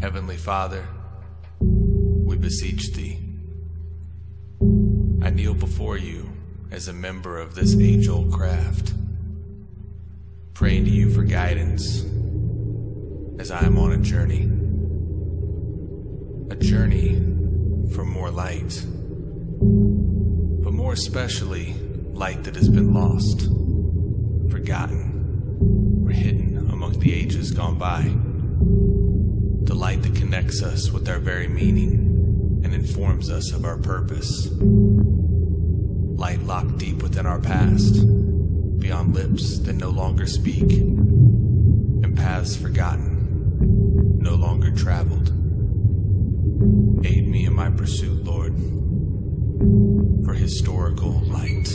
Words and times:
Heavenly 0.00 0.36
Father, 0.36 0.86
we 1.60 2.36
beseech 2.36 2.92
thee. 2.92 3.18
I 5.22 5.30
kneel 5.30 5.54
before 5.54 5.96
you 5.96 6.30
as 6.70 6.88
a 6.88 6.92
member 6.92 7.38
of 7.38 7.54
this 7.54 7.76
age 7.76 8.08
old 8.08 8.32
craft, 8.32 8.94
praying 10.52 10.84
to 10.84 10.90
you 10.90 11.10
for 11.10 11.22
guidance 11.22 12.04
as 13.38 13.50
I 13.50 13.64
am 13.64 13.78
on 13.78 13.92
a 13.92 13.98
journey. 13.98 14.50
A 16.50 16.56
journey 16.56 17.16
for 17.94 18.04
more 18.04 18.30
light, 18.30 18.84
but 20.62 20.72
more 20.72 20.92
especially 20.92 21.74
light 22.12 22.44
that 22.44 22.56
has 22.56 22.68
been 22.68 22.94
lost, 22.94 23.48
forgotten, 24.50 25.14
or 26.04 26.10
hidden 26.10 26.68
among 26.70 26.98
the 27.00 27.12
ages 27.12 27.50
gone 27.50 27.78
by 27.78 28.02
the 29.64 29.74
light 29.74 30.02
that 30.02 30.14
connects 30.14 30.62
us 30.62 30.90
with 30.90 31.08
our 31.08 31.18
very 31.18 31.48
meaning 31.48 32.60
and 32.64 32.74
informs 32.74 33.30
us 33.30 33.52
of 33.52 33.64
our 33.64 33.78
purpose. 33.78 34.48
Light 34.50 36.42
locked 36.42 36.78
deep 36.78 37.02
within 37.02 37.26
our 37.26 37.40
past, 37.40 37.94
beyond 38.78 39.14
lips 39.14 39.58
that 39.60 39.74
no 39.74 39.90
longer 39.90 40.26
speak, 40.26 40.72
and 40.72 42.16
paths 42.16 42.56
forgotten, 42.56 44.18
no 44.18 44.34
longer 44.34 44.70
traveled. 44.70 45.28
Aid 47.06 47.28
me 47.28 47.46
in 47.46 47.54
my 47.54 47.70
pursuit, 47.70 48.24
Lord, 48.24 48.54
for 50.24 50.34
historical 50.34 51.20
light. 51.24 51.68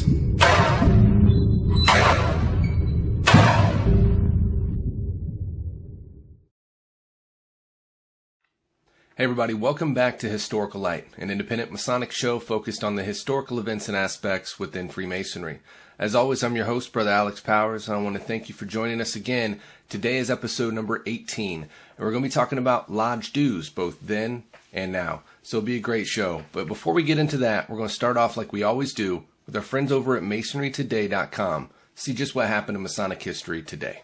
Hey, 9.19 9.25
everybody, 9.25 9.53
welcome 9.53 9.93
back 9.93 10.17
to 10.19 10.29
Historical 10.29 10.79
Light, 10.79 11.05
an 11.17 11.29
independent 11.29 11.73
Masonic 11.73 12.09
show 12.09 12.39
focused 12.39 12.85
on 12.85 12.95
the 12.95 13.03
historical 13.03 13.59
events 13.59 13.89
and 13.89 13.97
aspects 13.97 14.57
within 14.57 14.87
Freemasonry. 14.87 15.59
As 15.99 16.15
always, 16.15 16.41
I'm 16.41 16.55
your 16.55 16.63
host, 16.63 16.93
Brother 16.93 17.11
Alex 17.11 17.41
Powers, 17.41 17.89
and 17.89 17.97
I 17.97 18.01
want 18.01 18.15
to 18.15 18.21
thank 18.21 18.47
you 18.47 18.55
for 18.55 18.63
joining 18.63 19.01
us 19.01 19.17
again. 19.17 19.59
Today 19.89 20.19
is 20.19 20.31
episode 20.31 20.73
number 20.73 21.03
18, 21.05 21.63
and 21.63 21.69
we're 21.97 22.11
going 22.11 22.23
to 22.23 22.29
be 22.29 22.33
talking 22.33 22.57
about 22.57 22.93
lodge 22.93 23.33
dues, 23.33 23.69
both 23.69 23.99
then 23.99 24.43
and 24.71 24.93
now. 24.93 25.23
So 25.43 25.57
it'll 25.57 25.65
be 25.65 25.75
a 25.75 25.81
great 25.81 26.07
show. 26.07 26.45
But 26.53 26.69
before 26.69 26.93
we 26.93 27.03
get 27.03 27.19
into 27.19 27.39
that, 27.39 27.69
we're 27.69 27.75
going 27.75 27.89
to 27.89 27.93
start 27.93 28.15
off 28.15 28.37
like 28.37 28.53
we 28.53 28.63
always 28.63 28.93
do 28.93 29.25
with 29.45 29.53
our 29.53 29.61
friends 29.61 29.91
over 29.91 30.15
at 30.15 30.23
MasonryToday.com. 30.23 31.71
See 31.93 32.13
just 32.13 32.35
what 32.35 32.47
happened 32.47 32.77
in 32.77 32.83
Masonic 32.83 33.21
history 33.21 33.63
today. 33.63 34.03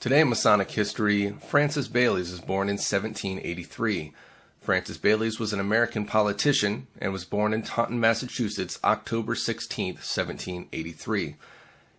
Today 0.00 0.20
in 0.20 0.28
Masonic 0.28 0.70
history, 0.70 1.30
Francis 1.48 1.88
Baylies 1.88 2.30
is 2.30 2.38
born 2.38 2.68
in 2.68 2.74
1783. 2.74 4.12
Francis 4.60 4.96
Baylies 4.96 5.40
was 5.40 5.52
an 5.52 5.58
American 5.58 6.04
politician 6.04 6.86
and 7.00 7.12
was 7.12 7.24
born 7.24 7.52
in 7.52 7.62
Taunton, 7.62 7.98
Massachusetts, 7.98 8.78
October 8.84 9.34
16, 9.34 9.94
1783. 9.94 11.34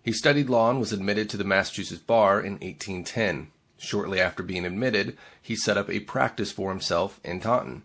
He 0.02 0.14
studied 0.14 0.50
law 0.50 0.70
and 0.70 0.80
was 0.80 0.94
admitted 0.94 1.30
to 1.30 1.36
the 1.36 1.44
Massachusetts 1.44 2.00
bar 2.00 2.40
in 2.40 2.54
1810. 2.54 3.52
Shortly 3.78 4.22
after 4.22 4.44
being 4.44 4.66
admitted, 4.66 5.18
he 5.42 5.58
set 5.58 5.76
up 5.76 5.90
a 5.90 6.00
practice 6.00 6.54
for 6.54 6.70
himself 6.70 7.20
in 7.26 7.42
Taunton. 7.42 7.84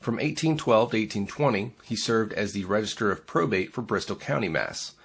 From 0.00 0.16
1812 0.16 0.90
to 0.90 0.98
1820, 0.98 1.72
he 1.82 1.96
served 1.96 2.34
as 2.34 2.52
the 2.52 2.66
Register 2.66 3.10
of 3.10 3.26
Probate 3.26 3.72
for 3.72 3.80
Bristol 3.80 4.16
County, 4.16 4.50
Mass. 4.50 4.96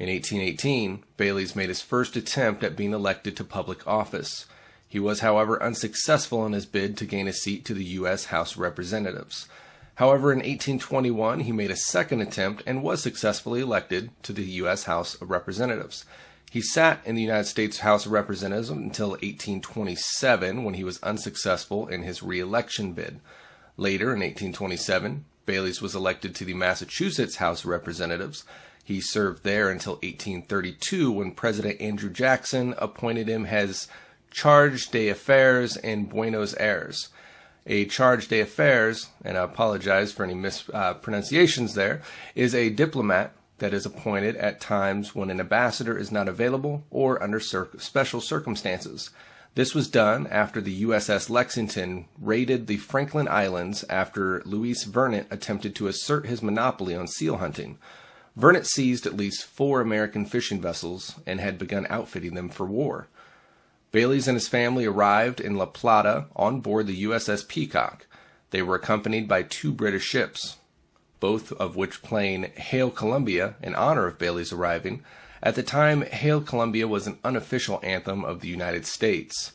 In 0.00 0.08
1818, 0.08 1.04
Baylies 1.18 1.54
made 1.54 1.68
his 1.68 1.82
first 1.82 2.16
attempt 2.16 2.64
at 2.64 2.74
being 2.74 2.94
elected 2.94 3.36
to 3.36 3.44
public 3.44 3.86
office. 3.86 4.46
He 4.88 4.98
was, 4.98 5.20
however, 5.20 5.62
unsuccessful 5.62 6.46
in 6.46 6.54
his 6.54 6.64
bid 6.64 6.96
to 6.96 7.04
gain 7.04 7.28
a 7.28 7.34
seat 7.34 7.66
to 7.66 7.74
the 7.74 7.84
U.S. 7.84 8.24
House 8.24 8.52
of 8.52 8.60
Representatives. 8.60 9.46
However, 9.96 10.32
in 10.32 10.38
1821, 10.38 11.40
he 11.40 11.52
made 11.52 11.70
a 11.70 11.76
second 11.76 12.22
attempt 12.22 12.62
and 12.66 12.82
was 12.82 13.02
successfully 13.02 13.60
elected 13.60 14.10
to 14.22 14.32
the 14.32 14.42
U.S. 14.42 14.84
House 14.84 15.20
of 15.20 15.28
Representatives. 15.28 16.06
He 16.50 16.62
sat 16.62 17.02
in 17.04 17.14
the 17.14 17.22
United 17.22 17.44
States 17.44 17.80
House 17.80 18.06
of 18.06 18.12
Representatives 18.12 18.70
until 18.70 19.10
1827 19.10 20.64
when 20.64 20.72
he 20.72 20.82
was 20.82 21.02
unsuccessful 21.02 21.88
in 21.88 22.04
his 22.04 22.22
reelection 22.22 22.94
bid. 22.94 23.20
Later, 23.76 24.14
in 24.14 24.20
1827, 24.20 25.26
Baylies 25.44 25.82
was 25.82 25.94
elected 25.94 26.34
to 26.36 26.46
the 26.46 26.54
Massachusetts 26.54 27.36
House 27.36 27.64
of 27.64 27.66
Representatives. 27.70 28.44
He 28.90 29.00
served 29.00 29.44
there 29.44 29.70
until 29.70 29.92
1832 30.02 31.12
when 31.12 31.30
President 31.30 31.80
Andrew 31.80 32.10
Jackson 32.10 32.74
appointed 32.76 33.28
him 33.28 33.46
as 33.46 33.86
Charge 34.32 34.90
d'Affaires 34.90 35.76
in 35.76 36.06
Buenos 36.06 36.56
Aires. 36.56 37.10
A 37.68 37.84
charge 37.84 38.26
d'affaires, 38.26 39.10
and 39.24 39.38
I 39.38 39.44
apologize 39.44 40.10
for 40.10 40.24
any 40.24 40.34
mispronunciations 40.34 41.78
uh, 41.78 41.80
there, 41.80 42.02
is 42.34 42.52
a 42.52 42.70
diplomat 42.70 43.32
that 43.58 43.72
is 43.72 43.86
appointed 43.86 44.34
at 44.34 44.60
times 44.60 45.14
when 45.14 45.30
an 45.30 45.38
ambassador 45.38 45.96
is 45.96 46.10
not 46.10 46.28
available 46.28 46.82
or 46.90 47.22
under 47.22 47.38
cir- 47.38 47.70
special 47.78 48.20
circumstances. 48.20 49.10
This 49.54 49.72
was 49.72 49.86
done 49.86 50.26
after 50.26 50.60
the 50.60 50.82
USS 50.82 51.30
Lexington 51.30 52.06
raided 52.20 52.66
the 52.66 52.78
Falkland 52.78 53.28
Islands 53.28 53.84
after 53.88 54.42
Louis 54.44 54.82
Vernet 54.82 55.28
attempted 55.30 55.76
to 55.76 55.86
assert 55.86 56.26
his 56.26 56.42
monopoly 56.42 56.96
on 56.96 57.06
seal 57.06 57.36
hunting. 57.36 57.78
Vernet 58.36 58.66
seized 58.66 59.06
at 59.06 59.16
least 59.16 59.44
four 59.44 59.80
American 59.80 60.24
fishing 60.24 60.60
vessels 60.60 61.16
and 61.26 61.40
had 61.40 61.58
begun 61.58 61.86
outfitting 61.90 62.34
them 62.34 62.48
for 62.48 62.66
war. 62.66 63.08
Baylies 63.92 64.28
and 64.28 64.36
his 64.36 64.48
family 64.48 64.86
arrived 64.86 65.40
in 65.40 65.56
La 65.56 65.66
Plata 65.66 66.26
on 66.36 66.60
board 66.60 66.86
the 66.86 67.04
USS 67.04 67.46
Peacock. 67.46 68.06
They 68.50 68.62
were 68.62 68.76
accompanied 68.76 69.26
by 69.26 69.42
two 69.42 69.72
British 69.72 70.04
ships, 70.04 70.58
both 71.18 71.52
of 71.52 71.74
which 71.74 72.02
playing 72.02 72.44
Hail 72.54 72.90
Columbia 72.90 73.56
in 73.62 73.74
honor 73.74 74.06
of 74.06 74.18
Baylies' 74.18 74.52
arriving. 74.52 75.02
At 75.42 75.56
the 75.56 75.62
time, 75.62 76.02
Hail 76.02 76.40
Columbia 76.40 76.86
was 76.86 77.06
an 77.06 77.18
unofficial 77.24 77.80
anthem 77.82 78.24
of 78.24 78.40
the 78.40 78.48
United 78.48 78.86
States. 78.86 79.52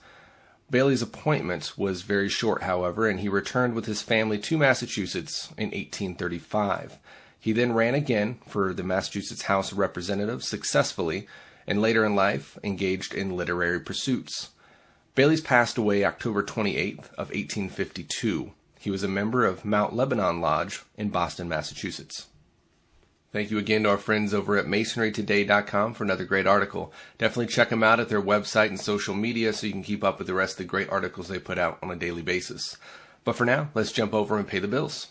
Baylies' 0.70 1.02
appointment 1.02 1.78
was 1.78 2.02
very 2.02 2.28
short, 2.28 2.64
however, 2.64 3.08
and 3.08 3.20
he 3.20 3.30
returned 3.30 3.74
with 3.74 3.86
his 3.86 4.02
family 4.02 4.40
to 4.40 4.58
Massachusetts 4.58 5.50
in 5.58 5.68
1835. 5.68 6.98
He 7.46 7.52
then 7.52 7.74
ran 7.74 7.94
again 7.94 8.40
for 8.48 8.74
the 8.74 8.82
Massachusetts 8.82 9.44
House 9.44 9.72
of 9.72 9.78
Representatives 9.78 10.48
successfully, 10.48 11.28
and 11.68 11.80
later 11.80 12.04
in 12.04 12.16
life 12.16 12.58
engaged 12.64 13.14
in 13.14 13.38
literary 13.38 13.80
pursuits. 13.80 14.50
Baylies 15.14 15.42
passed 15.42 15.78
away 15.78 16.04
October 16.04 16.42
28th 16.42 17.12
of 17.20 17.30
1852. 17.30 18.52
He 18.80 18.90
was 18.90 19.04
a 19.04 19.08
member 19.08 19.46
of 19.46 19.64
Mount 19.64 19.96
Lebanon 19.96 20.42
Lodge 20.42 20.82
in 20.98 21.10
Boston, 21.10 21.48
Massachusetts. 21.48 22.26
Thank 23.32 23.52
you 23.52 23.60
again 23.60 23.84
to 23.84 23.92
our 23.92 23.98
friends 24.00 24.34
over 24.34 24.58
at 24.58 24.66
masonrytoday.com 24.66 25.94
for 25.94 26.04
another 26.04 26.26
great 26.26 26.48
article. 26.48 26.92
Definitely 27.20 27.54
check 27.54 27.70
them 27.70 27.84
out 27.84 28.00
at 28.00 28.10
their 28.10 28.24
website 28.24 28.70
and 28.70 28.80
social 28.80 29.14
media 29.14 29.54
so 29.54 29.68
you 29.68 29.74
can 29.74 29.84
keep 29.84 30.04
up 30.04 30.18
with 30.18 30.26
the 30.26 30.34
rest 30.34 30.54
of 30.54 30.66
the 30.66 30.72
great 30.72 30.90
articles 30.90 31.28
they 31.28 31.38
put 31.38 31.60
out 31.60 31.78
on 31.84 31.92
a 31.92 31.96
daily 31.96 32.24
basis. 32.24 32.76
But 33.24 33.36
for 33.36 33.46
now, 33.46 33.70
let's 33.76 33.92
jump 33.92 34.16
over 34.16 34.36
and 34.40 34.48
pay 34.48 34.58
the 34.58 34.68
bills. 34.68 35.10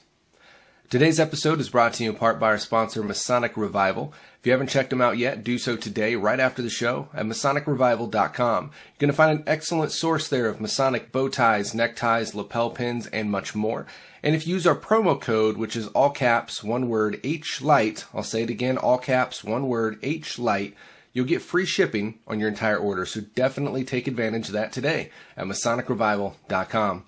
Today's 0.94 1.18
episode 1.18 1.58
is 1.58 1.70
brought 1.70 1.94
to 1.94 2.04
you 2.04 2.10
in 2.10 2.14
part 2.14 2.38
by 2.38 2.46
our 2.46 2.58
sponsor, 2.58 3.02
Masonic 3.02 3.56
Revival. 3.56 4.14
If 4.38 4.46
you 4.46 4.52
haven't 4.52 4.68
checked 4.68 4.90
them 4.90 5.00
out 5.00 5.18
yet, 5.18 5.42
do 5.42 5.58
so 5.58 5.76
today, 5.76 6.14
right 6.14 6.38
after 6.38 6.62
the 6.62 6.70
show, 6.70 7.08
at 7.12 7.26
MasonicRevival.com. 7.26 8.64
You're 8.64 8.98
going 9.00 9.10
to 9.10 9.16
find 9.16 9.36
an 9.36 9.44
excellent 9.44 9.90
source 9.90 10.28
there 10.28 10.46
of 10.46 10.60
Masonic 10.60 11.10
bow 11.10 11.28
ties, 11.28 11.74
neckties, 11.74 12.32
lapel 12.32 12.70
pins, 12.70 13.08
and 13.08 13.28
much 13.28 13.56
more. 13.56 13.88
And 14.22 14.36
if 14.36 14.46
you 14.46 14.54
use 14.54 14.68
our 14.68 14.76
promo 14.76 15.20
code, 15.20 15.56
which 15.56 15.74
is 15.74 15.88
all 15.88 16.10
caps, 16.10 16.62
one 16.62 16.88
word, 16.88 17.18
H 17.24 17.60
Light, 17.60 18.04
I'll 18.14 18.22
say 18.22 18.44
it 18.44 18.50
again, 18.50 18.78
all 18.78 18.98
caps, 18.98 19.42
one 19.42 19.66
word, 19.66 19.98
H 20.00 20.38
Light, 20.38 20.76
you'll 21.12 21.26
get 21.26 21.42
free 21.42 21.66
shipping 21.66 22.20
on 22.28 22.38
your 22.38 22.48
entire 22.48 22.78
order. 22.78 23.04
So 23.04 23.20
definitely 23.34 23.82
take 23.82 24.06
advantage 24.06 24.46
of 24.46 24.52
that 24.52 24.70
today 24.70 25.10
at 25.36 25.46
MasonicRevival.com. 25.46 27.02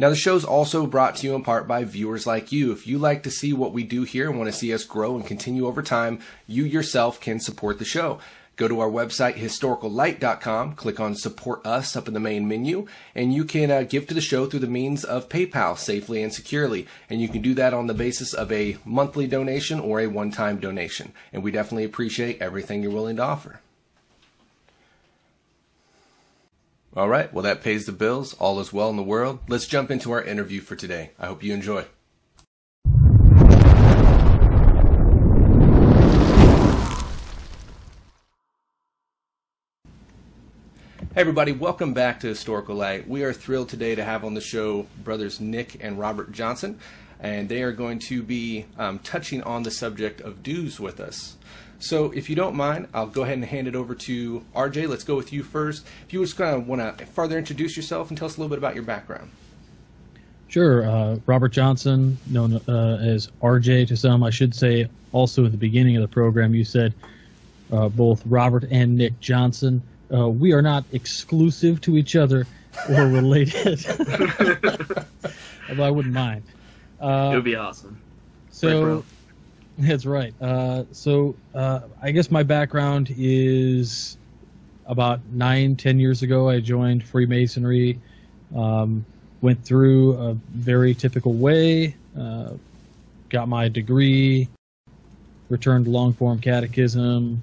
Now, 0.00 0.10
the 0.10 0.16
show's 0.16 0.44
also 0.44 0.86
brought 0.86 1.16
to 1.16 1.26
you 1.26 1.34
in 1.34 1.42
part 1.42 1.66
by 1.66 1.82
viewers 1.82 2.24
like 2.24 2.52
you. 2.52 2.70
If 2.70 2.86
you 2.86 2.98
like 2.98 3.24
to 3.24 3.32
see 3.32 3.52
what 3.52 3.72
we 3.72 3.82
do 3.82 4.04
here 4.04 4.30
and 4.30 4.38
want 4.38 4.48
to 4.48 4.56
see 4.56 4.72
us 4.72 4.84
grow 4.84 5.16
and 5.16 5.26
continue 5.26 5.66
over 5.66 5.82
time, 5.82 6.20
you 6.46 6.64
yourself 6.64 7.20
can 7.20 7.40
support 7.40 7.80
the 7.80 7.84
show. 7.84 8.20
Go 8.54 8.68
to 8.68 8.78
our 8.78 8.90
website, 8.90 9.34
historicallight.com, 9.34 10.74
click 10.74 11.00
on 11.00 11.16
support 11.16 11.66
us 11.66 11.96
up 11.96 12.06
in 12.06 12.14
the 12.14 12.20
main 12.20 12.46
menu, 12.46 12.86
and 13.14 13.32
you 13.32 13.44
can 13.44 13.72
uh, 13.72 13.82
give 13.82 14.06
to 14.06 14.14
the 14.14 14.20
show 14.20 14.46
through 14.46 14.60
the 14.60 14.68
means 14.68 15.04
of 15.04 15.28
PayPal 15.28 15.76
safely 15.76 16.22
and 16.22 16.32
securely. 16.32 16.86
And 17.10 17.20
you 17.20 17.28
can 17.28 17.42
do 17.42 17.54
that 17.54 17.74
on 17.74 17.88
the 17.88 17.94
basis 17.94 18.32
of 18.32 18.52
a 18.52 18.76
monthly 18.84 19.26
donation 19.26 19.80
or 19.80 20.00
a 20.00 20.06
one 20.06 20.30
time 20.30 20.58
donation. 20.58 21.12
And 21.32 21.42
we 21.42 21.50
definitely 21.50 21.84
appreciate 21.84 22.40
everything 22.40 22.82
you're 22.82 22.92
willing 22.92 23.16
to 23.16 23.22
offer. 23.22 23.60
All 26.98 27.08
right, 27.08 27.32
well, 27.32 27.44
that 27.44 27.62
pays 27.62 27.86
the 27.86 27.92
bills. 27.92 28.34
All 28.40 28.58
is 28.58 28.72
well 28.72 28.90
in 28.90 28.96
the 28.96 29.04
world. 29.04 29.38
Let's 29.46 29.68
jump 29.68 29.92
into 29.92 30.10
our 30.10 30.20
interview 30.20 30.60
for 30.60 30.74
today. 30.74 31.12
I 31.16 31.26
hope 31.26 31.44
you 31.44 31.54
enjoy. 31.54 31.84
Hey, 41.14 41.20
everybody, 41.20 41.52
welcome 41.52 41.94
back 41.94 42.18
to 42.18 42.26
Historical 42.26 42.74
Light. 42.74 43.08
We 43.08 43.22
are 43.22 43.32
thrilled 43.32 43.68
today 43.68 43.94
to 43.94 44.02
have 44.02 44.24
on 44.24 44.34
the 44.34 44.40
show 44.40 44.88
brothers 45.04 45.38
Nick 45.38 45.76
and 45.80 46.00
Robert 46.00 46.32
Johnson, 46.32 46.80
and 47.20 47.48
they 47.48 47.62
are 47.62 47.70
going 47.70 48.00
to 48.08 48.24
be 48.24 48.66
um, 48.76 48.98
touching 48.98 49.44
on 49.44 49.62
the 49.62 49.70
subject 49.70 50.20
of 50.20 50.42
dues 50.42 50.80
with 50.80 50.98
us. 50.98 51.36
So, 51.80 52.10
if 52.10 52.28
you 52.28 52.34
don't 52.34 52.56
mind, 52.56 52.88
I'll 52.92 53.06
go 53.06 53.22
ahead 53.22 53.34
and 53.34 53.44
hand 53.44 53.68
it 53.68 53.76
over 53.76 53.94
to 53.94 54.44
RJ. 54.54 54.88
Let's 54.88 55.04
go 55.04 55.16
with 55.16 55.32
you 55.32 55.42
first. 55.44 55.86
If 56.06 56.12
you 56.12 56.20
just 56.22 56.36
kind 56.36 56.56
of 56.56 56.66
want 56.66 56.98
to 56.98 57.06
further 57.06 57.38
introduce 57.38 57.76
yourself 57.76 58.08
and 58.08 58.18
tell 58.18 58.26
us 58.26 58.36
a 58.36 58.40
little 58.40 58.48
bit 58.48 58.58
about 58.58 58.74
your 58.74 58.84
background. 58.84 59.30
Sure. 60.48 60.88
Uh, 60.88 61.18
Robert 61.26 61.50
Johnson, 61.50 62.18
known 62.30 62.54
uh, 62.68 62.98
as 63.00 63.30
RJ 63.42 63.86
to 63.88 63.96
some. 63.96 64.24
I 64.24 64.30
should 64.30 64.54
say 64.54 64.88
also 65.12 65.44
at 65.44 65.52
the 65.52 65.58
beginning 65.58 65.96
of 65.96 66.02
the 66.02 66.08
program, 66.08 66.54
you 66.54 66.64
said 66.64 66.94
uh, 67.70 67.88
both 67.88 68.22
Robert 68.26 68.64
and 68.70 68.96
Nick 68.96 69.20
Johnson. 69.20 69.82
Uh, 70.12 70.28
we 70.28 70.52
are 70.52 70.62
not 70.62 70.84
exclusive 70.92 71.80
to 71.82 71.96
each 71.96 72.16
other 72.16 72.46
or 72.88 73.06
related. 73.08 73.84
Although 75.68 75.84
I 75.84 75.90
wouldn't 75.90 76.14
mind. 76.14 76.42
Uh, 77.00 77.30
it 77.32 77.36
would 77.36 77.44
be 77.44 77.56
awesome. 77.56 78.00
So, 78.50 78.84
right, 78.96 79.04
that's 79.78 80.04
right. 80.06 80.34
Uh, 80.40 80.84
so, 80.92 81.36
uh, 81.54 81.80
I 82.02 82.10
guess 82.10 82.30
my 82.30 82.42
background 82.42 83.14
is 83.16 84.18
about 84.86 85.20
nine, 85.32 85.76
ten 85.76 86.00
years 86.00 86.22
ago, 86.22 86.48
I 86.48 86.60
joined 86.60 87.04
Freemasonry. 87.04 88.00
Um, 88.56 89.04
went 89.40 89.64
through 89.64 90.14
a 90.14 90.34
very 90.50 90.94
typical 90.94 91.32
way, 91.32 91.94
uh, 92.18 92.50
got 93.28 93.48
my 93.48 93.68
degree, 93.68 94.48
returned 95.48 95.86
long 95.86 96.12
form 96.12 96.40
catechism, 96.40 97.42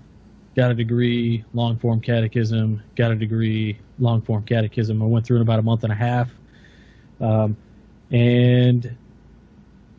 got 0.55 0.71
a 0.71 0.73
degree, 0.73 1.43
long 1.53 1.77
form 1.77 2.01
catechism, 2.01 2.81
got 2.95 3.11
a 3.11 3.15
degree, 3.15 3.77
long 3.99 4.21
form 4.21 4.43
catechism. 4.43 5.01
I 5.01 5.05
went 5.05 5.25
through 5.25 5.37
in 5.37 5.41
about 5.41 5.59
a 5.59 5.63
month 5.63 5.83
and 5.83 5.93
a 5.93 5.95
half. 5.95 6.29
Um, 7.21 7.55
and 8.11 8.95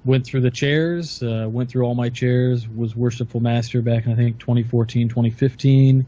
went 0.07 0.25
through 0.25 0.41
the 0.41 0.51
chairs, 0.51 1.21
uh, 1.23 1.49
went 1.51 1.69
through 1.69 1.83
all 1.83 1.97
my 1.97 2.09
chairs, 2.09 2.69
was 2.69 2.95
worshipful 2.95 3.41
master 3.41 3.83
back 3.83 4.07
in, 4.07 4.13
I 4.13 4.15
think, 4.15 4.39
2014, 4.39 5.09
2015. 5.09 6.07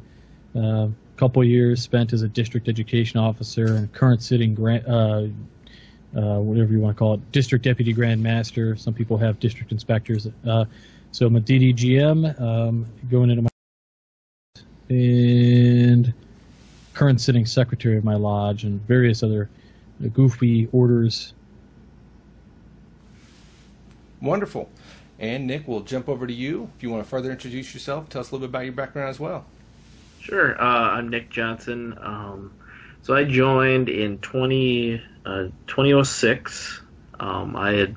A 0.54 0.58
uh, 0.58 0.88
couple 1.16 1.42
years 1.42 1.82
spent 1.82 2.12
as 2.12 2.22
a 2.22 2.28
district 2.28 2.68
education 2.68 3.18
officer 3.18 3.66
and 3.66 3.92
current 3.92 4.22
sitting 4.22 4.54
grant, 4.54 4.86
uh, 4.86 5.26
uh, 6.16 6.38
whatever 6.38 6.72
you 6.72 6.78
want 6.78 6.96
to 6.96 6.98
call 6.98 7.14
it, 7.14 7.32
district 7.32 7.64
deputy 7.64 7.92
grand 7.92 8.22
master. 8.22 8.76
Some 8.76 8.94
people 8.94 9.18
have 9.18 9.40
district 9.40 9.72
inspectors. 9.72 10.28
Uh, 10.46 10.64
so 11.10 11.26
I'm 11.26 11.34
a 11.34 11.40
DDGM 11.40 12.40
um, 12.40 12.86
going 13.10 13.30
into 13.30 13.42
my 13.42 13.48
and 14.90 16.14
current 16.94 17.20
sitting 17.20 17.46
secretary 17.46 17.98
of 17.98 18.04
my 18.04 18.14
lodge 18.14 18.62
and 18.64 18.80
various 18.86 19.22
other 19.24 19.50
goofy 20.12 20.68
orders. 20.72 21.34
Wonderful. 24.20 24.68
And 25.18 25.46
Nick, 25.46 25.66
we'll 25.66 25.80
jump 25.80 26.08
over 26.08 26.26
to 26.26 26.32
you. 26.32 26.70
If 26.76 26.82
you 26.82 26.90
want 26.90 27.02
to 27.02 27.08
further 27.08 27.30
introduce 27.30 27.74
yourself, 27.74 28.08
tell 28.08 28.20
us 28.20 28.30
a 28.30 28.34
little 28.34 28.46
bit 28.46 28.50
about 28.50 28.64
your 28.64 28.72
background 28.72 29.10
as 29.10 29.18
well. 29.18 29.44
Sure. 30.20 30.60
Uh, 30.60 30.90
I'm 30.90 31.08
Nick 31.08 31.30
Johnson. 31.30 31.96
Um, 32.00 32.52
so 33.02 33.14
I 33.14 33.24
joined 33.24 33.88
in 33.88 34.18
20, 34.18 35.02
uh, 35.24 35.44
2006. 35.66 36.80
Um, 37.20 37.56
I 37.56 37.72
had 37.72 37.96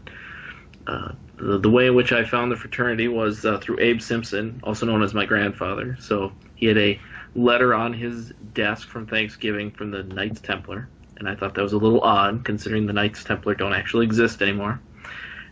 uh, 0.88 1.12
the, 1.38 1.60
the, 1.60 1.70
way 1.70 1.88
in 1.88 1.96
which 1.96 2.12
I 2.12 2.24
found 2.24 2.52
the 2.52 2.56
fraternity 2.56 3.08
was 3.08 3.46
uh, 3.46 3.60
through 3.60 3.80
Abe 3.80 4.02
Simpson, 4.02 4.60
also 4.64 4.86
known 4.86 5.04
as 5.04 5.14
my 5.14 5.26
grandfather. 5.26 5.98
So 6.00 6.32
he 6.56 6.68
had 6.68 6.78
a 6.78 7.00
letter 7.36 7.74
on 7.74 7.94
his 7.94 8.32
desk 8.54 8.88
from 8.88 9.08
Thanksgiving 9.08 9.72
from 9.72 9.92
the 9.92 10.04
Knights 10.04 10.42
Templar, 10.42 10.88
and 11.18 11.30
I 11.30 11.36
thought 11.36 11.56
that 11.56 11.62
was 11.62 11.74
a 11.74 11.78
little 11.78 12.02
odd 12.02 12.44
considering 12.46 12.88
the 12.88 12.94
Knights 12.94 13.24
Templar 13.24 13.56
don't 13.56 13.74
actually 13.74 14.06
exist 14.06 14.42
anymore. 14.42 14.80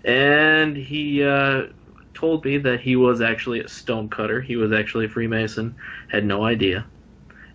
And 0.04 0.78
he 0.78 1.24
uh, 1.24 1.68
told 2.13 2.46
me 2.46 2.57
that 2.57 2.80
he 2.80 2.96
was 2.96 3.22
actually 3.22 3.62
a 3.62 3.68
stonecutter. 3.68 4.42
He 4.42 4.56
was 4.56 4.72
actually 4.72 5.06
a 5.06 5.10
Freemason. 5.10 5.75
Had 6.07 6.25
no 6.25 6.44
idea, 6.44 6.86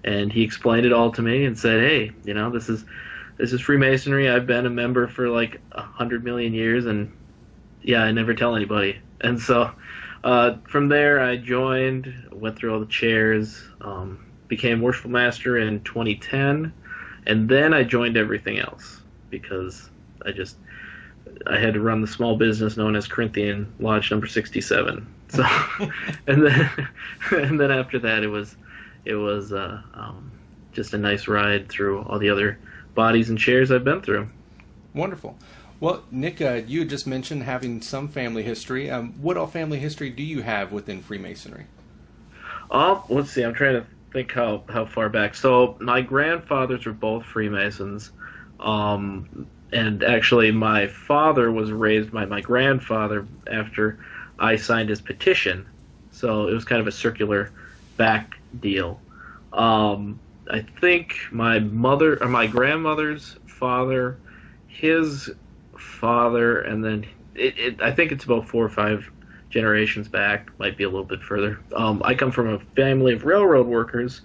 and 0.04 0.32
he 0.32 0.42
explained 0.42 0.86
it 0.86 0.92
all 0.92 1.10
to 1.12 1.22
me 1.22 1.44
and 1.44 1.58
said, 1.58 1.80
"Hey, 1.80 2.12
you 2.24 2.34
know, 2.34 2.50
this 2.50 2.68
is 2.68 2.84
this 3.36 3.52
is 3.52 3.60
Freemasonry. 3.60 4.28
I've 4.28 4.46
been 4.46 4.66
a 4.66 4.70
member 4.70 5.06
for 5.08 5.28
like 5.28 5.60
a 5.72 5.82
hundred 5.82 6.24
million 6.24 6.54
years, 6.54 6.86
and 6.86 7.12
yeah, 7.82 8.02
I 8.02 8.12
never 8.12 8.34
tell 8.34 8.56
anybody." 8.56 8.98
And 9.20 9.40
so 9.40 9.70
uh, 10.24 10.56
from 10.66 10.88
there, 10.88 11.20
I 11.20 11.36
joined, 11.36 12.12
went 12.32 12.56
through 12.56 12.72
all 12.72 12.80
the 12.80 12.86
chairs, 12.86 13.62
um, 13.82 14.24
became 14.48 14.80
worshipful 14.80 15.10
master 15.10 15.58
in 15.58 15.82
2010, 15.82 16.72
and 17.26 17.48
then 17.48 17.74
I 17.74 17.84
joined 17.84 18.16
everything 18.16 18.58
else 18.58 19.02
because 19.28 19.90
I 20.24 20.32
just 20.32 20.56
I 21.46 21.58
had 21.58 21.74
to 21.74 21.80
run 21.80 22.00
the 22.00 22.06
small 22.06 22.36
business 22.36 22.76
known 22.76 22.96
as 22.96 23.06
Corinthian 23.06 23.72
Lodge 23.78 24.10
Number 24.10 24.26
67. 24.26 25.06
So, 25.28 25.44
and 26.26 26.46
then 26.46 26.88
and 27.30 27.60
then 27.60 27.70
after 27.70 27.98
that, 28.00 28.22
it 28.22 28.28
was 28.28 28.56
it 29.04 29.16
was 29.16 29.52
uh, 29.52 29.82
um, 29.94 30.30
just 30.72 30.94
a 30.94 30.98
nice 30.98 31.28
ride 31.28 31.68
through 31.68 32.02
all 32.02 32.18
the 32.18 32.30
other 32.30 32.58
bodies 32.94 33.30
and 33.30 33.38
chairs 33.38 33.70
I've 33.70 33.84
been 33.84 34.00
through. 34.00 34.28
Wonderful. 34.94 35.36
Well, 35.80 36.04
Nick, 36.10 36.40
uh, 36.40 36.62
you 36.66 36.84
just 36.84 37.06
mentioned 37.06 37.42
having 37.42 37.82
some 37.82 38.08
family 38.08 38.42
history. 38.42 38.90
Um, 38.90 39.12
what 39.20 39.36
all 39.36 39.46
family 39.46 39.78
history 39.78 40.08
do 40.08 40.22
you 40.22 40.42
have 40.42 40.72
within 40.72 41.02
Freemasonry? 41.02 41.66
Oh, 42.70 43.04
let's 43.08 43.30
see. 43.30 43.42
I'm 43.42 43.54
trying 43.54 43.74
to 43.74 43.86
think 44.12 44.32
how, 44.32 44.62
how 44.68 44.86
far 44.86 45.08
back. 45.08 45.34
So 45.34 45.76
my 45.80 46.00
grandfathers 46.00 46.86
were 46.86 46.92
both 46.92 47.24
Freemasons, 47.24 48.12
um, 48.60 49.46
and 49.74 50.04
actually 50.04 50.52
my 50.52 50.86
father 50.86 51.50
was 51.50 51.72
raised 51.72 52.12
by 52.12 52.24
my 52.24 52.40
grandfather 52.40 53.26
after 53.50 53.98
I 54.38 54.54
signed 54.54 54.88
his 54.88 55.00
petition. 55.00 55.66
So 56.12 56.46
it 56.46 56.54
was 56.54 56.64
kind 56.64 56.80
of 56.80 56.86
a 56.86 56.92
circular 56.92 57.50
back 57.96 58.38
deal. 58.60 59.00
Um, 59.52 60.20
I 60.48 60.60
think 60.60 61.16
my 61.32 61.58
mother 61.58 62.22
or 62.22 62.28
my 62.28 62.46
grandmother's 62.46 63.36
father, 63.46 64.16
his 64.68 65.30
father, 65.76 66.60
and 66.60 66.84
then 66.84 67.04
it, 67.34 67.58
it, 67.58 67.82
I 67.82 67.90
think 67.90 68.12
it's 68.12 68.24
about 68.24 68.48
four 68.48 68.64
or 68.64 68.68
five 68.68 69.10
generations 69.50 70.06
back, 70.06 70.56
might 70.60 70.76
be 70.76 70.84
a 70.84 70.88
little 70.88 71.04
bit 71.04 71.22
further. 71.22 71.58
Um, 71.74 72.00
I 72.04 72.14
come 72.14 72.30
from 72.30 72.48
a 72.48 72.60
family 72.76 73.12
of 73.12 73.24
railroad 73.24 73.66
workers, 73.66 74.20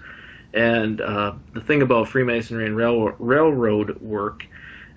and 0.54 1.02
uh, 1.02 1.34
the 1.54 1.62
thing 1.62 1.82
about 1.82 2.08
Freemasonry 2.08 2.68
and 2.68 2.76
rail, 2.76 3.16
railroad 3.18 4.00
work 4.02 4.46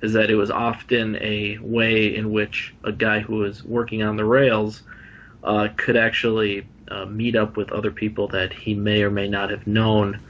is 0.02 0.12
that 0.12 0.30
it 0.30 0.34
was 0.34 0.50
often 0.50 1.16
a 1.16 1.58
way 1.58 2.14
in 2.14 2.32
which 2.32 2.74
a 2.84 2.92
guy 2.92 3.20
who 3.20 3.36
was 3.36 3.62
working 3.64 4.02
on 4.02 4.16
the 4.16 4.24
rails 4.24 4.82
uh, 5.44 5.68
could 5.76 5.96
actually 5.96 6.66
uh, 6.88 7.06
meet 7.06 7.36
up 7.36 7.56
with 7.56 7.70
other 7.72 7.90
people 7.90 8.28
that 8.28 8.52
he 8.52 8.74
may 8.74 9.02
or 9.02 9.10
may 9.10 9.28
not 9.28 9.50
have 9.50 9.66
known, 9.66 10.20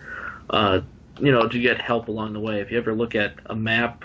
uh, 0.51 0.81
you 1.19 1.33
know, 1.33 1.49
to 1.49 1.59
get 1.59 1.81
help 1.81 2.09
along 2.09 2.35
the 2.35 2.41
way. 2.41 2.61
If 2.61 2.71
you 2.71 2.79
ever 2.79 2.95
look 2.95 3.15
at 3.15 3.35
a 3.47 3.55
map 3.55 4.05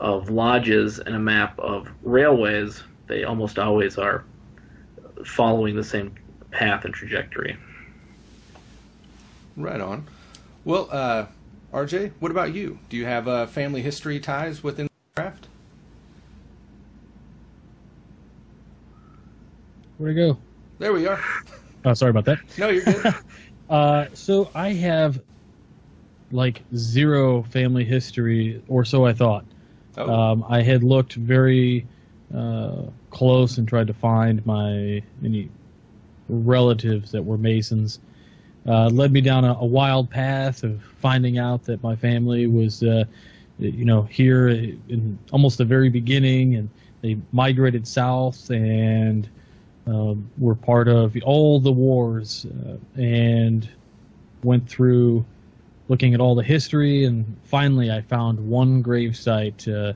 of 0.00 0.28
lodges 0.28 0.98
and 0.98 1.14
a 1.14 1.18
map 1.18 1.58
of 1.58 1.88
railways, 2.02 2.82
they 3.06 3.24
almost 3.24 3.58
always 3.58 3.96
are 3.96 4.24
following 5.24 5.76
the 5.76 5.84
same 5.84 6.14
path 6.50 6.84
and 6.84 6.92
trajectory. 6.92 7.56
Right 9.56 9.80
on. 9.80 10.06
Well, 10.64 10.88
uh, 10.90 11.26
RJ, 11.74 12.12
what 12.20 12.30
about 12.30 12.54
you? 12.54 12.78
Do 12.88 12.96
you 12.96 13.04
have 13.04 13.26
uh, 13.26 13.46
family 13.46 13.82
history 13.82 14.20
ties 14.20 14.62
within 14.62 14.86
the 14.86 15.20
craft? 15.20 15.48
Where'd 19.98 20.16
it 20.16 20.20
go? 20.20 20.38
There 20.78 20.92
we 20.92 21.08
are. 21.08 21.20
Oh, 21.84 21.94
sorry 21.94 22.10
about 22.10 22.26
that. 22.26 22.38
No, 22.58 22.68
you're 22.68 22.84
good. 22.84 23.14
uh, 23.70 24.06
so 24.14 24.50
I 24.54 24.72
have 24.74 25.20
like 26.30 26.62
zero 26.76 27.42
family 27.42 27.84
history, 27.84 28.62
or 28.68 28.84
so 28.84 29.04
I 29.04 29.12
thought. 29.12 29.44
Oh. 29.96 30.08
Um, 30.08 30.44
I 30.48 30.62
had 30.62 30.84
looked 30.84 31.14
very 31.14 31.88
uh, 32.32 32.82
close 33.10 33.58
and 33.58 33.66
tried 33.66 33.88
to 33.88 33.94
find 33.94 34.46
my 34.46 35.02
any 35.24 35.50
relatives 36.28 37.10
that 37.10 37.24
were 37.24 37.36
Masons. 37.36 37.98
Uh, 38.66 38.88
led 38.88 39.12
me 39.12 39.20
down 39.20 39.44
a, 39.44 39.52
a, 39.54 39.64
wild 39.64 40.08
path 40.08 40.62
of 40.62 40.82
finding 40.98 41.36
out 41.38 41.64
that 41.64 41.82
my 41.82 41.94
family 41.94 42.46
was, 42.46 42.82
uh, 42.82 43.04
you 43.58 43.84
know, 43.84 44.02
here 44.02 44.48
in 44.48 45.18
almost 45.32 45.58
the 45.58 45.64
very 45.66 45.90
beginning, 45.90 46.54
and 46.54 46.70
they 47.02 47.18
migrated 47.32 47.86
south 47.86 48.50
and 48.50 49.28
um, 49.86 50.30
were 50.38 50.54
part 50.54 50.88
of 50.88 51.14
all 51.24 51.60
the 51.60 51.70
wars 51.70 52.46
uh, 52.46 52.76
and 52.98 53.68
went 54.42 54.66
through 54.66 55.24
looking 55.88 56.14
at 56.14 56.20
all 56.20 56.34
the 56.34 56.42
history, 56.42 57.04
and 57.04 57.36
finally 57.44 57.90
I 57.90 58.00
found 58.00 58.38
one 58.38 58.82
gravesite, 58.82 59.68
uh, 59.68 59.92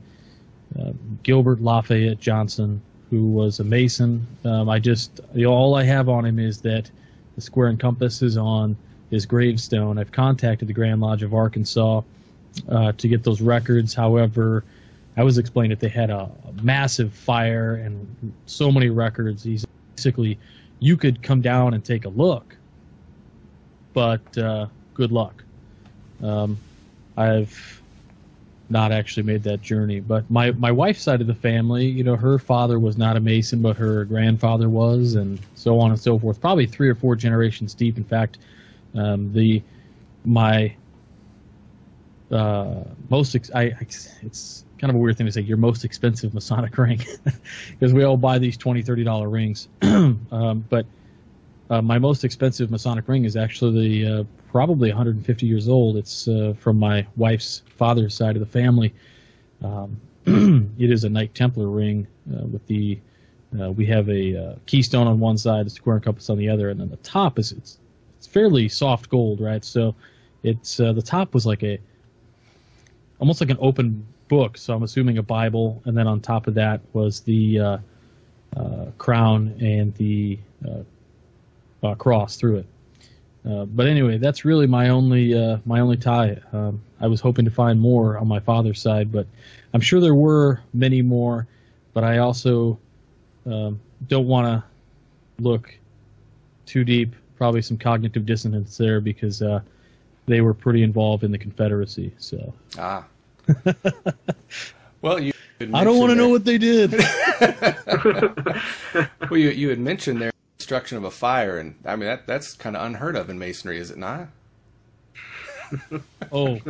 uh, 0.79 0.93
Gilbert 1.23 1.61
Lafayette 1.61 2.21
Johnson, 2.21 2.83
who 3.11 3.29
was 3.29 3.61
a 3.61 3.65
Mason. 3.65 4.27
Um, 4.45 4.69
I 4.69 4.79
just 4.79 5.21
all 5.47 5.75
I 5.75 5.85
have 5.85 6.09
on 6.09 6.27
him 6.27 6.39
is 6.39 6.61
that 6.61 6.91
the 7.39 7.43
square 7.43 7.69
and 7.69 7.79
compass 7.79 8.21
is 8.21 8.37
on 8.37 8.77
his 9.11 9.25
gravestone. 9.25 9.97
I've 9.97 10.11
contacted 10.11 10.67
the 10.67 10.73
Grand 10.73 11.01
Lodge 11.01 11.23
of 11.23 11.33
Arkansas 11.33 12.03
uh, 12.69 12.91
to 12.91 13.09
get 13.09 13.23
those 13.23 13.41
records. 13.41 13.95
However, 13.95 14.65
I 15.17 15.23
was 15.23 15.39
explained 15.39 15.71
that 15.71 15.79
they 15.79 15.89
had 15.89 16.11
a, 16.11 16.29
a 16.49 16.63
massive 16.65 17.13
fire 17.13 17.77
and 17.77 18.35
so 18.47 18.73
many 18.73 18.91
records. 18.91 19.45
He's 19.45 19.65
basically, 19.95 20.37
you 20.81 20.97
could 20.97 21.23
come 21.23 21.41
down 21.41 21.75
and 21.75 21.85
take 21.85 22.07
a 22.07 22.09
look, 22.09 22.57
but 23.93 24.37
uh, 24.37 24.67
good 24.95 25.13
luck. 25.13 25.45
Um, 26.21 26.59
I've 27.17 27.78
not 28.71 28.93
actually 28.93 29.23
made 29.23 29.43
that 29.45 29.63
journey, 29.63 30.01
but 30.01 30.31
my 30.31 30.51
my 30.53 30.71
wife's 30.71 31.03
side 31.03 31.21
of 31.21 31.27
the 31.27 31.35
family, 31.35 31.87
you 31.87 32.05
know, 32.05 32.17
her 32.17 32.39
father 32.39 32.79
was 32.79 32.99
not 32.99 33.17
a 33.17 33.21
Mason, 33.21 33.63
but 33.63 33.77
her 33.77 34.05
grandfather 34.05 34.69
was, 34.69 35.15
and 35.15 35.41
so 35.55 35.79
on 35.81 35.91
and 35.91 36.01
so 36.01 36.19
forth. 36.19 36.41
Probably 36.41 36.67
three 36.67 36.89
or 36.89 36.95
four 36.95 37.17
generations 37.17 37.75
deep. 37.75 37.97
In 37.97 38.05
fact, 38.05 38.39
um, 38.95 39.33
the 39.33 39.63
my 40.25 40.75
uh, 42.31 42.85
most 43.09 43.35
ex- 43.35 43.51
I, 43.55 43.73
it's 43.81 44.65
kind 44.79 44.91
of 44.91 44.97
a 44.97 44.99
weird 44.99 45.17
thing 45.17 45.27
to 45.27 45.33
say 45.33 45.41
your 45.41 45.57
most 45.57 45.85
expensive 45.85 46.35
Masonic 46.35 46.77
ring 46.79 47.01
because 47.71 47.93
we 47.95 48.05
all 48.05 48.17
buy 48.17 48.39
these 48.39 48.57
20 48.57 48.83
30 48.83 49.05
dollar 49.05 49.29
rings 49.29 49.69
um, 49.83 50.65
but 50.69 50.87
uh, 51.71 51.83
my 51.83 51.99
most 51.99 52.25
expensive 52.25 52.71
Masonic 52.71 53.07
ring 53.09 53.25
is 53.25 53.37
actually 53.37 54.07
uh, 54.07 54.25
probably 54.51 54.89
150 54.89 55.47
years 55.47 55.69
old. 55.69 55.97
It's 55.97 56.27
uh, 56.27 56.55
from 56.59 56.79
my 56.79 57.07
wife's 57.17 57.63
father's 57.77 58.15
side 58.15 58.37
of 58.37 58.41
the 58.41 58.47
family. 58.47 58.95
Um, 59.63 60.01
it 60.79 60.91
is 60.91 61.05
a 61.05 61.09
Knight 61.09 61.35
Templar 61.35 61.69
ring 61.69 62.07
uh, 62.35 62.47
with 62.47 62.67
the. 62.67 62.99
Uh, 63.59 63.71
we 63.71 63.87
have 63.87 64.09
a 64.11 64.37
uh, 64.37 64.55
keystone 64.67 65.07
on 65.07 65.19
one 65.21 65.39
side, 65.39 65.67
a 65.67 65.71
square 65.71 65.97
and 65.97 66.05
compass 66.05 66.29
on 66.29 66.37
the 66.37 66.49
other, 66.49 66.69
and 66.69 66.81
then 66.81 66.91
the 66.91 66.97
top 66.99 67.39
is 67.39 67.53
it's 67.53 67.79
it's 68.19 68.27
fairly 68.27 68.69
soft 68.69 69.09
gold, 69.09 69.41
right? 69.41 69.65
So 69.65 69.95
it's 70.43 70.77
the 70.77 71.03
top 71.03 71.33
was 71.33 71.47
like 71.47 71.63
a 71.63 71.79
almost 73.21 73.41
like 73.41 73.49
an 73.49 73.57
open 73.61 74.07
book. 74.29 74.59
So 74.59 74.75
I'm 74.75 74.83
assuming 74.83 75.17
a 75.17 75.23
Bible, 75.23 75.83
and 75.87 75.97
then 75.97 76.07
on 76.07 76.21
top 76.21 76.47
of 76.47 76.55
that 76.55 76.81
was 76.93 77.21
the 77.21 77.81
crown 78.99 79.55
and 79.61 79.95
the 79.95 80.39
uh, 81.83 81.95
cross 81.95 82.37
through 82.37 82.59
it. 82.59 82.67
Uh, 83.49 83.65
but 83.65 83.87
anyway, 83.87 84.19
that's 84.19 84.45
really 84.45 84.67
my 84.67 84.89
only 84.89 85.35
uh, 85.35 85.59
my 85.65 85.81
only 85.81 85.97
tie. 85.97 86.39
Um, 86.53 86.83
I 87.01 87.07
was 87.07 87.21
hoping 87.21 87.45
to 87.45 87.51
find 87.51 87.81
more 87.81 88.19
on 88.19 88.27
my 88.27 88.41
father's 88.41 88.81
side, 88.81 89.13
but 89.13 89.27
I'm 89.73 89.81
sure 89.81 90.01
there 90.01 90.15
were 90.15 90.61
many 90.75 91.03
more. 91.03 91.47
But 91.95 92.05
I 92.05 92.19
also 92.19 92.79
um, 93.47 93.81
don't 94.09 94.27
want 94.27 94.47
to 94.47 94.63
look 95.43 95.75
too 96.67 96.85
deep. 96.85 97.15
Probably 97.37 97.63
some 97.63 97.79
cognitive 97.79 98.27
dissonance 98.27 98.77
there 98.77 99.01
because 99.01 99.41
uh, 99.41 99.61
they 100.27 100.41
were 100.41 100.55
pretty 100.55 100.83
involved 100.83 101.25
in 101.25 101.31
the 101.31 101.39
Confederacy. 101.39 102.13
So 102.19 102.53
ah, 102.79 103.05
well, 105.01 105.21
you. 105.21 105.33
I 105.75 105.83
don't 105.85 105.99
want 105.99 106.11
to 106.11 106.17
know 106.17 106.29
what 106.29 106.45
they 106.45 106.59
did. 106.59 106.93
well, 109.31 109.39
you 109.39 109.51
you 109.51 109.71
had 109.71 109.79
mentioned 109.79 110.21
there 110.21 110.33
destruction 110.69 110.99
of 110.99 111.05
a 111.05 111.11
fire, 111.11 111.57
and 111.57 111.75
I 111.87 111.97
mean 111.97 112.09
that 112.09 112.27
that's 112.27 112.53
kind 112.53 112.77
of 112.77 112.85
unheard 112.85 113.17
of 113.17 113.31
in 113.31 113.39
masonry, 113.39 113.79
is 113.79 113.91
it 113.91 113.97
not? 113.97 114.29
oh, 116.31 116.61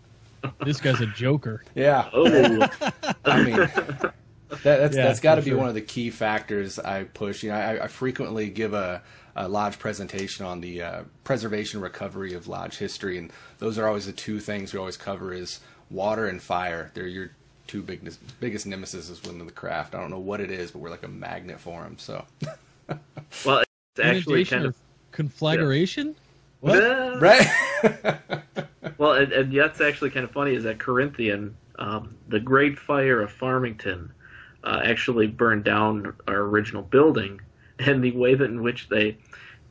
this 0.64 0.80
guy's 0.80 1.02
a 1.02 1.06
joker. 1.08 1.62
Yeah. 1.74 2.08
Oh. 2.14 2.26
I 3.26 3.42
mean, 3.42 3.56
that, 3.56 4.14
that's 4.62 4.96
yeah, 4.96 5.04
that's 5.04 5.20
got 5.20 5.34
to 5.34 5.42
be 5.42 5.50
sure. 5.50 5.58
one 5.58 5.68
of 5.68 5.74
the 5.74 5.82
key 5.82 6.08
factors 6.08 6.78
I 6.78 7.04
push. 7.04 7.42
You 7.42 7.50
know, 7.50 7.56
I, 7.56 7.84
I 7.84 7.86
frequently 7.88 8.48
give 8.48 8.72
a, 8.72 9.02
a, 9.36 9.46
lodge 9.46 9.78
presentation 9.78 10.46
on 10.46 10.62
the 10.62 10.80
uh, 10.80 11.02
preservation 11.24 11.82
recovery 11.82 12.32
of 12.32 12.48
lodge 12.48 12.78
history, 12.78 13.18
and 13.18 13.30
those 13.58 13.76
are 13.76 13.86
always 13.86 14.06
the 14.06 14.12
two 14.12 14.40
things 14.40 14.72
we 14.72 14.78
always 14.78 14.96
cover: 14.96 15.34
is 15.34 15.60
water 15.90 16.26
and 16.26 16.40
fire. 16.40 16.90
They're 16.94 17.06
your 17.06 17.32
two 17.66 17.82
big, 17.82 18.10
biggest 18.40 18.64
nemesis 18.64 19.10
within 19.10 19.44
the 19.44 19.52
craft. 19.52 19.94
I 19.94 20.00
don't 20.00 20.10
know 20.10 20.18
what 20.18 20.40
it 20.40 20.50
is, 20.50 20.70
but 20.70 20.78
we're 20.78 20.88
like 20.88 21.02
a 21.02 21.08
magnet 21.08 21.60
for 21.60 21.82
them. 21.82 21.98
So. 21.98 22.24
well, 23.46 23.60
it's 23.60 24.00
actually 24.02 24.44
kind 24.44 24.64
of 24.64 24.76
conflagration. 25.12 26.14
Yeah. 26.62 27.18
right. 27.18 27.46
well, 28.98 29.12
and, 29.12 29.32
and 29.32 29.52
that's 29.52 29.80
actually 29.80 30.10
kind 30.10 30.24
of 30.24 30.30
funny. 30.30 30.54
Is 30.54 30.64
that 30.64 30.78
Corinthian, 30.78 31.56
um, 31.78 32.16
the 32.28 32.40
Great 32.40 32.78
Fire 32.78 33.20
of 33.20 33.30
Farmington, 33.30 34.10
uh, 34.64 34.80
actually 34.84 35.26
burned 35.26 35.64
down 35.64 36.14
our 36.26 36.40
original 36.42 36.82
building, 36.82 37.40
and 37.78 38.02
the 38.02 38.12
way 38.12 38.34
that 38.34 38.44
in 38.44 38.62
which 38.62 38.88
they, 38.88 39.16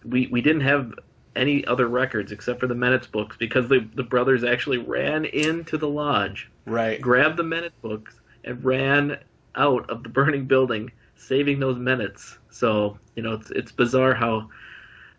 we 0.05 0.27
we 0.27 0.41
didn't 0.41 0.61
have 0.61 0.93
any 1.35 1.65
other 1.65 1.87
records 1.87 2.31
except 2.31 2.59
for 2.59 2.67
the 2.67 2.75
minutes 2.75 3.07
books 3.07 3.35
because 3.37 3.67
the 3.67 3.87
the 3.95 4.03
brothers 4.03 4.43
actually 4.43 4.77
ran 4.77 5.25
into 5.25 5.77
the 5.77 5.87
lodge, 5.87 6.49
right, 6.65 7.01
grabbed 7.01 7.37
the 7.37 7.43
minute 7.43 7.73
books 7.81 8.19
and 8.43 8.63
ran 8.63 9.17
out 9.55 9.89
of 9.89 10.03
the 10.03 10.09
burning 10.09 10.45
building, 10.45 10.91
saving 11.23 11.59
those 11.59 11.77
minutes 11.77 12.37
so 12.53 12.97
you 13.15 13.23
know, 13.23 13.33
it's 13.33 13.49
it's 13.51 13.71
bizarre 13.71 14.13
how 14.13 14.49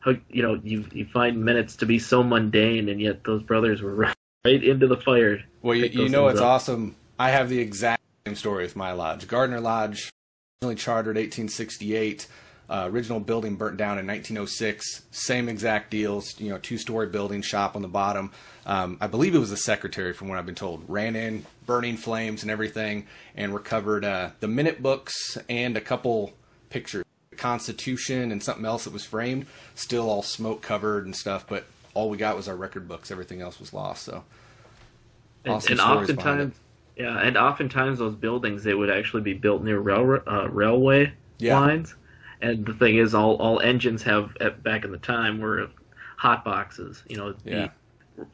how 0.00 0.12
you 0.30 0.42
know 0.42 0.60
you 0.62 0.84
you 0.92 1.04
find 1.06 1.42
minutes 1.44 1.76
to 1.76 1.86
be 1.86 1.98
so 1.98 2.22
mundane, 2.22 2.88
and 2.88 3.00
yet 3.00 3.24
those 3.24 3.42
brothers 3.42 3.82
were 3.82 3.94
right, 3.94 4.16
right 4.44 4.62
into 4.62 4.86
the 4.86 4.96
fire. 4.96 5.42
Well, 5.62 5.76
you, 5.76 5.86
you 5.86 6.08
know 6.08 6.28
it's 6.28 6.40
up. 6.40 6.46
awesome. 6.46 6.96
I 7.18 7.30
have 7.30 7.48
the 7.48 7.58
exact 7.58 8.02
same 8.26 8.36
story 8.36 8.64
with 8.64 8.76
my 8.76 8.92
lodge, 8.92 9.26
Gardner 9.28 9.60
Lodge, 9.60 10.10
originally 10.62 10.76
chartered 10.76 11.16
1868. 11.16 12.26
Uh, 12.68 12.88
original 12.90 13.20
building 13.20 13.56
burnt 13.56 13.76
down 13.76 13.98
in 13.98 14.06
1906. 14.06 15.02
Same 15.10 15.48
exact 15.48 15.90
deals. 15.90 16.38
You 16.40 16.50
know, 16.50 16.58
two-story 16.58 17.08
building, 17.08 17.42
shop 17.42 17.76
on 17.76 17.82
the 17.82 17.88
bottom. 17.88 18.32
Um, 18.66 18.96
I 19.00 19.06
believe 19.06 19.34
it 19.34 19.38
was 19.38 19.50
the 19.50 19.56
secretary, 19.56 20.12
from 20.14 20.28
what 20.28 20.38
I've 20.38 20.46
been 20.46 20.54
told, 20.54 20.84
ran 20.88 21.16
in, 21.16 21.44
burning 21.66 21.96
flames 21.96 22.42
and 22.42 22.50
everything, 22.50 23.06
and 23.36 23.54
recovered 23.54 24.04
uh, 24.04 24.30
the 24.40 24.48
minute 24.48 24.82
books 24.82 25.36
and 25.48 25.76
a 25.76 25.80
couple 25.80 26.32
pictures 26.70 27.04
Constitution 27.36 28.32
and 28.32 28.42
something 28.42 28.64
else 28.64 28.84
that 28.84 28.92
was 28.92 29.04
framed, 29.04 29.46
still 29.74 30.08
all 30.08 30.22
smoke 30.22 30.62
covered 30.62 31.04
and 31.04 31.14
stuff. 31.14 31.46
But 31.46 31.64
all 31.92 32.08
we 32.08 32.16
got 32.16 32.36
was 32.36 32.48
our 32.48 32.56
record 32.56 32.88
books. 32.88 33.10
Everything 33.10 33.40
else 33.40 33.60
was 33.60 33.72
lost. 33.72 34.04
So, 34.04 34.24
awesome 35.46 35.72
and, 35.72 35.80
and 35.80 35.80
oftentimes, 35.80 36.54
yeah, 36.96 37.18
and 37.20 37.36
oftentimes 37.36 37.98
those 37.98 38.14
buildings 38.14 38.64
they 38.64 38.74
would 38.74 38.90
actually 38.90 39.22
be 39.22 39.34
built 39.34 39.62
near 39.62 39.78
rail, 39.78 40.20
uh, 40.26 40.48
railway 40.48 41.12
yeah. 41.38 41.58
lines. 41.58 41.94
And 42.40 42.66
the 42.66 42.74
thing 42.74 42.96
is, 42.96 43.14
all 43.14 43.36
all 43.36 43.60
engines 43.60 44.02
have 44.02 44.36
at, 44.40 44.62
back 44.62 44.84
in 44.84 44.92
the 44.92 44.98
time 44.98 45.40
were 45.40 45.68
hot 46.16 46.44
boxes. 46.44 47.02
You 47.08 47.16
know, 47.16 47.34
yeah. 47.44 47.68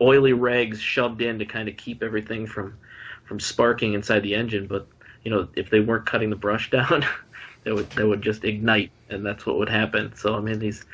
oily 0.01 0.33
rags 0.33 0.81
shoved 0.81 1.23
in 1.23 1.39
to 1.39 1.45
kind 1.45 1.69
of 1.69 1.77
keep 1.77 2.03
everything 2.03 2.47
from 2.47 2.77
from 3.25 3.41
sparking 3.41 3.95
inside 3.95 4.21
the 4.21 4.35
engine. 4.35 4.67
But 4.67 4.87
you 5.25 5.31
know, 5.31 5.49
if 5.55 5.71
they 5.71 5.81
weren't 5.81 6.07
cutting 6.07 6.31
the 6.31 6.37
brush 6.37 6.71
down, 6.79 7.05
they 7.65 7.73
would 7.73 7.91
they 7.91 8.05
would 8.05 8.23
just 8.23 8.45
ignite, 8.45 8.91
and 9.09 9.25
that's 9.25 9.47
what 9.47 9.59
would 9.59 9.69
happen. 9.69 10.13
So 10.17 10.35
I 10.35 10.41
mean, 10.41 10.59
these 10.59 10.85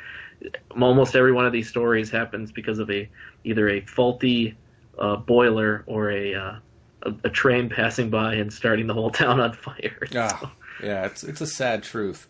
almost 0.80 1.16
every 1.16 1.32
one 1.32 1.46
of 1.46 1.52
these 1.52 1.68
stories 1.68 2.10
happens 2.10 2.52
because 2.52 2.78
of 2.78 2.90
a 2.90 3.08
either 3.44 3.68
a 3.68 3.80
faulty 3.82 4.56
uh, 4.98 5.16
boiler 5.16 5.84
or 5.86 6.10
a, 6.10 6.34
uh, 6.34 6.56
a, 7.02 7.14
a 7.25 7.30
train 7.30 7.68
passing 7.68 8.10
by 8.10 8.34
and 8.34 8.52
starting 8.52 8.86
the 8.86 8.94
whole 8.94 9.10
town 9.22 9.40
on 9.40 9.52
fire. 9.52 10.06
Ah, 10.14 10.52
yeah, 10.82 11.06
it's 11.06 11.25
it's 11.25 11.40
a 11.40 11.46
sad 11.46 11.82
truth. 11.82 12.26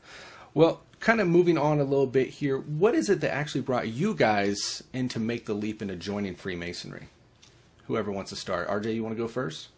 Well, 0.57 0.81
kind 1.01 1.21
of 1.21 1.29
moving 1.29 1.59
on 1.59 1.81
a 1.81 1.85
little 1.85 2.07
bit 2.07 2.31
here, 2.31 2.57
what 2.57 2.95
is 2.95 3.11
it 3.11 3.21
that 3.21 3.31
actually 3.31 3.61
brought 3.61 3.89
you 3.89 4.15
guys 4.15 4.83
in 4.95 5.11
to 5.11 5.21
make 5.21 5.45
the 5.45 5.53
leap 5.53 5.83
into 5.83 5.97
joining 5.97 6.35
Freemasonry? 6.35 7.09
Whoever 7.89 8.11
wants 8.11 8.31
to 8.31 8.37
start, 8.37 8.67
RJ, 8.67 8.95
you 8.95 9.03
want 9.03 9.15
to 9.15 9.21
go 9.21 9.29
first? 9.29 9.69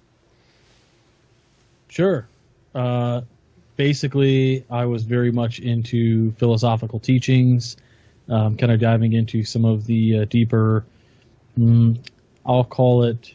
Sure. 1.89 2.29
Uh, 2.77 3.23
basically, 3.75 4.65
I 4.71 4.85
was 4.85 5.03
very 5.03 5.33
much 5.33 5.59
into 5.59 6.31
philosophical 6.35 7.01
teachings, 7.01 7.77
um, 8.29 8.57
kind 8.57 8.71
of 8.71 8.79
diving 8.79 9.15
into 9.15 9.43
some 9.43 9.65
of 9.65 9.85
the 9.85 10.21
uh, 10.21 10.25
deeper, 10.27 10.85
mm, 11.59 11.99
I'll 12.47 12.63
call 12.63 13.03
it, 13.03 13.35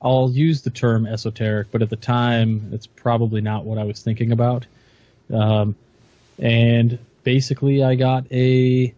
I'll 0.00 0.30
use 0.30 0.62
the 0.62 0.70
term 0.70 1.06
esoteric, 1.06 1.72
but 1.72 1.82
at 1.82 1.90
the 1.90 1.96
time, 1.96 2.70
it's 2.72 2.86
probably 2.86 3.40
not 3.40 3.64
what 3.64 3.78
I 3.78 3.82
was 3.82 4.00
thinking 4.00 4.30
about. 4.30 4.64
Um, 5.32 5.74
and 6.38 6.98
basically, 7.24 7.82
I 7.82 7.94
got 7.94 8.30
a 8.30 8.94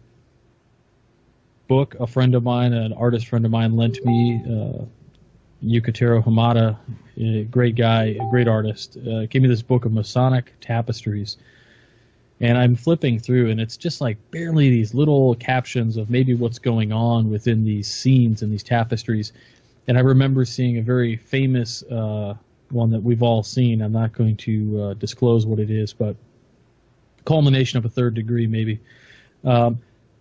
book 1.67 1.95
a 1.99 2.07
friend 2.07 2.35
of 2.35 2.43
mine, 2.43 2.73
an 2.73 2.93
artist 2.93 3.27
friend 3.27 3.45
of 3.45 3.51
mine, 3.51 3.75
lent 3.75 4.03
me. 4.05 4.41
Uh, 4.45 4.85
Yukitaro 5.63 6.23
Hamada, 6.23 6.77
a 7.17 7.43
great 7.45 7.75
guy, 7.75 8.17
a 8.19 8.29
great 8.29 8.47
artist, 8.47 8.97
uh, 8.97 9.25
gave 9.25 9.41
me 9.41 9.47
this 9.47 9.61
book 9.61 9.85
of 9.85 9.93
Masonic 9.93 10.53
tapestries. 10.61 11.37
And 12.41 12.57
I'm 12.57 12.75
flipping 12.75 13.17
through, 13.17 13.49
and 13.49 13.61
it's 13.61 13.77
just 13.77 14.01
like 14.01 14.17
barely 14.31 14.69
these 14.69 14.93
little 14.93 15.35
captions 15.35 15.95
of 15.97 16.09
maybe 16.09 16.33
what's 16.33 16.59
going 16.59 16.91
on 16.91 17.29
within 17.29 17.63
these 17.63 17.87
scenes 17.87 18.41
and 18.41 18.51
these 18.51 18.63
tapestries. 18.63 19.31
And 19.87 19.97
I 19.97 20.01
remember 20.01 20.43
seeing 20.45 20.77
a 20.77 20.81
very 20.81 21.15
famous 21.15 21.81
uh, 21.83 22.35
one 22.71 22.89
that 22.91 23.01
we've 23.01 23.23
all 23.23 23.41
seen. 23.41 23.81
I'm 23.81 23.93
not 23.93 24.11
going 24.11 24.35
to 24.37 24.81
uh, 24.81 24.93
disclose 24.95 25.45
what 25.45 25.59
it 25.59 25.71
is, 25.71 25.93
but 25.93 26.15
culmination 27.25 27.77
of 27.77 27.85
a 27.85 27.89
third 27.89 28.13
degree, 28.13 28.47
maybe. 28.47 28.79
Um, 29.43 29.79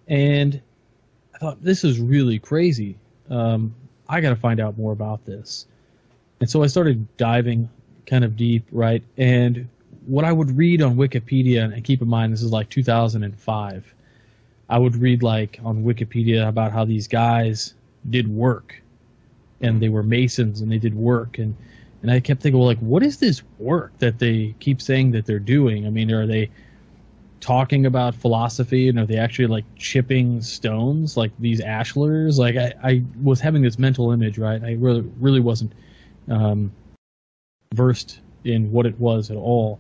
and 0.09 0.61
I 1.35 1.39
thought 1.39 1.63
this 1.63 1.85
is 1.85 2.01
really 2.01 2.39
crazy. 2.39 2.97
Um, 3.31 3.75
I 4.09 4.21
got 4.21 4.31
to 4.31 4.37
find 4.37 4.61
out 4.61 4.77
more 4.77 4.93
about 4.93 5.25
this. 5.25 5.67
And 6.41 6.51
so 6.51 6.63
I 6.63 6.67
started 6.67 7.07
diving 7.17 7.69
kind 8.07 8.25
of 8.25 8.37
deep, 8.37 8.67
right? 8.71 9.03
And 9.17 9.69
what 10.07 10.25
I 10.25 10.33
would 10.33 10.57
read 10.57 10.83
on 10.83 10.97
Wikipedia, 10.97 11.73
and 11.73 11.85
keep 11.85 12.03
in 12.03 12.09
mind 12.09 12.33
this 12.33 12.43
is 12.43 12.53
like 12.53 12.69
2005, 12.69 13.95
I 14.69 14.79
would 14.79 14.97
read 14.97 15.23
like 15.23 15.59
on 15.65 15.85
Wikipedia 15.85 16.49
about 16.49 16.73
how 16.73 16.85
these 16.85 17.09
guys 17.09 17.75
did 18.11 18.29
work, 18.29 18.83
and 19.61 19.81
they 19.81 19.89
were 19.89 20.03
masons 20.03 20.61
and 20.61 20.71
they 20.71 20.79
did 20.79 20.95
work, 20.95 21.39
and 21.39 21.55
and 22.03 22.11
I 22.11 22.21
kept 22.21 22.43
thinking, 22.43 22.59
well, 22.59 22.69
like, 22.69 22.79
what 22.81 23.03
is 23.03 23.17
this 23.17 23.43
work 23.59 23.99
that 23.99 24.19
they 24.19 24.55
keep 24.61 24.83
saying 24.83 25.13
that 25.13 25.25
they're 25.25 25.39
doing? 25.39 25.87
I 25.87 25.91
mean, 25.91 26.13
are 26.13 26.27
they 26.27 26.51
talking 27.45 27.85
about 27.85 28.15
philosophy 28.15 28.89
and 28.89 28.99
are 28.99 29.05
they 29.05 29.19
actually 29.19 29.49
like 29.49 29.67
chipping 29.77 30.41
stones 30.41 31.15
like 31.15 31.31
these 31.39 31.61
ashlars? 31.61 32.39
Like, 32.39 32.57
I, 32.57 32.73
I 32.83 33.05
was 33.23 33.39
having 33.39 33.61
this 33.61 33.79
mental 33.79 34.13
image, 34.13 34.39
right? 34.39 34.63
I 34.63 34.73
really 34.73 35.03
really 35.21 35.41
wasn't 35.41 35.73
um, 36.31 36.73
versed 37.75 38.21
in 38.45 38.73
what 38.73 38.87
it 38.87 38.99
was 38.99 39.31
at 39.31 39.37
all. 39.37 39.79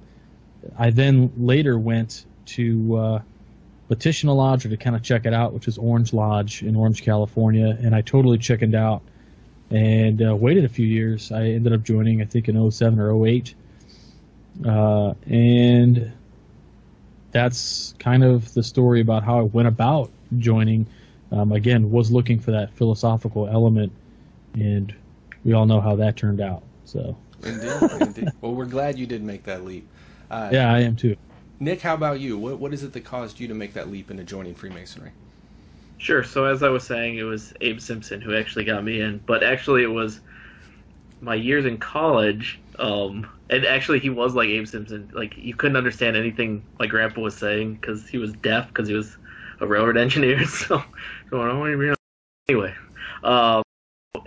I 0.79 0.91
then 0.91 1.33
later 1.39 1.79
went 1.79 2.27
to 2.47 2.97
uh, 2.97 3.23
Petition 3.89 4.29
Lodge 4.29 4.65
to 4.65 4.77
kind 4.77 4.95
of 4.95 5.03
check 5.03 5.25
it 5.25 5.33
out, 5.33 5.55
which 5.55 5.67
is 5.67 5.79
Orange 5.79 6.13
Lodge 6.13 6.63
in 6.63 6.77
Orange, 6.77 7.03
California, 7.03 7.79
and 7.81 7.95
I 7.95 8.03
totally 8.03 8.37
chickened 8.37 8.75
out 8.75 9.01
and 9.71 10.23
uh, 10.23 10.37
waited 10.37 10.67
a 10.67 10.69
few 10.69 10.87
years. 10.87 11.33
I 11.33 11.45
ended 11.45 11.73
up 11.73 11.83
joining, 11.83 12.21
I 12.21 12.27
think, 12.27 12.51
in 12.51 12.71
07 12.71 13.01
or 13.01 13.27
08. 13.27 13.55
Uh, 14.67 15.15
and 15.27 16.13
that's 17.35 17.95
kind 17.99 18.25
of 18.25 18.55
the 18.55 18.63
story 18.63 19.01
about 19.01 19.25
how 19.25 19.41
I 19.41 19.43
went 19.43 19.69
about 19.69 20.11
joining. 20.39 20.87
Um, 21.33 21.51
again, 21.51 21.91
was 21.91 22.13
looking 22.13 22.39
for 22.39 22.53
that 22.53 22.73
philosophical 22.75 23.49
element, 23.49 23.93
and 24.55 24.95
we 25.45 25.53
all 25.53 25.67
know 25.67 25.81
how 25.81 25.97
that 25.97 26.17
turned 26.17 26.41
out. 26.41 26.63
So, 26.85 27.17
indeed, 27.43 27.73
indeed. 28.01 28.29
Well, 28.41 28.55
we're 28.55 28.67
glad 28.67 28.99
you 28.99 29.07
did 29.07 29.23
make 29.23 29.43
that 29.45 29.65
leap. 29.65 29.87
Uh, 30.31 30.49
yeah, 30.53 30.73
I 30.73 30.81
am 30.81 30.95
too. 30.95 31.17
Nick, 31.59 31.81
how 31.81 31.95
about 31.95 32.21
you? 32.21 32.39
What 32.39 32.59
what 32.59 32.73
is 32.73 32.85
it 32.85 32.93
that 32.93 33.05
caused 33.05 33.41
you 33.41 33.49
to 33.49 33.55
make 33.55 33.75
that 33.75 33.91
leap 33.91 34.13
into 34.13 34.23
joining 34.23 34.55
Freemasonry? 34.55 35.11
Sure. 35.99 36.23
So 36.23 36.45
as 36.45 36.63
I 36.63 36.69
was 36.69 36.85
saying, 36.85 37.19
it 37.19 37.25
was 37.25 37.53
Abe 37.61 37.81
Simpson 37.81 38.21
who 38.21 38.37
actually 38.37 38.65
got 38.65 38.85
me 38.85 39.01
in, 39.01 39.19
but 39.27 39.43
actually 39.43 39.83
it 39.83 39.89
was 39.89 40.21
my 41.21 41.35
years 41.35 41.65
in 41.65 41.79
college. 41.79 42.61
Um, 42.79 43.31
and 43.51 43.65
actually 43.65 44.01
he 44.01 44.11
was 44.11 44.35
like 44.35 44.49
Abe 44.49 44.67
Simpson. 44.67 45.11
Like 45.15 45.37
you 45.37 45.55
couldn't 45.55 45.77
understand 45.77 46.17
anything 46.17 46.65
my 46.79 46.87
grandpa 46.87 47.21
was 47.21 47.37
saying 47.37 47.75
because 47.75 48.09
he 48.09 48.19
was 48.19 48.33
deaf 48.33 48.69
because 48.69 48.89
he 48.89 48.95
was 48.95 49.17
a 49.61 49.67
railroad 49.67 49.97
engineer. 50.07 50.45
So, 50.47 50.83
anyway. 52.49 52.75
Um, 53.23 53.63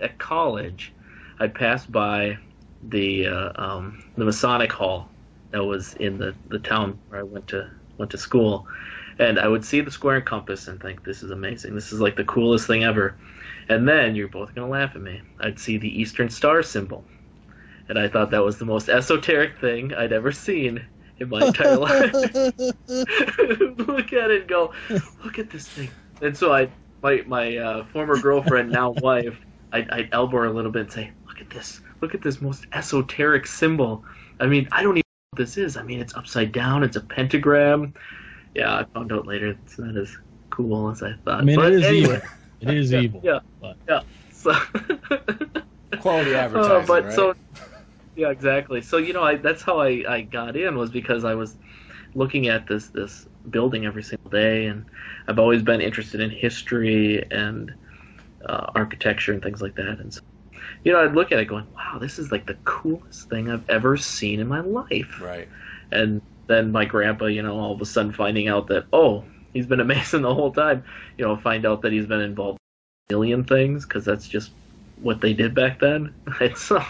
at 0.00 0.18
college, 0.18 0.92
I 1.38 1.48
passed 1.48 1.90
by 1.90 2.38
the 2.82 3.26
uh, 3.26 3.52
um, 3.56 4.04
the 4.16 4.24
Masonic 4.24 4.72
Hall 4.72 5.08
that 5.50 5.64
was 5.64 5.94
in 5.94 6.18
the, 6.18 6.34
the 6.48 6.58
town 6.58 6.98
where 7.08 7.20
I 7.20 7.22
went 7.22 7.48
to 7.48 7.70
went 7.96 8.10
to 8.12 8.18
school, 8.18 8.66
and 9.18 9.38
I 9.38 9.48
would 9.48 9.64
see 9.64 9.80
the 9.80 9.90
square 9.90 10.16
and 10.16 10.26
compass 10.26 10.68
and 10.68 10.80
think, 10.80 11.04
"This 11.04 11.22
is 11.22 11.30
amazing. 11.30 11.74
This 11.74 11.92
is 11.92 12.00
like 12.00 12.16
the 12.16 12.24
coolest 12.24 12.66
thing 12.66 12.84
ever." 12.84 13.16
And 13.68 13.86
then 13.88 14.14
you're 14.14 14.28
both 14.28 14.54
gonna 14.54 14.68
laugh 14.68 14.94
at 14.94 15.02
me. 15.02 15.20
I'd 15.40 15.58
see 15.58 15.76
the 15.78 16.00
Eastern 16.00 16.30
Star 16.30 16.62
symbol, 16.62 17.04
and 17.88 17.98
I 17.98 18.08
thought 18.08 18.30
that 18.30 18.44
was 18.44 18.58
the 18.58 18.64
most 18.64 18.88
esoteric 18.88 19.58
thing 19.60 19.94
I'd 19.94 20.12
ever 20.12 20.32
seen 20.32 20.84
in 21.18 21.28
my 21.28 21.46
entire 21.46 21.76
life. 21.76 22.12
look 23.88 24.12
at 24.12 24.30
it 24.30 24.40
and 24.40 24.48
go, 24.48 24.72
"Look 25.24 25.38
at 25.38 25.50
this 25.50 25.66
thing." 25.68 25.90
And 26.22 26.36
so 26.36 26.52
I, 26.52 26.68
my 27.02 27.22
my 27.26 27.56
uh, 27.56 27.84
former 27.86 28.18
girlfriend, 28.18 28.70
now 28.70 28.90
wife, 29.02 29.38
I'd, 29.72 29.90
I'd 29.90 30.08
elbow 30.12 30.38
her 30.38 30.44
a 30.46 30.52
little 30.52 30.70
bit 30.70 30.82
and 30.82 30.92
say, 30.92 31.12
"Look 31.26 31.40
at 31.40 31.50
this! 31.50 31.80
Look 32.00 32.14
at 32.14 32.22
this 32.22 32.40
most 32.40 32.66
esoteric 32.72 33.46
symbol." 33.46 34.04
I 34.40 34.46
mean, 34.46 34.68
I 34.72 34.82
don't 34.82 34.96
even 34.96 34.98
know 34.98 35.30
what 35.30 35.38
this 35.38 35.56
is. 35.56 35.76
I 35.76 35.82
mean, 35.82 36.00
it's 36.00 36.14
upside 36.14 36.52
down. 36.52 36.84
It's 36.84 36.96
a 36.96 37.00
pentagram 37.00 37.94
yeah, 38.54 38.76
I 38.76 38.84
found 38.84 39.12
out 39.12 39.26
later 39.26 39.48
it's 39.50 39.78
not 39.78 39.96
as 39.96 40.16
cool 40.50 40.90
as 40.90 41.02
I 41.02 41.12
thought. 41.24 41.40
I 41.40 41.44
mean, 41.44 41.56
but 41.56 41.72
it 41.72 41.78
is 41.78 41.84
anyway. 41.84 42.16
evil. 42.16 42.28
It 42.60 42.70
is 42.70 42.90
yeah, 42.90 43.00
evil. 43.00 43.20
Yeah, 43.22 43.38
but. 43.60 43.76
yeah. 43.88 44.00
So 44.32 44.52
quality 46.00 46.34
advertising, 46.34 46.82
uh, 46.82 46.84
but 46.86 47.04
right? 47.04 47.12
so 47.12 47.34
yeah, 48.18 48.30
exactly. 48.30 48.82
So 48.82 48.96
you 48.96 49.12
know, 49.12 49.22
I 49.22 49.36
that's 49.36 49.62
how 49.62 49.78
I 49.78 50.02
I 50.08 50.20
got 50.22 50.56
in 50.56 50.76
was 50.76 50.90
because 50.90 51.24
I 51.24 51.34
was 51.34 51.56
looking 52.14 52.48
at 52.48 52.66
this 52.66 52.88
this 52.88 53.28
building 53.48 53.86
every 53.86 54.02
single 54.02 54.30
day, 54.30 54.66
and 54.66 54.84
I've 55.28 55.38
always 55.38 55.62
been 55.62 55.80
interested 55.80 56.20
in 56.20 56.28
history 56.28 57.24
and 57.30 57.72
uh, 58.44 58.66
architecture 58.74 59.32
and 59.32 59.40
things 59.40 59.62
like 59.62 59.76
that, 59.76 60.00
and 60.00 60.12
so 60.12 60.20
you 60.82 60.92
know, 60.92 61.00
I'd 61.04 61.14
look 61.14 61.30
at 61.30 61.38
it 61.38 61.44
going, 61.46 61.66
wow, 61.76 61.98
this 62.00 62.18
is 62.18 62.32
like 62.32 62.46
the 62.46 62.56
coolest 62.64 63.28
thing 63.28 63.50
I've 63.50 63.68
ever 63.70 63.96
seen 63.96 64.40
in 64.40 64.48
my 64.48 64.60
life. 64.60 65.20
Right. 65.20 65.48
And 65.92 66.20
then 66.48 66.72
my 66.72 66.84
grandpa, 66.84 67.26
you 67.26 67.42
know, 67.42 67.56
all 67.56 67.72
of 67.72 67.80
a 67.80 67.86
sudden 67.86 68.12
finding 68.12 68.48
out 68.48 68.66
that 68.68 68.86
oh, 68.92 69.24
he's 69.52 69.66
been 69.66 69.80
a 69.80 69.84
Mason 69.94 70.22
the 70.22 70.34
whole 70.34 70.52
time. 70.52 70.82
You 71.16 71.24
know, 71.24 71.36
find 71.36 71.64
out 71.64 71.82
that 71.82 71.92
he's 71.92 72.06
been 72.06 72.20
involved 72.20 72.58
in 73.08 73.14
a 73.14 73.18
million 73.18 73.44
things 73.44 73.86
because 73.86 74.04
that's 74.04 74.26
just 74.26 74.50
what 75.02 75.20
they 75.20 75.34
did 75.34 75.54
back 75.54 75.78
then. 75.78 76.12
It's 76.40 76.72
uh, 76.72 76.84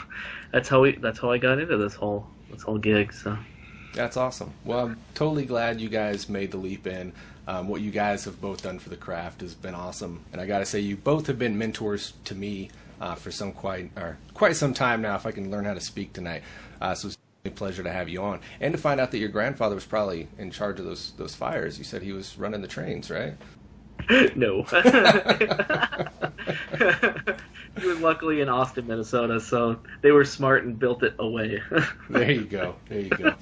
that's 0.53 0.69
how 0.69 0.83
we 0.83 0.93
that's 0.97 1.19
how 1.19 1.31
I 1.31 1.39
got 1.39 1.59
into 1.59 1.77
this 1.77 1.95
whole 1.95 2.27
this 2.51 2.63
whole 2.63 2.79
gig. 2.79 3.13
So 3.13 3.37
that's 3.95 4.17
awesome. 4.17 4.53
Well, 4.65 4.87
I'm 4.87 4.99
totally 5.15 5.45
glad 5.45 5.81
you 5.81 5.89
guys 5.89 6.29
made 6.29 6.51
the 6.51 6.57
leap 6.57 6.87
in. 6.87 7.13
Um, 7.47 7.69
what 7.69 7.81
you 7.81 7.91
guys 7.91 8.25
have 8.27 8.41
both 8.41 8.63
done 8.63 8.79
for 8.79 8.91
the 8.91 8.97
craft 8.97 9.41
has 9.41 9.55
been 9.55 9.75
awesome, 9.75 10.23
and 10.33 10.41
I 10.41 10.47
got 10.47 10.59
to 10.59 10.67
say, 10.67 10.81
you 10.81 10.97
both 10.97 11.27
have 11.29 11.39
been 11.39 11.57
mentors 11.57 12.13
to 12.25 12.35
me 12.35 12.71
uh, 13.01 13.15
for 13.15 13.31
some 13.31 13.53
quite 13.53 13.91
or 13.97 14.19
quite 14.35 14.57
some 14.57 14.75
time 14.75 15.01
now. 15.01 15.17
If 15.17 15.25
I 15.25 15.33
can 15.33 15.51
learn 15.51 15.65
how 15.65 15.75
to 15.75 15.81
speak 15.81 16.13
tonight, 16.13 16.43
uh, 16.81 16.95
so 16.95 17.09
it's 17.09 17.19
a 17.47 17.51
pleasure 17.51 17.83
to 17.83 17.91
have 17.91 18.09
you 18.09 18.23
on 18.23 18.41
and 18.61 18.73
to 18.73 18.79
find 18.79 19.01
out 19.01 19.11
that 19.13 19.19
your 19.19 19.31
grandfather 19.31 19.75
was 19.75 19.87
probably 19.87 20.29
in 20.39 20.51
charge 20.51 20.79
of 20.79 20.85
those 20.85 21.13
those 21.17 21.35
fires. 21.35 21.79
You 21.79 21.85
said 21.85 22.03
he 22.03 22.13
was 22.13 22.39
running 22.39 22.61
the 22.61 22.69
trains, 22.69 23.11
right? 23.11 23.35
no. 24.37 24.63
he 27.79 27.87
was 27.87 27.99
luckily 28.01 28.41
in 28.41 28.49
Austin, 28.49 28.87
Minnesota, 28.87 29.39
so 29.41 29.79
they 30.01 30.13
were 30.13 30.25
smart 30.25 30.65
and 30.65 30.79
built 30.79 31.03
it 31.03 31.15
away. 31.19 31.61
there 32.11 32.31
you 32.31 32.45
go. 32.45 32.77
There 32.89 33.01
you 33.01 33.11
go. 33.11 33.35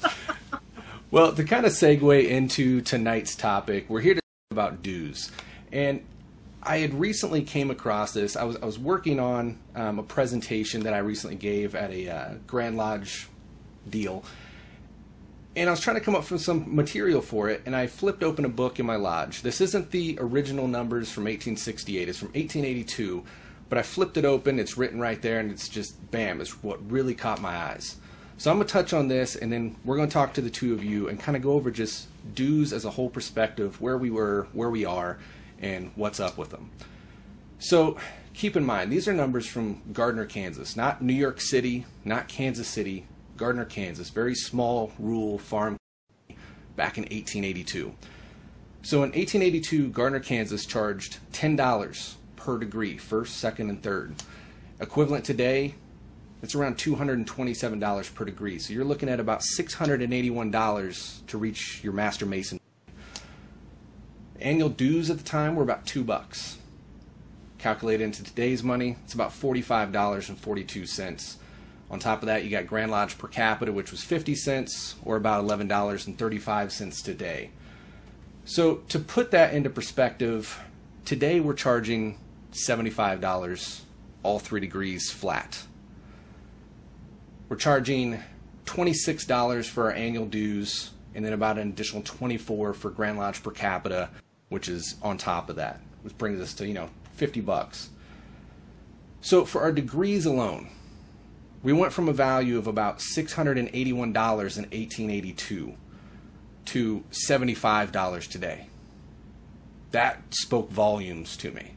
well, 1.11 1.33
to 1.33 1.44
kind 1.44 1.66
of 1.66 1.72
segue 1.72 2.29
into 2.29 2.81
tonight's 2.81 3.37
topic, 3.37 3.88
we're 3.88 4.00
here 4.00 4.14
to 4.14 4.20
talk 4.20 4.50
about 4.50 4.83
dues. 4.83 5.31
And 5.70 6.05
I 6.62 6.79
had 6.79 6.94
recently 6.94 7.42
came 7.42 7.70
across 7.70 8.12
this. 8.12 8.37
I 8.37 8.42
was 8.42 8.57
I 8.57 8.64
was 8.66 8.79
working 8.79 9.20
on 9.20 9.59
um, 9.76 10.00
a 10.00 10.02
presentation 10.02 10.83
that 10.83 10.94
I 10.94 10.98
recently 10.98 11.37
gave 11.37 11.76
at 11.76 11.92
a 11.92 12.09
uh, 12.09 12.35
Grand 12.46 12.76
Lodge 12.76 13.29
deal. 13.88 14.24
And 15.57 15.71
I 15.71 15.73
was 15.73 15.81
trying 15.81 15.97
to 15.97 16.03
come 16.03 16.14
up 16.14 16.31
with 16.31 16.42
some 16.42 16.77
material 16.77 17.23
for 17.23 17.49
it, 17.49 17.62
and 17.64 17.75
I 17.75 17.87
flipped 17.87 18.23
open 18.23 18.45
a 18.45 18.49
book 18.51 18.79
in 18.79 18.85
my 18.85 18.97
lodge. 18.97 19.40
This 19.40 19.62
isn't 19.62 19.90
the 19.90 20.19
original 20.21 20.69
numbers 20.69 21.11
from 21.11 21.25
1868, 21.25 22.11
it's 22.11 22.19
from 22.19 22.29
1882, 22.29 23.25
but 23.71 23.79
I 23.79 23.83
flipped 23.83 24.19
it 24.19 24.27
open, 24.27 24.59
it's 24.59 24.77
written 24.77 25.01
right 25.01 25.21
there, 25.23 25.40
and 25.40 25.51
it's 25.51 25.71
just 25.71 26.11
bam, 26.11 26.42
it's 26.42 26.62
what 26.62 26.90
really 26.90 27.14
caught 27.14 27.40
my 27.40 27.57
eyes. 27.57 27.97
So 28.37 28.51
I'm 28.51 28.59
going 28.59 28.66
to 28.66 28.73
touch 28.73 28.92
on 28.92 29.09
this, 29.09 29.35
and 29.35 29.51
then 29.51 29.77
we're 29.83 29.97
going 29.97 30.11
to 30.11 30.12
talk 30.12 30.35
to 30.35 30.42
the 30.42 30.51
two 30.51 30.75
of 30.75 30.85
you 30.85 31.09
and 31.09 31.19
kind 31.19 31.37
of 31.37 31.42
go 31.42 31.53
over 31.53 31.71
just 31.71 32.09
dues 32.35 32.75
as 32.75 32.85
a 32.85 32.90
whole 32.90 33.09
perspective, 33.09 33.81
where 33.81 33.97
we 33.97 34.11
were, 34.11 34.49
where 34.53 34.69
we 34.69 34.85
are, 34.85 35.19
and 35.59 35.90
what's 35.95 36.21
up 36.21 36.37
with 36.37 36.51
them. 36.51 36.71
So 37.61 37.97
keep 38.35 38.57
in 38.57 38.66
mind, 38.66 38.92
these 38.92 39.09
are 39.09 39.14
numbers 39.14 39.47
from 39.47 39.81
Gardner, 39.95 40.27
Kansas, 40.27 40.77
not 40.77 41.01
New 41.01 41.14
York 41.14 41.40
City, 41.40 41.87
not 42.05 42.29
Kansas 42.29 42.69
City, 42.69 43.07
Gardner, 43.37 43.64
Kansas, 43.64 44.11
very 44.11 44.35
small 44.35 44.92
rural 44.99 45.38
farm 45.38 45.77
back 46.77 46.99
in 46.99 47.05
1882. 47.05 47.94
So 48.83 48.99
in 48.99 49.11
1882, 49.11 49.88
Gardner, 49.88 50.20
Kansas 50.20 50.64
charged 50.64 51.18
$10 51.33 52.14
per 52.37 52.59
degree, 52.59 52.96
first, 52.96 53.38
second, 53.38 53.70
and 53.70 53.83
third. 53.83 54.14
Equivalent 54.81 55.25
today, 55.25 55.75
it's 56.42 56.55
around 56.55 56.77
$227 56.77 58.14
per 58.14 58.25
degree. 58.25 58.59
So 58.59 58.72
you're 58.72 58.85
looking 58.85 59.09
at 59.09 59.18
about 59.18 59.40
$681 59.40 61.27
to 61.27 61.38
reach 61.38 61.83
your 61.83 61.92
Master 61.92 62.27
Mason. 62.27 62.61
Annual 64.40 64.68
dues 64.68 65.11
at 65.11 65.18
the 65.18 65.25
time 65.25 65.57
were 65.57 65.62
about 65.62 65.87
two 65.87 66.05
bucks. 66.05 66.59
Calculated 67.59 68.05
into 68.05 68.22
today's 68.22 68.62
money, 68.62 68.96
it's 69.05 69.14
about 69.14 69.33
$45.42. 69.33 71.37
On 71.90 71.99
top 71.99 72.22
of 72.22 72.27
that, 72.27 72.44
you 72.44 72.51
got 72.51 72.66
Grand 72.66 72.90
Lodge 72.90 73.16
per 73.16 73.29
capita, 73.29 73.72
which 73.72 73.92
was 73.92 74.03
50 74.03 74.35
cents, 74.35 74.96
or 75.05 75.16
about 75.16 75.44
$11.35 75.44 77.03
today. 77.05 77.51
So, 78.44 78.77
to 78.88 78.99
put 78.99 79.31
that 79.31 79.55
into 79.55 79.70
perspective, 79.70 80.61
today 81.05 81.40
we're 81.40 81.55
charging 81.55 82.18
$75 82.53 83.83
all 84.22 84.38
three 84.38 84.61
degrees 84.61 85.11
flat. 85.11 85.64
We're 87.49 87.57
charging 87.57 88.22
$26 88.64 89.68
for 89.68 89.85
our 89.85 89.92
annual 89.92 90.27
dues, 90.27 90.90
and 91.14 91.25
then 91.25 91.33
about 91.33 91.59
an 91.59 91.68
additional 91.68 92.03
24 92.03 92.75
for 92.75 92.90
Grand 92.90 93.18
Lodge 93.18 93.42
per 93.42 93.53
capita, 93.53 94.11
which 94.49 94.68
is 94.68 94.96
on 95.03 95.18
top 95.18 95.49
of 95.49 95.57
that. 95.57 95.81
which 96.03 96.16
brings 96.18 96.40
us 96.40 96.55
to, 96.55 96.66
you 96.66 96.75
know, 96.75 96.88
50 97.14 97.40
bucks. 97.40 97.90
So 99.20 99.44
for 99.44 99.61
our 99.62 99.72
degrees 99.72 100.25
alone, 100.25 100.68
we 101.62 101.73
went 101.73 101.92
from 101.92 102.09
a 102.09 102.12
value 102.12 102.59
of 102.59 102.66
about 102.66 102.99
$681 102.99 103.66
in 103.66 104.05
1882 104.12 105.75
to 106.66 107.05
$75 107.11 108.31
today. 108.31 108.66
That 109.92 110.23
spoke 110.31 110.71
volumes 110.71 111.37
to 111.38 111.51
me. 111.51 111.73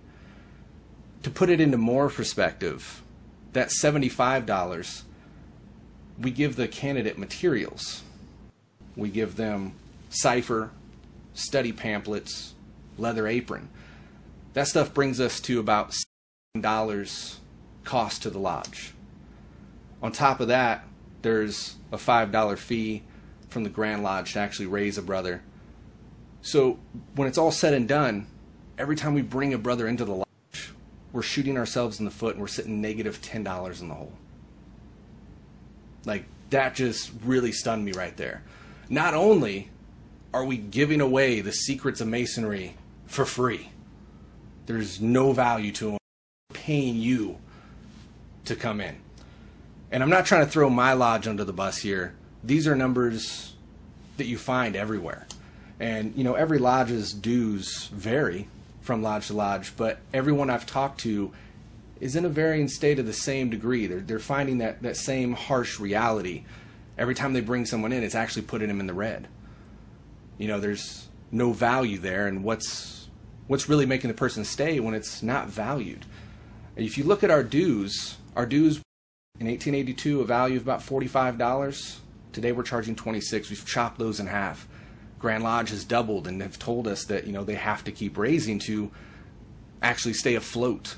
To 1.24 1.30
put 1.30 1.50
it 1.50 1.60
into 1.60 1.78
more 1.78 2.10
perspective, 2.10 3.02
that 3.54 3.70
$75, 3.70 5.04
we 6.20 6.32
give 6.32 6.56
the 6.56 6.68
candidate 6.68 7.18
materials. 7.18 8.04
We 8.96 9.10
give 9.10 9.36
them 9.36 9.74
cipher, 10.10 10.72
study 11.34 11.72
pamphlets, 11.72 12.54
leather 12.98 13.28
apron. 13.28 13.70
That 14.54 14.68
stuff 14.68 14.94
brings 14.94 15.20
us 15.20 15.40
to 15.42 15.60
about 15.60 15.94
$7 16.56 17.38
cost 17.84 18.24
to 18.24 18.30
the 18.30 18.40
lodge. 18.40 18.94
On 20.02 20.12
top 20.12 20.40
of 20.40 20.48
that, 20.48 20.86
there's 21.22 21.76
a 21.92 21.98
$5 21.98 22.58
fee 22.58 23.04
from 23.50 23.64
the 23.64 23.70
Grand 23.70 24.04
Lodge 24.04 24.34
to 24.34 24.40
actually 24.40 24.68
raise 24.68 24.98
a 24.98 25.02
brother. 25.02 25.42
So 26.42 26.80
when 27.16 27.28
it's 27.28 27.38
all 27.38 27.52
said 27.52 27.74
and 27.74 27.88
done, 27.88 28.28
every 28.78 28.96
time 28.96 29.14
we 29.14 29.22
bring 29.22 29.54
a 29.54 29.58
brother 29.58 29.88
into 29.88 30.06
the 30.06 30.14
lodge, 30.14 30.74
we're 31.12 31.22
shooting 31.22 31.58
ourselves 31.58 32.00
in 32.00 32.06
the 32.06 32.12
foot 32.12 32.36
and 32.36 32.42
we're 32.42 32.48
sitting 32.48 32.82
negative 32.82 33.22
$10 33.22 33.82
in 33.82 33.90
the 33.90 33.94
hole. 33.94 34.14
Like, 36.06 36.26
that 36.52 36.76
just 36.76 37.12
really 37.26 37.52
stunned 37.52 37.84
me 37.84 37.92
right 37.92 38.16
there. 38.16 38.44
Not 38.90 39.14
only 39.14 39.70
are 40.34 40.46
we 40.46 40.58
giving 40.58 41.02
away 41.02 41.42
the 41.42 41.52
secrets 41.52 42.00
of 42.00 42.08
masonry 42.08 42.76
for 43.06 43.26
free, 43.26 43.70
there's 44.66 45.02
no 45.02 45.34
value 45.34 45.72
to 45.74 45.86
them 45.86 45.98
paying 46.54 46.96
you 46.96 47.38
to 48.46 48.56
come 48.56 48.80
in. 48.80 48.96
And 49.92 50.04
I'm 50.04 50.10
not 50.10 50.26
trying 50.26 50.46
to 50.46 50.52
throw 50.52 50.70
my 50.70 50.94
lodge 50.94 51.28
under 51.28 51.44
the 51.44 51.54
bus 51.54 51.80
here. 51.80 52.14
These 52.44 52.68
are 52.68 52.76
numbers 52.76 53.56
that 54.18 54.26
you 54.26 54.38
find 54.38 54.76
everywhere. 54.76 55.28
And, 55.80 56.16
you 56.16 56.24
know, 56.24 56.36
every 56.36 56.60
lodge's 56.60 57.14
dues 57.14 57.88
vary 57.88 58.48
from 58.82 59.02
lodge 59.02 59.28
to 59.28 59.34
lodge, 59.34 59.76
but 59.78 60.00
everyone 60.14 60.50
I've 60.50 60.66
talked 60.66 61.00
to 61.02 61.32
is 62.00 62.16
in 62.16 62.26
a 62.26 62.30
varying 62.30 62.68
state 62.68 63.00
of 63.00 63.06
the 63.06 63.14
same 63.14 63.50
degree. 63.50 63.88
They're, 63.88 64.00
they're 64.00 64.20
finding 64.20 64.60
that, 64.60 64.82
that 64.84 64.98
same 64.98 65.34
harsh 65.34 65.80
reality. 65.80 66.46
Every 66.98 67.16
time 67.16 67.34
they 67.34 67.42
bring 67.42 67.66
someone 67.66 67.92
in, 67.92 68.04
it's 68.04 68.16
actually 68.16 68.44
putting 68.44 68.68
them 68.68 68.80
in 68.80 68.88
the 68.88 68.94
red. 68.94 69.28
You 70.38 70.48
know, 70.48 70.60
there's 70.60 71.08
no 71.32 71.52
value 71.52 71.98
there, 71.98 72.28
and 72.28 72.44
what's 72.44 73.08
what's 73.48 73.68
really 73.68 73.86
making 73.86 74.10
the 74.10 74.14
person 74.14 74.46
stay 74.46 74.80
when 74.80 74.94
it's 74.94 75.24
not 75.24 75.48
valued? 75.48 76.06
If 76.76 76.98
you 76.98 77.04
look 77.04 77.24
at 77.24 77.32
our 77.32 77.44
dues, 77.44 78.18
our 78.36 78.46
dues 78.46 78.82
in 79.40 79.48
1882 79.48 80.22
a 80.22 80.26
value 80.26 80.58
of 80.58 80.64
about 80.64 80.82
$45. 80.82 82.00
Today 82.34 82.52
we're 82.52 82.64
charging 82.64 82.96
26. 82.96 83.50
We've 83.50 83.66
chopped 83.66 83.98
those 83.98 84.20
in 84.20 84.28
half. 84.28 84.68
Grand 85.18 85.44
Lodge 85.44 85.70
has 85.70 85.84
doubled 85.84 86.28
and 86.28 86.42
have 86.42 86.60
told 86.60 86.88
us 86.88 87.06
that 87.06 87.26
you 87.26 87.34
know 87.34 87.44
they 87.44 87.56
have 87.56 87.84
to 87.86 87.92
keep 87.92 88.18
raising 88.18 88.60
to 88.60 88.92
actually 89.82 90.14
stay 90.14 90.36
afloat. 90.36 90.96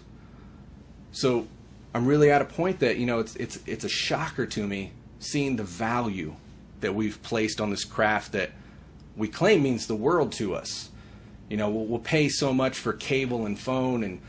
So 1.12 1.47
I'm 1.93 2.06
really 2.06 2.32
at 2.32 2.41
a 2.41 2.45
point 2.45 2.80
that 2.80 2.97
you 2.97 3.06
know 3.06 3.19
it's 3.19 3.36
it's 3.36 3.60
it's 3.65 3.84
a 3.84 3.89
shocker 3.89 4.45
to 4.47 4.67
me 4.67 4.91
seeing 5.19 5.56
the 5.56 5.63
value 5.63 6.36
that 6.82 6.95
we've 6.95 7.21
placed 7.21 7.62
on 7.62 7.69
this 7.69 7.84
craft 7.84 8.32
that 8.32 8.51
we 9.15 9.27
claim 9.27 9.63
means 9.63 9.88
the 9.88 9.95
world 9.95 10.32
to 10.34 10.56
us. 10.56 10.89
You 11.49 11.58
know, 11.58 11.69
we'll, 11.69 11.86
we'll 11.86 11.99
pay 11.99 12.30
so 12.30 12.54
much 12.54 12.77
for 12.77 12.93
cable 12.93 13.45
and 13.45 13.60
phone 13.60 14.04
and 14.04 14.21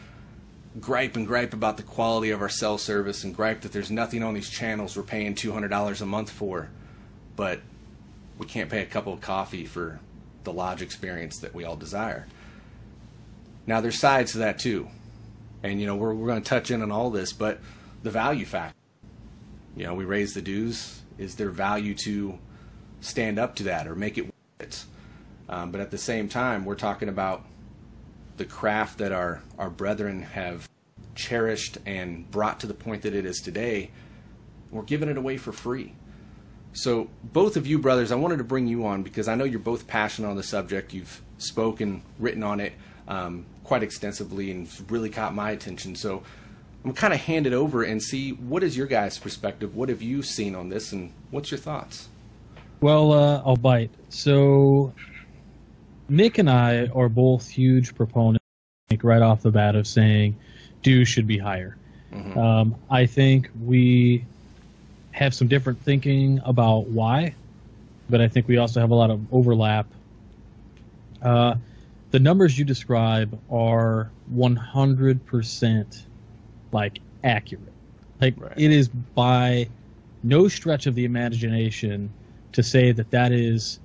gripe 0.80 1.16
and 1.16 1.26
gripe 1.26 1.52
about 1.52 1.76
the 1.76 1.82
quality 1.82 2.30
of 2.30 2.40
our 2.40 2.48
cell 2.48 2.78
service 2.78 3.24
and 3.24 3.34
gripe 3.34 3.60
that 3.60 3.72
there's 3.72 3.90
nothing 3.90 4.22
on 4.22 4.34
these 4.34 4.48
channels 4.48 4.96
we're 4.96 5.02
paying 5.02 5.34
$200 5.34 6.00
a 6.00 6.06
month 6.06 6.30
for, 6.30 6.70
but 7.36 7.60
we 8.38 8.46
can't 8.46 8.70
pay 8.70 8.82
a 8.82 8.86
cup 8.86 9.06
of 9.06 9.20
coffee 9.20 9.66
for 9.66 10.00
the 10.44 10.52
lodge 10.52 10.82
experience 10.82 11.38
that 11.38 11.54
we 11.54 11.64
all 11.64 11.76
desire. 11.76 12.26
Now, 13.66 13.80
there's 13.80 13.98
sides 13.98 14.32
to 14.32 14.38
that 14.38 14.58
too. 14.58 14.88
And, 15.62 15.80
you 15.80 15.86
know, 15.86 15.94
we're, 15.94 16.14
we're 16.14 16.26
going 16.26 16.42
to 16.42 16.48
touch 16.48 16.70
in 16.70 16.82
on 16.82 16.90
all 16.90 17.10
this, 17.10 17.32
but 17.32 17.60
the 18.02 18.10
value 18.10 18.44
factor. 18.44 18.76
You 19.76 19.84
know, 19.84 19.94
we 19.94 20.04
raise 20.04 20.34
the 20.34 20.42
dues. 20.42 21.00
Is 21.18 21.36
there 21.36 21.50
value 21.50 21.94
to 22.04 22.38
stand 23.00 23.38
up 23.38 23.54
to 23.56 23.62
that 23.64 23.86
or 23.86 23.94
make 23.94 24.18
it 24.18 24.22
worth 24.22 24.32
it? 24.60 24.84
Um, 25.48 25.70
but 25.70 25.80
at 25.80 25.90
the 25.90 25.98
same 25.98 26.28
time, 26.28 26.64
we're 26.64 26.74
talking 26.74 27.08
about 27.08 27.44
the 28.36 28.44
craft 28.44 28.98
that 28.98 29.12
our, 29.12 29.42
our 29.58 29.70
brethren 29.70 30.22
have 30.22 30.68
cherished 31.14 31.78
and 31.86 32.30
brought 32.30 32.60
to 32.60 32.66
the 32.66 32.74
point 32.74 33.02
that 33.02 33.14
it 33.14 33.24
is 33.24 33.40
today, 33.40 33.90
we're 34.70 34.82
giving 34.82 35.08
it 35.08 35.16
away 35.16 35.36
for 35.36 35.52
free. 35.52 35.94
So, 36.74 37.10
both 37.22 37.56
of 37.58 37.66
you 37.66 37.78
brothers, 37.78 38.10
I 38.10 38.14
wanted 38.14 38.38
to 38.38 38.44
bring 38.44 38.66
you 38.66 38.86
on 38.86 39.02
because 39.02 39.28
I 39.28 39.34
know 39.34 39.44
you're 39.44 39.58
both 39.58 39.86
passionate 39.86 40.28
on 40.28 40.36
the 40.36 40.42
subject. 40.42 40.94
You've 40.94 41.20
spoken, 41.36 42.02
written 42.18 42.42
on 42.42 42.60
it 42.60 42.72
um, 43.06 43.44
quite 43.62 43.82
extensively, 43.82 44.50
and 44.50 44.68
really 44.90 45.10
caught 45.10 45.34
my 45.34 45.50
attention. 45.50 45.94
So, 45.94 46.22
I'm 46.84 46.94
kind 46.94 47.12
of 47.12 47.20
hand 47.20 47.46
it 47.46 47.52
over 47.52 47.82
and 47.82 48.02
see 48.02 48.30
what 48.32 48.62
is 48.62 48.74
your 48.76 48.86
guys' 48.86 49.18
perspective. 49.18 49.76
What 49.76 49.90
have 49.90 50.00
you 50.00 50.22
seen 50.22 50.54
on 50.54 50.70
this, 50.70 50.92
and 50.92 51.12
what's 51.30 51.50
your 51.50 51.60
thoughts? 51.60 52.08
Well, 52.80 53.12
uh, 53.12 53.42
I'll 53.44 53.56
bite. 53.56 53.90
So, 54.08 54.94
Nick 56.12 56.36
and 56.36 56.50
I 56.50 56.88
are 56.88 57.08
both 57.08 57.48
huge 57.48 57.94
proponents, 57.94 58.44
right 59.02 59.22
off 59.22 59.40
the 59.40 59.50
bat, 59.50 59.74
of 59.74 59.86
saying 59.86 60.36
dues 60.82 61.08
should 61.08 61.26
be 61.26 61.38
higher. 61.38 61.78
Mm-hmm. 62.12 62.38
Um, 62.38 62.74
I 62.90 63.06
think 63.06 63.48
we 63.64 64.26
have 65.12 65.32
some 65.32 65.48
different 65.48 65.80
thinking 65.80 66.38
about 66.44 66.88
why, 66.88 67.34
but 68.10 68.20
I 68.20 68.28
think 68.28 68.46
we 68.46 68.58
also 68.58 68.78
have 68.78 68.90
a 68.90 68.94
lot 68.94 69.10
of 69.10 69.20
overlap. 69.32 69.86
Uh, 71.22 71.54
the 72.10 72.18
numbers 72.18 72.58
you 72.58 72.66
describe 72.66 73.38
are 73.50 74.10
100% 74.34 76.02
like 76.72 76.98
accurate. 77.24 77.72
Like 78.20 78.34
right. 78.36 78.52
it 78.54 78.70
is 78.70 78.88
by 78.88 79.66
no 80.22 80.46
stretch 80.46 80.86
of 80.86 80.94
the 80.94 81.06
imagination 81.06 82.12
to 82.52 82.62
say 82.62 82.92
that 82.92 83.10
that 83.12 83.32
is 83.32 83.80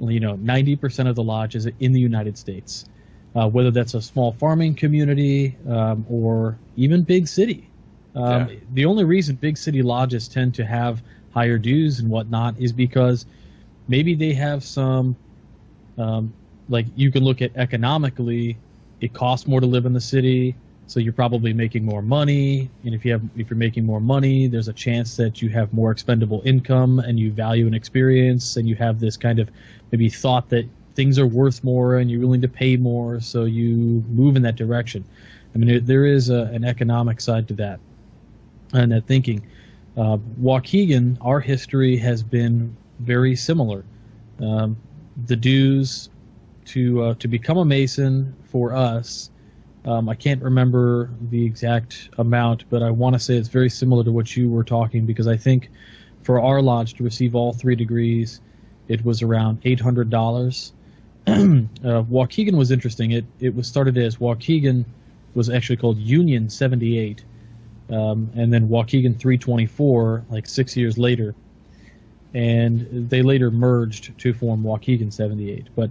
you 0.00 0.20
know, 0.20 0.36
90% 0.36 1.08
of 1.08 1.14
the 1.14 1.22
lodges 1.22 1.66
in 1.66 1.92
the 1.92 2.00
United 2.00 2.36
States, 2.36 2.86
uh, 3.34 3.48
whether 3.48 3.70
that's 3.70 3.94
a 3.94 4.02
small 4.02 4.32
farming 4.32 4.74
community 4.74 5.56
um, 5.68 6.04
or 6.08 6.58
even 6.76 7.02
big 7.02 7.28
city. 7.28 7.68
Um, 8.14 8.48
yeah. 8.48 8.56
The 8.72 8.84
only 8.84 9.04
reason 9.04 9.36
big 9.36 9.56
city 9.58 9.82
lodges 9.82 10.28
tend 10.28 10.54
to 10.54 10.64
have 10.64 11.02
higher 11.32 11.58
dues 11.58 12.00
and 12.00 12.08
whatnot 12.08 12.58
is 12.58 12.72
because 12.72 13.26
maybe 13.88 14.14
they 14.14 14.32
have 14.32 14.64
some, 14.64 15.16
um, 15.98 16.32
like 16.68 16.86
you 16.96 17.12
can 17.12 17.24
look 17.24 17.42
at 17.42 17.54
economically, 17.56 18.56
it 19.00 19.12
costs 19.12 19.46
more 19.46 19.60
to 19.60 19.66
live 19.66 19.86
in 19.86 19.92
the 19.92 20.00
city 20.00 20.56
so 20.86 21.00
you're 21.00 21.12
probably 21.12 21.52
making 21.52 21.84
more 21.84 22.02
money 22.02 22.70
and 22.84 22.94
if 22.94 23.04
you 23.04 23.12
have 23.12 23.22
if 23.36 23.50
you're 23.50 23.58
making 23.58 23.84
more 23.84 24.00
money 24.00 24.46
there's 24.46 24.68
a 24.68 24.72
chance 24.72 25.16
that 25.16 25.42
you 25.42 25.48
have 25.48 25.72
more 25.72 25.90
expendable 25.90 26.42
income 26.44 26.98
and 27.00 27.18
you 27.18 27.32
value 27.32 27.66
an 27.66 27.74
experience 27.74 28.56
and 28.56 28.68
you 28.68 28.74
have 28.74 29.00
this 29.00 29.16
kind 29.16 29.38
of 29.38 29.50
maybe 29.90 30.08
thought 30.08 30.48
that 30.48 30.66
things 30.96 31.18
are 31.18 31.26
worth 31.26 31.62
more 31.62 31.96
and 31.96 32.10
you're 32.10 32.20
willing 32.20 32.40
to 32.40 32.48
pay 32.48 32.76
more 32.76 33.20
so 33.20 33.44
you 33.44 34.02
move 34.08 34.34
in 34.34 34.42
that 34.42 34.56
direction. 34.56 35.04
I 35.54 35.58
mean 35.58 35.84
there 35.84 36.06
is 36.06 36.30
a, 36.30 36.44
an 36.54 36.64
economic 36.64 37.20
side 37.20 37.46
to 37.48 37.54
that 37.54 37.78
and 38.72 38.92
that 38.92 39.06
thinking. 39.06 39.46
Uh, 39.96 40.18
waukegan 40.40 41.16
our 41.20 41.40
history 41.40 41.96
has 41.96 42.22
been 42.22 42.76
very 43.00 43.34
similar. 43.36 43.84
Um, 44.40 44.76
the 45.26 45.36
dues 45.36 46.10
to 46.66 47.02
uh, 47.02 47.14
to 47.14 47.28
become 47.28 47.58
a 47.58 47.64
mason 47.64 48.34
for 48.44 48.74
us 48.74 49.30
um, 49.86 50.08
I 50.08 50.14
can't 50.14 50.42
remember 50.42 51.10
the 51.30 51.44
exact 51.44 52.10
amount, 52.18 52.64
but 52.70 52.82
I 52.82 52.90
want 52.90 53.14
to 53.14 53.20
say 53.20 53.36
it's 53.36 53.48
very 53.48 53.70
similar 53.70 54.02
to 54.02 54.10
what 54.10 54.36
you 54.36 54.50
were 54.50 54.64
talking 54.64 55.06
because 55.06 55.28
I 55.28 55.36
think 55.36 55.70
for 56.22 56.40
our 56.40 56.60
lodge 56.60 56.94
to 56.94 57.04
receive 57.04 57.36
all 57.36 57.52
three 57.52 57.76
degrees, 57.76 58.40
it 58.88 59.04
was 59.04 59.22
around 59.22 59.60
eight 59.64 59.78
hundred 59.78 60.10
dollars. 60.10 60.72
uh, 61.26 61.32
Waukegan 61.32 62.56
was 62.56 62.72
interesting. 62.72 63.12
It 63.12 63.24
it 63.38 63.54
was 63.54 63.68
started 63.68 63.96
as 63.96 64.16
Waukegan 64.16 64.84
was 65.34 65.48
actually 65.48 65.76
called 65.76 65.98
Union 65.98 66.50
seventy 66.50 66.98
eight, 66.98 67.24
um, 67.88 68.28
and 68.34 68.52
then 68.52 68.68
Waukegan 68.68 69.16
three 69.16 69.38
twenty 69.38 69.66
four 69.66 70.24
like 70.30 70.48
six 70.48 70.76
years 70.76 70.98
later, 70.98 71.32
and 72.34 73.08
they 73.08 73.22
later 73.22 73.52
merged 73.52 74.18
to 74.18 74.34
form 74.34 74.64
Waukegan 74.64 75.12
seventy 75.12 75.52
eight. 75.52 75.68
But 75.76 75.90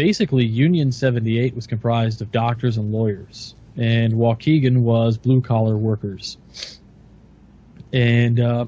basically 0.00 0.46
Union 0.46 0.90
78 0.90 1.54
was 1.54 1.66
comprised 1.66 2.22
of 2.22 2.32
doctors 2.32 2.78
and 2.78 2.90
lawyers, 2.90 3.54
and 3.76 4.14
Waukegan 4.14 4.78
was 4.78 5.18
blue 5.18 5.42
collar 5.42 5.76
workers. 5.76 6.38
And 7.92 8.40
uh, 8.40 8.64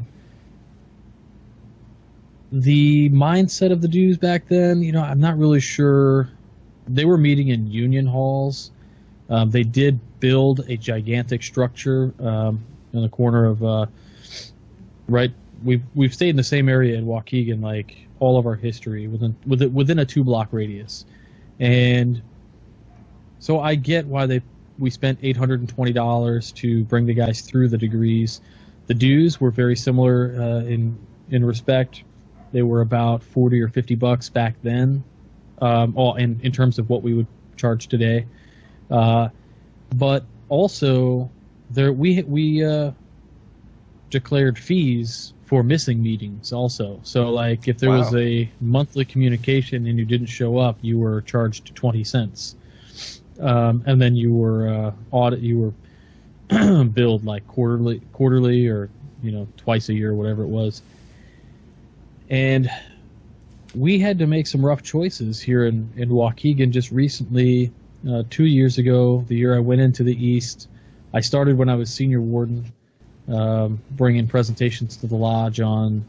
the 2.53 3.09
mindset 3.09 3.73
of 3.73 3.81
the 3.81 3.89
dues 3.89 4.19
back 4.19 4.47
then, 4.49 4.83
you 4.83 4.93
know, 4.93 5.01
I'm 5.01 5.21
not 5.21 5.39
really 5.39 5.61
sure 5.61 6.29
they 6.87 7.07
were 7.07 7.17
meeting 7.17 7.49
in 7.49 7.67
union 7.67 8.05
halls. 8.05 8.71
Um, 9.31 9.51
they 9.51 9.63
did 9.63 9.99
build 10.21 10.61
a 10.69 10.77
gigantic 10.77 11.43
structure 11.43 12.13
um, 12.21 12.63
in 12.93 13.01
the 13.01 13.09
corner 13.09 13.47
of 13.47 13.65
uh, 13.65 13.87
right. 15.09 15.33
We've 15.65 15.83
we've 15.95 16.13
stayed 16.13 16.29
in 16.29 16.37
the 16.37 16.45
same 16.45 16.69
area 16.69 16.99
in 16.99 17.07
Waukegan 17.07 17.63
like 17.63 17.97
all 18.19 18.39
of 18.39 18.45
our 18.45 18.57
history 18.57 19.09
within 19.09 19.35
within 19.47 19.73
within 19.73 19.99
a 19.99 20.05
two 20.05 20.25
block 20.25 20.49
radius, 20.53 21.07
and 21.59 22.23
so 23.39 23.61
I 23.61 23.75
get 23.75 24.07
why 24.07 24.27
they 24.27 24.43
we 24.79 24.91
spent 24.91 25.19
eight 25.23 25.37
hundred 25.37 25.61
and 25.61 25.69
twenty 25.69 25.93
dollars 25.93 26.53
to 26.53 26.85
bring 26.85 27.07
the 27.07 27.15
guys 27.15 27.41
through 27.41 27.69
the 27.69 27.79
degrees. 27.79 28.41
The 28.87 28.95
dues 28.95 29.41
were 29.41 29.51
very 29.51 29.77
similar 29.77 30.35
uh, 30.39 30.61
in 30.65 30.99
in 31.31 31.45
respect. 31.45 32.05
They 32.53 32.63
were 32.63 32.81
about 32.81 33.23
forty 33.23 33.61
or 33.61 33.69
fifty 33.69 33.95
bucks 33.95 34.29
back 34.29 34.55
then, 34.63 35.03
um, 35.61 35.93
all 35.97 36.15
in 36.17 36.41
in 36.43 36.53
terms 36.53 36.79
of 36.79 36.89
what 36.91 37.03
we 37.03 37.15
would 37.15 37.27
charge 37.57 37.89
today. 37.89 38.27
Uh, 38.91 39.29
but 39.97 40.25
also, 40.49 41.31
there 41.71 41.93
we 41.93 42.23
we 42.23 42.65
uh, 42.65 42.93
declared 44.11 44.59
fees 44.59 45.33
for 45.53 45.63
missing 45.63 46.03
meetings 46.03 46.51
also. 46.51 46.99
So 47.03 47.29
like 47.29 47.69
if 47.69 47.77
there 47.77 47.91
Wow. 47.91 47.99
was 47.99 48.15
a 48.15 48.51
monthly 48.63 49.05
communication 49.05 49.87
and 49.87 49.99
you 49.99 50.07
didn't 50.07 50.29
show 50.29 50.57
up, 50.57 50.79
you 50.81 50.99
were 50.99 51.21
charged 51.21 51.75
twenty 51.75 52.05
cents, 52.05 52.57
um, 53.39 53.83
and 53.85 54.01
then 54.01 54.17
you 54.17 54.33
were 54.33 54.67
uh, 54.67 54.93
audit 55.11 55.41
you 55.41 55.75
were 56.49 56.85
billed 56.95 57.27
like 57.27 57.47
quarterly 57.49 58.01
quarterly 58.15 58.67
or 58.67 58.89
you 59.23 59.31
know 59.31 59.47
twice 59.59 59.91
a 59.91 59.93
year 59.93 60.15
whatever 60.15 60.43
it 60.43 60.49
was. 60.49 60.81
And 62.31 62.71
we 63.75 63.99
had 63.99 64.19
to 64.21 64.27
make 64.27 64.47
some 64.47 64.65
rough 64.65 64.83
choices 64.83 65.39
here 65.39 65.67
in 65.67 65.87
in 65.99 66.09
Waukegan 66.09 66.71
just 66.71 66.91
recently. 66.91 67.71
Uh, 68.11 68.23
two 68.31 68.47
years 68.47 68.79
ago, 68.79 69.23
the 69.29 69.37
year 69.37 69.55
I 69.55 69.59
went 69.59 69.83
into 69.83 70.03
the 70.03 70.17
East, 70.27 70.69
I 71.13 71.21
started 71.21 71.59
when 71.59 71.69
I 71.69 71.75
was 71.75 71.91
senior 71.91 72.23
warden 72.23 72.65
um, 73.29 73.81
bringing 73.93 74.27
presentations 74.27 74.97
to 74.99 75.07
the 75.07 75.15
lodge 75.15 75.61
on 75.61 76.05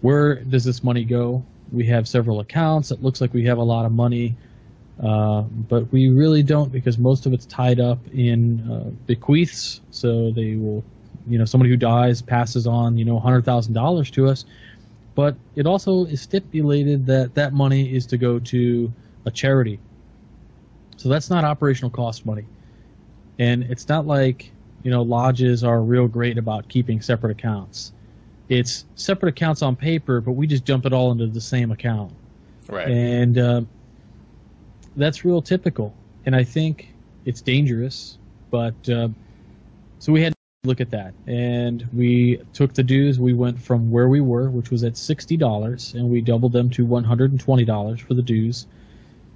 where 0.00 0.36
does 0.36 0.64
this 0.64 0.82
money 0.82 1.04
go. 1.04 1.42
We 1.72 1.86
have 1.86 2.08
several 2.08 2.40
accounts. 2.40 2.90
It 2.90 3.02
looks 3.02 3.20
like 3.20 3.32
we 3.32 3.44
have 3.44 3.58
a 3.58 3.62
lot 3.62 3.86
of 3.86 3.92
money, 3.92 4.34
uh, 5.02 5.42
but 5.42 5.90
we 5.92 6.08
really 6.08 6.42
don't 6.42 6.72
because 6.72 6.98
most 6.98 7.26
of 7.26 7.32
it's 7.32 7.46
tied 7.46 7.80
up 7.80 7.98
in 8.12 8.60
uh, 8.70 8.90
bequeaths. 9.06 9.80
So 9.90 10.30
they 10.30 10.56
will, 10.56 10.82
you 11.28 11.38
know, 11.38 11.44
somebody 11.44 11.70
who 11.70 11.76
dies 11.76 12.22
passes 12.22 12.66
on, 12.66 12.98
you 12.98 13.04
know, 13.04 13.18
hundred 13.18 13.44
thousand 13.44 13.74
dollars 13.74 14.10
to 14.12 14.28
us. 14.28 14.44
But 15.14 15.36
it 15.56 15.66
also 15.66 16.06
is 16.06 16.20
stipulated 16.20 17.06
that 17.06 17.34
that 17.34 17.52
money 17.52 17.94
is 17.94 18.06
to 18.06 18.16
go 18.16 18.38
to 18.38 18.92
a 19.26 19.30
charity. 19.30 19.78
So 20.96 21.08
that's 21.08 21.30
not 21.30 21.44
operational 21.44 21.90
cost 21.90 22.26
money, 22.26 22.44
and 23.38 23.62
it's 23.64 23.88
not 23.88 24.06
like 24.06 24.52
you 24.82 24.90
know, 24.90 25.02
lodges 25.02 25.62
are 25.64 25.82
real 25.82 26.08
great 26.08 26.38
about 26.38 26.68
keeping 26.68 27.00
separate 27.00 27.30
accounts. 27.32 27.92
It's 28.48 28.84
separate 28.96 29.30
accounts 29.30 29.62
on 29.62 29.76
paper, 29.76 30.20
but 30.20 30.32
we 30.32 30.46
just 30.46 30.64
dump 30.64 30.86
it 30.86 30.92
all 30.92 31.12
into 31.12 31.26
the 31.26 31.40
same 31.40 31.70
account, 31.70 32.12
Right. 32.68 32.88
and 32.88 33.38
uh, 33.38 33.60
that's 34.96 35.24
real 35.24 35.40
typical. 35.42 35.94
And 36.26 36.34
I 36.34 36.44
think 36.44 36.88
it's 37.24 37.40
dangerous, 37.40 38.18
but 38.50 38.74
uh, 38.88 39.08
so 39.98 40.12
we 40.12 40.22
had 40.22 40.32
to 40.32 40.68
look 40.68 40.80
at 40.80 40.90
that, 40.90 41.14
and 41.26 41.88
we 41.94 42.40
took 42.52 42.74
the 42.74 42.82
dues. 42.82 43.18
We 43.18 43.32
went 43.32 43.60
from 43.60 43.90
where 43.90 44.08
we 44.08 44.20
were, 44.20 44.50
which 44.50 44.70
was 44.70 44.82
at 44.84 44.96
sixty 44.96 45.36
dollars, 45.36 45.94
and 45.94 46.10
we 46.10 46.20
doubled 46.20 46.52
them 46.52 46.70
to 46.70 46.84
one 46.84 47.04
hundred 47.04 47.30
and 47.30 47.40
twenty 47.40 47.64
dollars 47.64 48.00
for 48.00 48.14
the 48.14 48.22
dues. 48.22 48.66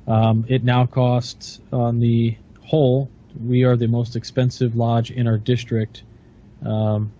Um, 0.06 0.44
it 0.48 0.64
now 0.64 0.84
costs 0.86 1.60
on 1.72 2.00
the 2.00 2.36
whole 2.62 3.08
we 3.42 3.64
are 3.64 3.76
the 3.76 3.88
most 3.88 4.16
expensive 4.16 4.76
lodge 4.76 5.10
in 5.10 5.26
our 5.26 5.38
district 5.38 6.04
um, 6.64 7.12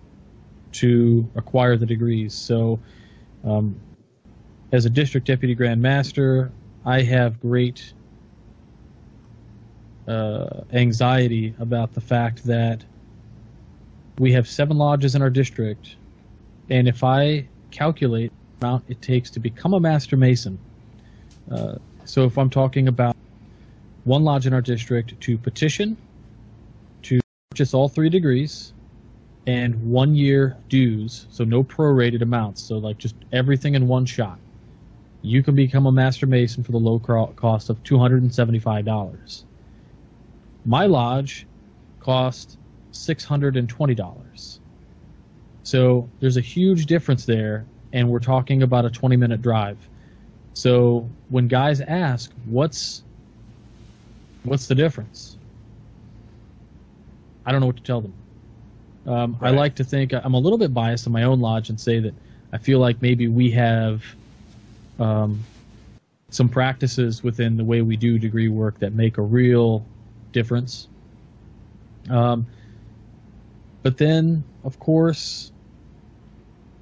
to 0.71 1.27
acquire 1.35 1.77
the 1.77 1.85
degrees. 1.85 2.33
So, 2.33 2.79
um, 3.43 3.79
as 4.71 4.85
a 4.85 4.89
district 4.89 5.27
deputy 5.27 5.55
grand 5.55 5.81
master, 5.81 6.51
I 6.85 7.01
have 7.01 7.39
great 7.39 7.93
uh, 10.07 10.61
anxiety 10.73 11.53
about 11.59 11.93
the 11.93 12.01
fact 12.01 12.43
that 12.45 12.83
we 14.17 14.31
have 14.33 14.47
seven 14.47 14.77
lodges 14.77 15.15
in 15.15 15.21
our 15.21 15.29
district, 15.29 15.95
and 16.69 16.87
if 16.87 17.03
I 17.03 17.47
calculate 17.71 18.31
the 18.59 18.67
amount 18.67 18.85
it 18.87 19.01
takes 19.01 19.29
to 19.31 19.39
become 19.39 19.73
a 19.73 19.79
master 19.79 20.15
mason, 20.15 20.57
uh, 21.51 21.75
so 22.05 22.23
if 22.25 22.37
I'm 22.37 22.49
talking 22.49 22.87
about 22.87 23.15
one 24.03 24.23
lodge 24.23 24.45
in 24.47 24.53
our 24.53 24.61
district 24.61 25.19
to 25.19 25.37
petition, 25.37 25.97
purchase 27.55 27.73
all 27.73 27.87
three 27.87 28.09
degrees, 28.09 28.73
and 29.47 29.89
one 29.89 30.13
year 30.13 30.57
dues, 30.67 31.25
so 31.29 31.45
no 31.45 31.63
prorated 31.63 32.21
amounts, 32.21 32.61
so 32.61 32.77
like 32.77 32.97
just 32.97 33.15
everything 33.31 33.75
in 33.75 33.87
one 33.87 34.05
shot, 34.05 34.37
you 35.21 35.41
can 35.41 35.55
become 35.55 35.85
a 35.85 35.91
master 35.91 36.25
mason 36.25 36.65
for 36.65 36.73
the 36.73 36.77
low 36.77 36.99
cost 36.99 37.69
of 37.69 37.81
$275. 37.83 39.43
My 40.65 40.85
lodge 40.85 41.47
cost 42.01 42.57
$620. 42.91 44.59
So 45.63 46.09
there's 46.19 46.35
a 46.35 46.41
huge 46.41 46.87
difference 46.87 47.23
there, 47.23 47.65
and 47.93 48.09
we're 48.09 48.19
talking 48.19 48.63
about 48.63 48.83
a 48.83 48.89
20 48.89 49.15
minute 49.15 49.41
drive. 49.41 49.77
So 50.55 51.09
when 51.29 51.47
guys 51.47 51.79
ask, 51.79 52.33
what's 52.47 53.01
what's 54.43 54.67
the 54.67 54.75
difference? 54.75 55.37
I 57.45 57.51
don't 57.51 57.61
know 57.61 57.67
what 57.67 57.77
to 57.77 57.83
tell 57.83 58.01
them. 58.01 58.13
Um, 59.07 59.37
I 59.41 59.51
like 59.51 59.75
to 59.75 59.83
think 59.83 60.13
I'm 60.13 60.33
a 60.33 60.39
little 60.39 60.57
bit 60.57 60.73
biased 60.73 61.05
in 61.05 61.13
my 61.13 61.23
own 61.23 61.39
lodge 61.39 61.69
and 61.69 61.79
say 61.79 61.99
that 61.99 62.13
I 62.51 62.57
feel 62.57 62.79
like 62.79 63.01
maybe 63.01 63.27
we 63.27 63.51
have 63.51 64.03
um, 64.99 65.43
some 66.29 66.49
practices 66.49 67.23
within 67.23 67.55
the 67.57 67.63
way 67.63 67.81
we 67.81 67.97
do 67.97 68.17
degree 68.17 68.47
work 68.47 68.79
that 68.79 68.93
make 68.93 69.17
a 69.17 69.21
real 69.21 69.85
difference. 70.31 70.87
Um, 72.09 72.47
but 73.83 73.97
then, 73.97 74.43
of 74.63 74.79
course, 74.79 75.51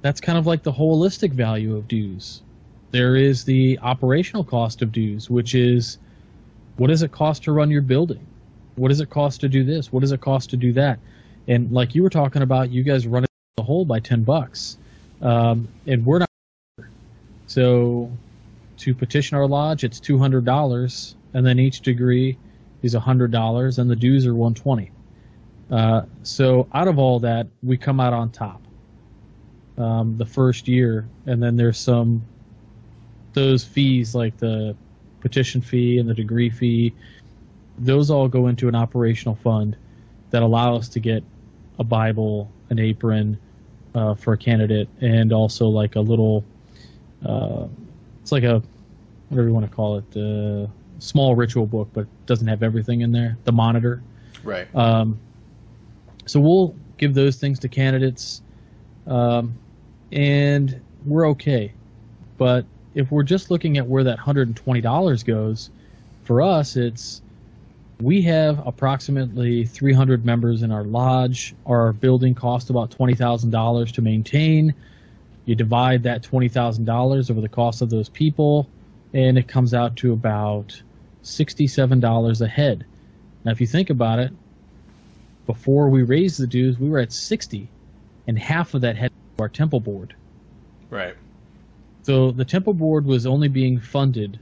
that's 0.00 0.20
kind 0.20 0.38
of 0.38 0.46
like 0.46 0.62
the 0.62 0.72
holistic 0.72 1.32
value 1.32 1.76
of 1.76 1.88
dues. 1.88 2.42
There 2.90 3.16
is 3.16 3.44
the 3.44 3.78
operational 3.80 4.44
cost 4.44 4.80
of 4.80 4.92
dues, 4.92 5.28
which 5.28 5.54
is 5.54 5.98
what 6.76 6.88
does 6.88 7.02
it 7.02 7.12
cost 7.12 7.44
to 7.44 7.52
run 7.52 7.70
your 7.70 7.82
building? 7.82 8.26
What 8.76 8.88
does 8.88 9.00
it 9.00 9.10
cost 9.10 9.40
to 9.42 9.48
do 9.48 9.64
this? 9.64 9.92
What 9.92 10.00
does 10.00 10.12
it 10.12 10.20
cost 10.20 10.50
to 10.50 10.56
do 10.56 10.72
that? 10.74 10.98
And 11.46 11.70
like 11.72 11.94
you 11.94 12.02
were 12.02 12.10
talking 12.10 12.42
about, 12.42 12.70
you 12.70 12.82
guys 12.82 13.06
run 13.06 13.24
the 13.56 13.62
hole 13.62 13.84
by 13.84 14.00
ten 14.00 14.24
bucks, 14.24 14.78
um, 15.22 15.68
and 15.86 16.04
we're 16.04 16.20
not. 16.20 16.30
So, 17.46 18.10
to 18.78 18.94
petition 18.94 19.36
our 19.36 19.46
lodge, 19.46 19.84
it's 19.84 20.00
two 20.00 20.18
hundred 20.18 20.44
dollars, 20.44 21.14
and 21.34 21.46
then 21.46 21.58
each 21.58 21.80
degree 21.80 22.38
is 22.82 22.94
hundred 22.94 23.30
dollars, 23.30 23.78
and 23.78 23.90
the 23.90 23.96
dues 23.96 24.26
are 24.26 24.34
one 24.34 24.54
twenty. 24.54 24.90
Uh, 25.70 26.02
so 26.22 26.68
out 26.74 26.88
of 26.88 26.98
all 26.98 27.20
that, 27.20 27.46
we 27.62 27.76
come 27.76 28.00
out 28.00 28.12
on 28.12 28.30
top 28.30 28.60
um, 29.78 30.16
the 30.18 30.26
first 30.26 30.68
year, 30.68 31.08
and 31.26 31.42
then 31.42 31.56
there's 31.56 31.78
some 31.78 32.22
those 33.32 33.64
fees 33.64 34.14
like 34.14 34.36
the 34.38 34.76
petition 35.20 35.60
fee 35.60 35.98
and 35.98 36.08
the 36.08 36.14
degree 36.14 36.50
fee. 36.50 36.94
Those 37.78 38.10
all 38.10 38.28
go 38.28 38.46
into 38.46 38.68
an 38.68 38.74
operational 38.74 39.34
fund 39.36 39.76
that 40.30 40.42
allow 40.42 40.76
us 40.76 40.88
to 40.90 41.00
get 41.00 41.24
a 41.78 41.84
Bible, 41.84 42.50
an 42.70 42.78
apron 42.78 43.38
uh, 43.94 44.14
for 44.14 44.32
a 44.32 44.38
candidate, 44.38 44.88
and 45.00 45.32
also 45.32 45.68
like 45.68 45.96
a 45.96 46.00
little. 46.00 46.44
Uh, 47.24 47.66
it's 48.22 48.32
like 48.32 48.44
a 48.44 48.62
whatever 49.28 49.48
you 49.48 49.54
want 49.54 49.68
to 49.68 49.74
call 49.74 49.98
it, 49.98 50.16
uh, 50.16 50.68
small 50.98 51.34
ritual 51.34 51.66
book, 51.66 51.88
but 51.92 52.06
doesn't 52.26 52.46
have 52.46 52.62
everything 52.62 53.00
in 53.00 53.12
there. 53.12 53.36
The 53.44 53.52
monitor. 53.52 54.02
Right. 54.42 54.72
Um, 54.74 55.18
so 56.26 56.40
we'll 56.40 56.74
give 56.98 57.14
those 57.14 57.36
things 57.36 57.58
to 57.60 57.68
candidates, 57.68 58.42
um, 59.06 59.54
and 60.12 60.80
we're 61.04 61.28
okay. 61.30 61.72
But 62.38 62.64
if 62.94 63.10
we're 63.10 63.24
just 63.24 63.50
looking 63.50 63.78
at 63.78 63.86
where 63.86 64.04
that 64.04 64.18
$120 64.18 65.24
goes, 65.24 65.70
for 66.22 66.40
us, 66.40 66.76
it's 66.76 67.22
we 68.00 68.22
have 68.22 68.66
approximately 68.66 69.64
300 69.64 70.24
members 70.24 70.62
in 70.62 70.72
our 70.72 70.84
lodge. 70.84 71.54
Our 71.66 71.92
building 71.92 72.34
costs 72.34 72.70
about 72.70 72.90
$20,000 72.90 73.92
to 73.92 74.02
maintain. 74.02 74.74
You 75.44 75.54
divide 75.54 76.02
that 76.04 76.22
$20,000 76.22 77.30
over 77.30 77.40
the 77.40 77.48
cost 77.48 77.82
of 77.82 77.90
those 77.90 78.08
people, 78.08 78.68
and 79.12 79.38
it 79.38 79.46
comes 79.46 79.74
out 79.74 79.96
to 79.96 80.12
about 80.12 80.80
$67 81.22 82.40
a 82.40 82.48
head. 82.48 82.84
Now, 83.44 83.52
if 83.52 83.60
you 83.60 83.66
think 83.66 83.90
about 83.90 84.18
it, 84.18 84.32
before 85.46 85.88
we 85.88 86.02
raised 86.02 86.40
the 86.40 86.46
dues, 86.46 86.78
we 86.78 86.88
were 86.88 86.98
at 86.98 87.12
60, 87.12 87.68
and 88.26 88.38
half 88.38 88.74
of 88.74 88.80
that 88.80 88.96
had 88.96 89.10
to 89.10 89.42
our 89.42 89.48
temple 89.48 89.80
board. 89.80 90.14
Right. 90.88 91.14
So 92.02 92.30
the 92.30 92.44
temple 92.44 92.74
board 92.74 93.04
was 93.04 93.26
only 93.26 93.48
being 93.48 93.78
funded 93.78 94.38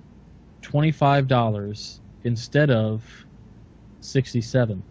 $25 0.62 1.98
instead 2.24 2.70
of 2.70 3.26
67. 4.04 4.82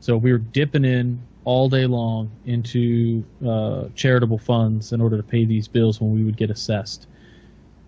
So 0.00 0.16
we 0.16 0.32
were 0.32 0.38
dipping 0.38 0.84
in 0.84 1.22
all 1.44 1.68
day 1.68 1.86
long 1.86 2.30
into 2.46 3.24
uh, 3.46 3.84
charitable 3.94 4.38
funds 4.38 4.92
in 4.92 5.00
order 5.00 5.16
to 5.16 5.22
pay 5.22 5.44
these 5.44 5.68
bills 5.68 6.00
when 6.00 6.12
we 6.14 6.24
would 6.24 6.36
get 6.36 6.50
assessed. 6.50 7.06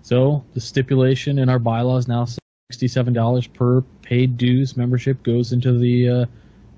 So 0.03 0.45
the 0.55 0.61
stipulation 0.61 1.39
in 1.39 1.49
our 1.49 1.59
bylaws 1.59 2.09
now 2.09 2.25
says 2.25 2.39
$67 2.73 3.53
per 3.53 3.81
paid 4.03 4.37
dues 4.37 4.77
membership 4.77 5.23
goes 5.23 5.53
into 5.53 5.79
the 5.79 6.09
uh, 6.09 6.27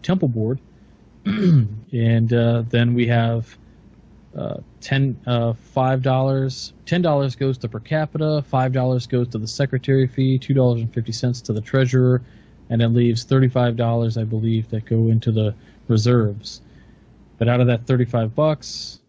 temple 0.03 0.29
board. 0.29 0.61
and 1.25 2.33
uh, 2.33 2.63
then 2.69 2.95
we 2.95 3.07
have 3.07 3.57
uh, 4.37 4.59
ten 4.81 5.19
uh, 5.27 5.55
five 5.55 6.03
dollars 6.03 6.75
ten 6.85 7.01
dollars 7.01 7.35
goes 7.35 7.57
to 7.57 7.69
per 7.69 7.81
capita 7.81 8.45
five 8.47 8.71
dollars 8.71 9.07
goes 9.07 9.27
to 9.29 9.39
the 9.39 9.49
secretary 9.49 10.07
fee 10.07 10.39
two 10.39 10.53
dollars 10.53 10.83
and 10.83 10.93
fifty 10.93 11.11
cents 11.11 11.41
to 11.41 11.55
the 11.55 11.61
treasurer 11.61 12.23
and 12.71 12.83
it 12.83 12.89
leaves 12.89 13.25
thirty 13.25 13.49
five 13.49 13.77
dollars 13.77 14.17
i 14.17 14.25
believe 14.25 14.69
that 14.71 14.85
go 14.85 15.09
into 15.09 15.31
the 15.33 15.55
reserves 15.89 16.63
but 17.39 17.49
out 17.49 17.61
of 17.61 17.67
that 17.67 17.87
thirty 17.87 18.05
five 18.05 18.35
bucks 18.35 19.01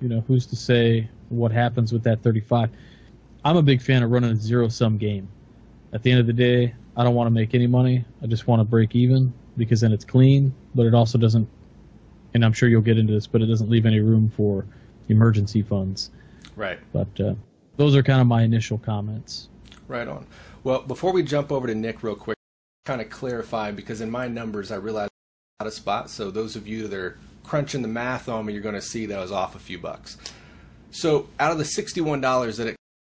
you 0.00 0.08
know 0.08 0.22
who's 0.26 0.46
to 0.46 0.56
say 0.56 1.08
what 1.28 1.52
happens 1.52 1.92
with 1.92 2.02
that 2.02 2.22
thirty 2.22 2.40
five 2.40 2.70
i'm 3.44 3.56
a 3.56 3.62
big 3.62 3.80
fan 3.80 4.02
of 4.02 4.10
running 4.10 4.30
a 4.30 4.36
zero 4.36 4.68
sum 4.68 4.98
game 4.98 5.28
at 5.92 6.02
the 6.02 6.10
end 6.10 6.20
of 6.20 6.26
the 6.26 6.32
day 6.32 6.74
i 6.96 7.04
don't 7.04 7.14
want 7.14 7.26
to 7.26 7.32
make 7.32 7.54
any 7.54 7.66
money 7.66 8.04
i 8.22 8.26
just 8.26 8.46
want 8.46 8.60
to 8.60 8.64
break 8.64 8.94
even 8.94 9.32
because 9.56 9.80
then 9.80 9.92
it's 9.92 10.04
clean 10.04 10.54
but 10.74 10.86
it 10.86 10.94
also 10.94 11.18
doesn't 11.18 11.48
and 12.34 12.44
I'm 12.44 12.52
sure 12.52 12.68
you'll 12.68 12.82
get 12.82 12.98
into 12.98 13.12
this, 13.12 13.26
but 13.26 13.42
it 13.42 13.46
doesn't 13.46 13.70
leave 13.70 13.86
any 13.86 14.00
room 14.00 14.30
for 14.36 14.66
emergency 15.08 15.62
funds. 15.62 16.10
Right. 16.56 16.78
But 16.92 17.08
uh, 17.20 17.34
those 17.76 17.96
are 17.96 18.02
kind 18.02 18.20
of 18.20 18.26
my 18.26 18.42
initial 18.42 18.78
comments. 18.78 19.48
Right 19.86 20.06
on. 20.06 20.26
Well, 20.64 20.82
before 20.82 21.12
we 21.12 21.22
jump 21.22 21.50
over 21.50 21.66
to 21.66 21.74
Nick, 21.74 22.02
real 22.02 22.14
quick, 22.14 22.37
kind 22.88 23.02
of 23.02 23.10
clarify 23.10 23.70
because 23.70 24.00
in 24.00 24.10
my 24.10 24.26
numbers 24.26 24.70
I 24.70 24.76
realized 24.76 25.10
out 25.60 25.66
of 25.66 25.74
spot. 25.74 26.08
So 26.08 26.30
those 26.30 26.56
of 26.56 26.66
you 26.66 26.88
that 26.88 26.98
are 26.98 27.18
crunching 27.44 27.82
the 27.82 27.88
math 27.88 28.30
on 28.30 28.46
me, 28.46 28.54
you're 28.54 28.62
going 28.62 28.74
to 28.74 28.80
see 28.80 29.04
that 29.04 29.18
I 29.18 29.20
was 29.20 29.30
off 29.30 29.54
a 29.54 29.58
few 29.58 29.78
bucks. 29.78 30.16
So 30.90 31.28
out 31.38 31.52
of 31.52 31.58
the 31.58 31.66
sixty-one 31.66 32.22
dollars 32.22 32.56
that 32.56 32.66
it 32.66 32.76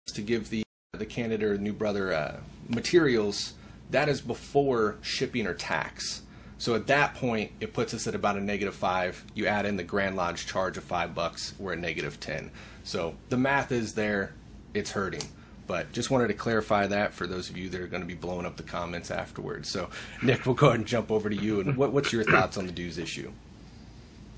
costs 0.07 0.16
to 0.16 0.22
give 0.22 0.48
the 0.48 0.62
the 0.94 1.04
candidate 1.04 1.46
or 1.46 1.59
new 1.59 1.74
brother 1.74 2.14
uh, 2.14 2.40
materials, 2.66 3.52
that 3.90 4.09
is 4.09 4.22
before 4.22 4.96
shipping 5.02 5.46
or 5.46 5.52
tax. 5.52 6.22
So 6.57 6.74
at 6.74 6.87
that 6.87 7.14
point, 7.14 7.52
it 7.61 7.74
puts 7.74 7.92
us 7.92 8.07
at 8.07 8.14
about 8.14 8.38
a 8.38 8.40
negative 8.40 8.74
five. 8.74 9.22
You 9.35 9.46
add 9.46 9.66
in 9.66 9.76
the 9.76 9.85
Grand 9.85 10.16
Lodge 10.16 10.46
charge 10.46 10.78
of 10.78 10.85
five 10.85 11.14
bucks, 11.14 11.52
we're 11.59 11.74
at 11.74 11.78
negative 11.78 12.18
ten. 12.18 12.50
So 12.85 13.16
the 13.28 13.37
math 13.37 13.70
is 13.70 13.92
there. 13.92 14.33
It's 14.72 14.92
hurting. 14.92 15.24
But 15.68 15.92
just 15.92 16.11
wanted 16.11 16.28
to 16.28 16.35
clarify 16.35 16.88
that 16.88 17.12
for 17.12 17.28
those 17.28 17.50
of 17.50 17.57
you 17.57 17.68
that 17.68 17.81
are 17.81 17.87
going 17.87 18.02
to 18.02 18.07
be 18.07 18.14
blowing 18.14 18.46
up 18.46 18.57
the 18.57 18.64
comments 18.64 19.12
afterwards. 19.12 19.68
So, 19.68 19.90
Nick, 20.22 20.44
we'll 20.46 20.57
go 20.57 20.68
ahead 20.68 20.81
and 20.81 20.88
jump 20.88 21.12
over 21.12 21.31
to 21.31 21.37
you. 21.37 21.61
And 21.61 21.76
what, 21.76 21.92
what's 21.92 22.12
your 22.12 22.24
thoughts 22.24 22.57
on 22.57 22.66
the 22.66 22.72
dues 22.72 22.98
issue? 22.98 23.31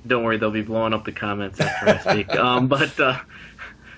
Don't 0.07 0.25
worry, 0.25 0.37
they'll 0.37 0.51
be 0.51 0.63
blowing 0.63 0.93
up 0.93 1.05
the 1.05 1.13
comments 1.13 1.61
after 1.61 1.89
I 1.89 1.99
speak. 1.99 2.35
um, 2.37 2.69
but 2.69 2.99
uh, 3.01 3.19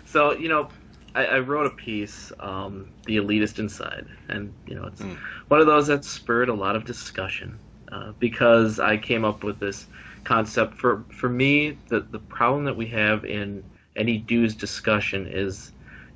so 0.05 0.33
you 0.35 0.49
know, 0.49 0.69
I, 1.15 1.25
I 1.27 1.39
wrote 1.41 1.67
a 1.67 1.71
piece, 1.71 2.31
um, 2.39 2.89
"The 3.07 3.17
Elitist 3.17 3.59
Inside," 3.59 4.07
and 4.29 4.53
you 4.67 4.75
know, 4.75 4.87
it's 4.87 5.01
mm. 5.01 5.17
one 5.49 5.61
of 5.61 5.67
those 5.67 5.87
that 5.89 6.05
spurred 6.05 6.49
a 6.49 6.55
lot 6.55 6.77
of 6.77 6.85
discussion. 6.85 7.59
Uh, 7.93 8.11
because 8.19 8.81
I 8.81 8.97
came 8.97 9.23
up 9.23 9.45
with 9.45 9.59
this 9.61 9.87
concept. 10.25 10.79
For 10.79 11.05
for 11.11 11.29
me, 11.29 11.77
the 11.89 12.01
the 12.01 12.19
problem 12.19 12.65
that 12.65 12.77
we 12.77 12.87
have 12.87 13.27
in 13.27 13.63
any 13.97 14.17
dues 14.17 14.55
discussion 14.55 15.27
is 15.27 15.73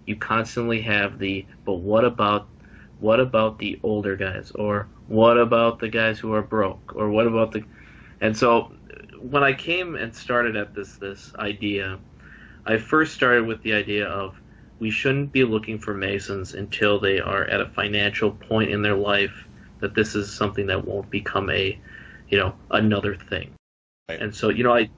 you 0.06 0.16
constantly 0.16 0.80
have 0.80 1.18
the 1.18 1.44
but 1.64 1.74
what 1.74 2.04
about 2.04 2.48
what 3.00 3.20
about 3.20 3.58
the 3.58 3.78
older 3.82 4.16
guys 4.16 4.50
or 4.52 4.88
what 5.08 5.36
about 5.36 5.78
the 5.78 5.88
guys 5.88 6.18
who 6.18 6.32
are 6.32 6.42
broke 6.42 6.94
or 6.96 7.10
what 7.10 7.26
about 7.26 7.52
the 7.52 7.62
and 8.20 8.36
so 8.36 8.72
when 9.20 9.42
I 9.42 9.52
came 9.52 9.96
and 9.96 10.14
started 10.14 10.56
at 10.56 10.74
this 10.74 10.96
this 10.96 11.32
idea, 11.36 11.98
I 12.64 12.76
first 12.78 13.14
started 13.14 13.46
with 13.46 13.62
the 13.62 13.74
idea 13.74 14.06
of 14.06 14.40
we 14.78 14.90
shouldn't 14.90 15.32
be 15.32 15.44
looking 15.44 15.78
for 15.78 15.94
masons 15.94 16.54
until 16.54 17.00
they 17.00 17.18
are 17.18 17.44
at 17.44 17.60
a 17.60 17.66
financial 17.70 18.30
point 18.30 18.70
in 18.70 18.82
their 18.82 18.96
life 18.96 19.46
that 19.80 19.94
this 19.94 20.14
is 20.14 20.32
something 20.32 20.66
that 20.66 20.86
won't 20.86 21.10
become 21.10 21.50
a, 21.50 21.78
you 22.28 22.38
know, 22.38 22.54
another 22.70 23.14
thing. 23.14 23.52
Right. 24.08 24.20
And 24.20 24.34
so, 24.34 24.50
you 24.50 24.64
know, 24.64 24.74
I, 24.74 24.90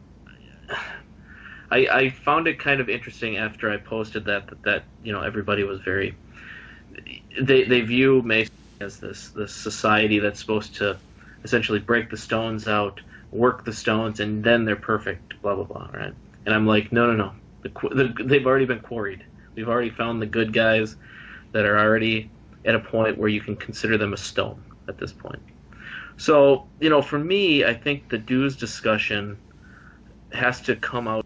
I, 1.71 1.77
I 1.91 2.11
found 2.11 2.47
it 2.47 2.59
kind 2.59 2.81
of 2.81 2.89
interesting 2.89 3.37
after 3.37 3.71
I 3.71 3.77
posted 3.77 4.25
that, 4.25 4.47
that 4.49 4.63
that 4.63 4.85
you 5.03 5.13
know 5.13 5.21
everybody 5.21 5.65
was 5.65 5.81
very 5.81 6.15
they 7.41 7.65
they 7.65 7.81
view 7.83 8.23
Mason 8.23 8.55
as 8.81 8.99
this 8.99 9.29
this 9.31 9.55
society 9.55 10.19
that's 10.19 10.41
supposed 10.41 10.75
to 10.77 10.99
essentially 11.45 11.79
break 11.79 12.11
the 12.11 12.17
stones 12.17 12.69
out, 12.69 13.01
work 13.31 13.65
the 13.65 13.73
stones, 13.73 14.21
and 14.21 14.43
then 14.43 14.65
they're 14.65 14.77
perfect. 14.77 15.41
Blah 15.43 15.57
blah 15.57 15.65
blah. 15.65 15.89
Right? 15.93 16.15
And 16.47 16.55
I'm 16.55 16.67
like, 16.67 16.93
no 16.93 17.13
no 17.13 17.17
no. 17.17 17.33
The, 17.63 17.69
the, 17.95 18.25
they've 18.25 18.47
already 18.47 18.67
been 18.67 18.81
quarried. 18.81 19.25
We've 19.55 19.69
already 19.69 19.91
found 19.91 20.23
the 20.23 20.27
good 20.27 20.53
guys 20.53 20.97
that 21.53 21.65
are 21.65 21.79
already 21.79 22.31
at 22.65 22.75
a 22.75 22.81
point 22.81 23.19
where 23.19 23.29
you 23.29 23.41
can 23.41 23.57
consider 23.57 23.99
them 23.99 24.13
a 24.13 24.17
stone 24.17 24.63
at 24.89 24.99
this 24.99 25.13
point. 25.13 25.43
So, 26.17 26.67
you 26.81 26.91
know, 26.91 27.03
for 27.03 27.19
me, 27.19 27.65
I 27.65 27.75
think 27.75 28.09
the 28.09 28.19
dues 28.19 28.57
discussion 28.57 29.39
has 30.33 30.61
to 30.63 30.77
come 30.77 31.09
out 31.09 31.25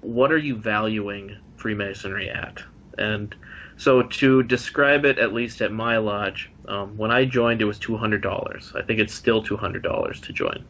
what 0.00 0.32
are 0.32 0.38
you 0.38 0.56
valuing 0.56 1.36
Freemasonry 1.56 2.28
at? 2.30 2.62
And 2.98 3.34
so 3.76 4.02
to 4.02 4.42
describe 4.42 5.04
it, 5.04 5.18
at 5.18 5.32
least 5.32 5.60
at 5.60 5.72
my 5.72 5.96
lodge, 5.98 6.50
um, 6.68 6.96
when 6.96 7.10
I 7.10 7.24
joined, 7.24 7.62
it 7.62 7.66
was 7.66 7.78
$200. 7.78 8.76
I 8.76 8.82
think 8.82 9.00
it's 9.00 9.14
still 9.14 9.42
$200 9.42 10.20
to 10.20 10.32
join, 10.32 10.64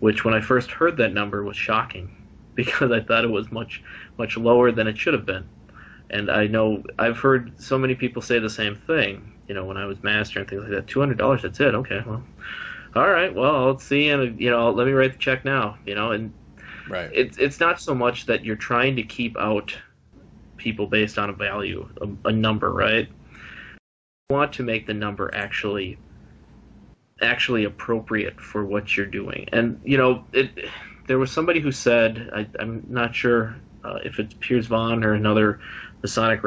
which 0.00 0.24
when 0.24 0.34
I 0.34 0.40
first 0.40 0.70
heard 0.70 0.96
that 0.98 1.12
number 1.12 1.42
was 1.44 1.56
shocking 1.56 2.10
because 2.54 2.92
I 2.92 3.00
thought 3.00 3.24
it 3.24 3.30
was 3.30 3.50
much, 3.52 3.82
much 4.18 4.36
lower 4.36 4.72
than 4.72 4.86
it 4.86 4.98
should 4.98 5.14
have 5.14 5.26
been. 5.26 5.46
And 6.10 6.30
I 6.30 6.46
know 6.46 6.82
I've 6.98 7.18
heard 7.18 7.60
so 7.60 7.76
many 7.76 7.94
people 7.94 8.22
say 8.22 8.38
the 8.38 8.50
same 8.50 8.76
thing 8.76 9.32
you 9.48 9.54
know, 9.54 9.64
when 9.64 9.76
I 9.76 9.86
was 9.86 10.02
master 10.02 10.40
and 10.40 10.48
things 10.48 10.62
like 10.62 10.70
that. 10.70 10.86
Two 10.86 11.00
hundred 11.00 11.18
dollars, 11.18 11.42
that's 11.42 11.60
it. 11.60 11.74
Okay, 11.74 12.02
well, 12.06 12.22
all 12.94 13.08
right. 13.08 13.34
Well, 13.34 13.66
let's 13.66 13.84
see, 13.84 14.08
and 14.08 14.40
you 14.40 14.50
know, 14.50 14.70
let 14.70 14.86
me 14.86 14.92
write 14.92 15.12
the 15.12 15.18
check 15.18 15.44
now. 15.44 15.78
You 15.86 15.94
know, 15.94 16.12
and 16.12 16.32
right. 16.88 17.10
It's 17.12 17.38
it's 17.38 17.60
not 17.60 17.80
so 17.80 17.94
much 17.94 18.26
that 18.26 18.44
you're 18.44 18.56
trying 18.56 18.96
to 18.96 19.02
keep 19.02 19.36
out 19.36 19.76
people 20.56 20.86
based 20.86 21.18
on 21.18 21.30
a 21.30 21.32
value, 21.32 21.88
a, 22.00 22.28
a 22.28 22.32
number, 22.32 22.72
right? 22.72 23.08
You 24.28 24.34
want 24.34 24.52
to 24.54 24.62
make 24.62 24.86
the 24.86 24.94
number 24.94 25.32
actually 25.34 25.98
actually 27.22 27.64
appropriate 27.64 28.40
for 28.40 28.64
what 28.64 28.96
you're 28.96 29.06
doing, 29.06 29.48
and 29.52 29.80
you 29.84 29.96
know, 29.96 30.24
it. 30.32 30.50
There 31.06 31.20
was 31.20 31.30
somebody 31.30 31.60
who 31.60 31.70
said, 31.70 32.30
I, 32.34 32.48
am 32.60 32.84
not 32.88 33.14
sure 33.14 33.54
uh, 33.84 34.00
if 34.04 34.18
it's 34.18 34.34
Piers 34.40 34.66
Vaughan 34.66 35.04
or 35.04 35.14
another 35.14 35.60
Masonic. 36.02 36.40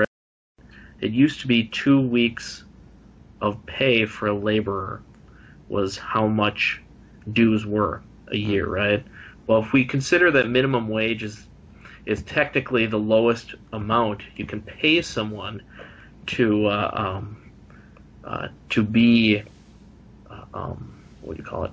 It 1.00 1.12
used 1.12 1.40
to 1.40 1.48
be 1.48 1.64
two 1.64 2.02
weeks 2.02 2.66
of 3.42 3.66
pay 3.66 4.06
for 4.06 4.28
a 4.28 4.34
laborer 4.34 5.02
was 5.70 5.98
how 5.98 6.28
much 6.28 6.82
dues 7.32 7.66
were 7.66 8.02
a 8.32 8.38
year, 8.38 8.68
right? 8.68 9.04
Well, 9.50 9.64
if 9.64 9.74
we 9.74 9.84
consider 9.84 10.30
that 10.30 10.48
minimum 10.48 10.88
wage 10.90 11.24
is 11.24 11.48
is 12.06 12.22
technically 12.22 12.86
the 12.86 13.00
lowest 13.00 13.56
amount 13.74 14.22
you 14.36 14.46
can 14.46 14.62
pay 14.62 15.02
someone 15.02 15.64
to 16.28 16.68
uh, 16.68 16.92
um, 16.94 17.36
uh, 18.24 18.50
to 18.70 18.84
be 18.84 19.42
uh, 20.30 20.44
um, 20.54 21.02
what 21.22 21.36
do 21.36 21.42
you 21.42 21.50
call 21.50 21.64
it? 21.64 21.72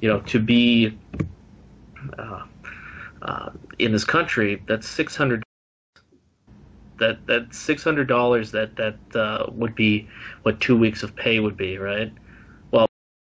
You 0.00 0.08
know, 0.08 0.20
to 0.20 0.38
be 0.38 0.96
uh, 2.16 2.44
uh, 3.22 3.50
in 3.80 3.90
this 3.90 4.04
country, 4.04 4.62
that's 4.68 4.88
six 4.88 5.16
hundred 5.16 5.42
that 7.00 7.26
that 7.26 7.52
six 7.52 7.82
hundred 7.82 8.06
dollars 8.06 8.52
that 8.52 8.76
that 8.76 9.16
uh, 9.16 9.46
would 9.50 9.74
be 9.74 10.08
what 10.42 10.60
two 10.60 10.78
weeks 10.78 11.02
of 11.02 11.16
pay 11.16 11.40
would 11.40 11.56
be, 11.56 11.76
right? 11.76 12.12
Well, 12.70 12.86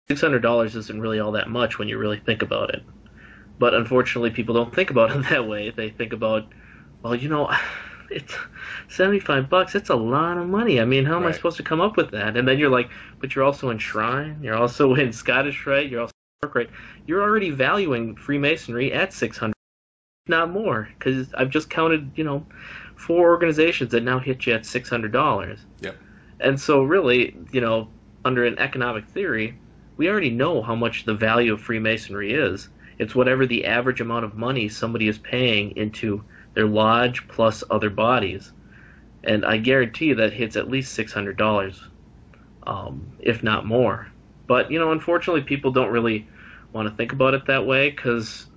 six 0.07 0.21
hundred 0.21 0.43
dollars 0.43 0.75
isn't 0.75 1.01
really 1.01 1.19
all 1.19 1.31
that 1.31 1.49
much 1.49 1.79
when 1.79 1.87
you 1.87 1.97
really 1.97 2.19
think 2.19 2.43
about 2.43 2.75
it. 2.75 2.83
But 3.61 3.75
unfortunately, 3.75 4.31
people 4.31 4.55
don't 4.55 4.73
think 4.73 4.89
about 4.89 5.11
it 5.15 5.29
that 5.29 5.47
way. 5.47 5.69
They 5.69 5.91
think 5.91 6.13
about, 6.13 6.51
well, 7.03 7.13
you 7.13 7.29
know, 7.29 7.51
it's 8.09 8.33
seventy-five 8.89 9.51
bucks. 9.51 9.75
It's 9.75 9.91
a 9.91 9.95
lot 9.95 10.39
of 10.39 10.47
money. 10.47 10.81
I 10.81 10.85
mean, 10.85 11.05
how 11.05 11.15
am 11.15 11.23
right. 11.23 11.29
I 11.29 11.37
supposed 11.37 11.57
to 11.57 11.63
come 11.63 11.79
up 11.79 11.95
with 11.95 12.09
that? 12.09 12.35
And 12.35 12.47
then 12.47 12.57
you're 12.57 12.71
like, 12.71 12.89
but 13.19 13.35
you're 13.35 13.43
also 13.43 13.69
in 13.69 13.77
Shrine. 13.77 14.39
You're 14.41 14.57
also 14.57 14.95
in 15.03 15.13
Scottish 15.13 15.67
Rite. 15.67 15.91
You're 15.91 16.01
also 16.01 16.11
York 16.41 16.55
Rite. 16.55 16.69
You're 17.05 17.21
already 17.21 17.51
valuing 17.51 18.15
Freemasonry 18.15 18.91
at 18.93 19.13
six 19.13 19.37
hundred, 19.37 19.53
not 20.27 20.49
more, 20.49 20.89
because 20.97 21.31
I've 21.35 21.51
just 21.51 21.69
counted, 21.69 22.11
you 22.15 22.23
know, 22.23 22.43
four 22.95 23.29
organizations 23.29 23.91
that 23.91 24.01
now 24.01 24.17
hit 24.17 24.47
you 24.47 24.53
at 24.53 24.65
six 24.65 24.89
hundred 24.89 25.11
dollars. 25.11 25.59
Yep. 25.81 25.97
And 26.39 26.59
so, 26.59 26.81
really, 26.81 27.37
you 27.51 27.61
know, 27.61 27.89
under 28.25 28.43
an 28.43 28.57
economic 28.57 29.07
theory, 29.07 29.59
we 29.97 30.09
already 30.09 30.31
know 30.31 30.63
how 30.63 30.73
much 30.73 31.05
the 31.05 31.13
value 31.13 31.53
of 31.53 31.61
Freemasonry 31.61 32.33
is. 32.33 32.67
It's 33.01 33.15
whatever 33.15 33.47
the 33.47 33.65
average 33.67 34.01
amount 34.01 34.25
of 34.25 34.35
money 34.37 34.69
somebody 34.69 35.09
is 35.09 35.19
paying 35.19 35.75
into 35.77 36.25
their 36.55 36.67
lodge 36.67 37.27
plus 37.29 37.65
other 37.71 37.91
bodies. 37.91 38.53
And 39.25 39.45
I 39.45 39.57
guarantee 39.57 40.07
you 40.07 40.15
that 40.17 40.33
hits 40.33 40.57
at 40.57 40.69
least 40.69 40.93
six 40.95 41.13
hundred 41.13 41.37
dollars. 41.37 41.89
um, 42.67 43.17
if 43.19 43.43
not 43.43 43.65
more. 43.65 44.07
But 44.47 44.71
you 44.71 44.79
know, 44.79 44.91
unfortunately, 44.93 45.41
people 45.43 45.71
don't 45.71 45.91
really 45.91 46.27
want 46.73 46.89
to 46.89 46.95
think 46.95 47.13
about 47.13 47.35
it 47.35 47.47
that 47.47 47.65
way 47.67 47.91
because, 47.91 48.47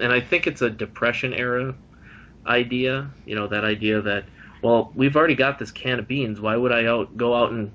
and 0.00 0.12
I 0.12 0.20
think 0.20 0.46
it's 0.48 0.62
a 0.62 0.70
depression 0.70 1.34
era 1.34 1.74
idea. 2.46 3.10
You 3.26 3.36
know, 3.36 3.48
that 3.48 3.64
idea 3.64 4.02
that 4.02 4.26
well, 4.62 4.92
we've 4.94 5.16
already 5.16 5.36
got 5.36 5.58
this 5.58 5.72
can 5.72 6.00
of 6.00 6.08
beans. 6.08 6.40
Why 6.40 6.56
would 6.56 6.72
I 6.72 6.86
out 6.86 7.16
go 7.16 7.34
out 7.34 7.52
and 7.52 7.72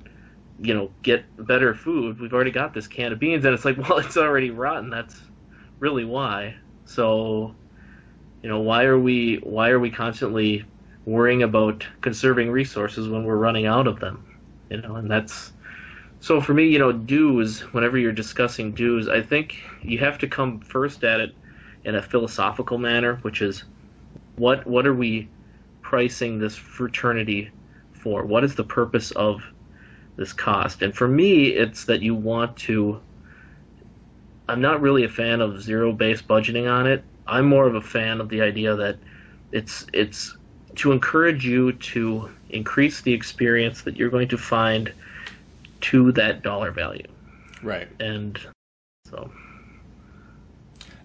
you 0.59 0.75
know 0.75 0.91
get 1.03 1.25
better 1.37 1.75
food? 1.75 2.19
We've 2.19 2.33
already 2.33 2.51
got 2.51 2.73
this 2.75 2.87
can 2.87 3.13
of 3.13 3.19
beans, 3.19 3.45
and 3.45 3.55
it's 3.55 3.65
like, 3.65 3.77
well, 3.89 3.99
it's 3.99 4.17
already 4.17 4.51
rotten. 4.51 4.89
That's 4.91 5.19
really 5.79 6.05
why. 6.05 6.55
So, 6.85 7.53
you 8.41 8.49
know, 8.49 8.59
why 8.59 8.85
are 8.85 8.99
we 8.99 9.37
why 9.37 9.69
are 9.69 9.79
we 9.79 9.91
constantly 9.91 10.65
worrying 11.05 11.43
about 11.43 11.85
conserving 12.01 12.51
resources 12.51 13.07
when 13.07 13.23
we're 13.23 13.37
running 13.37 13.65
out 13.65 13.87
of 13.87 13.99
them? 13.99 14.23
You 14.69 14.81
know, 14.81 14.95
and 14.95 15.09
that's 15.09 15.53
so 16.19 16.41
for 16.41 16.53
me, 16.53 16.67
you 16.67 16.79
know, 16.79 16.91
dues. 16.91 17.61
Whenever 17.73 17.97
you're 17.97 18.11
discussing 18.11 18.73
dues, 18.73 19.07
I 19.07 19.21
think 19.21 19.57
you 19.81 19.99
have 19.99 20.17
to 20.19 20.27
come 20.27 20.59
first 20.59 21.03
at 21.03 21.19
it 21.19 21.35
in 21.83 21.95
a 21.95 22.01
philosophical 22.01 22.77
manner, 22.77 23.15
which 23.21 23.41
is 23.41 23.63
what 24.35 24.65
what 24.65 24.87
are 24.87 24.93
we 24.93 25.29
pricing 25.81 26.39
this 26.39 26.55
fraternity 26.55 27.51
for? 27.93 28.25
What 28.25 28.43
is 28.43 28.55
the 28.55 28.63
purpose 28.63 29.11
of 29.11 29.41
this 30.15 30.33
cost? 30.33 30.81
And 30.81 30.95
for 30.95 31.07
me, 31.07 31.47
it's 31.47 31.85
that 31.85 32.01
you 32.01 32.15
want 32.15 32.57
to. 32.57 33.01
I'm 34.49 34.61
not 34.61 34.81
really 34.81 35.03
a 35.03 35.09
fan 35.09 35.41
of 35.41 35.61
zero 35.61 35.91
based 35.91 36.27
budgeting 36.27 36.71
on 36.71 36.87
it. 36.87 37.03
I'm 37.27 37.45
more 37.45 37.67
of 37.67 37.75
a 37.75 37.81
fan 37.81 38.21
of 38.21 38.29
the 38.29 38.41
idea 38.41 38.75
that 38.75 38.97
it's 39.51 39.85
it's 39.93 40.37
to 40.75 40.91
encourage 40.91 41.45
you 41.45 41.73
to 41.73 42.29
increase 42.49 43.01
the 43.01 43.13
experience 43.13 43.81
that 43.81 43.97
you're 43.97 44.09
going 44.09 44.27
to 44.29 44.37
find 44.37 44.93
to 45.81 46.11
that 46.13 46.43
dollar 46.43 46.71
value. 46.71 47.07
Right. 47.61 47.87
And 47.99 48.39
so. 49.05 49.31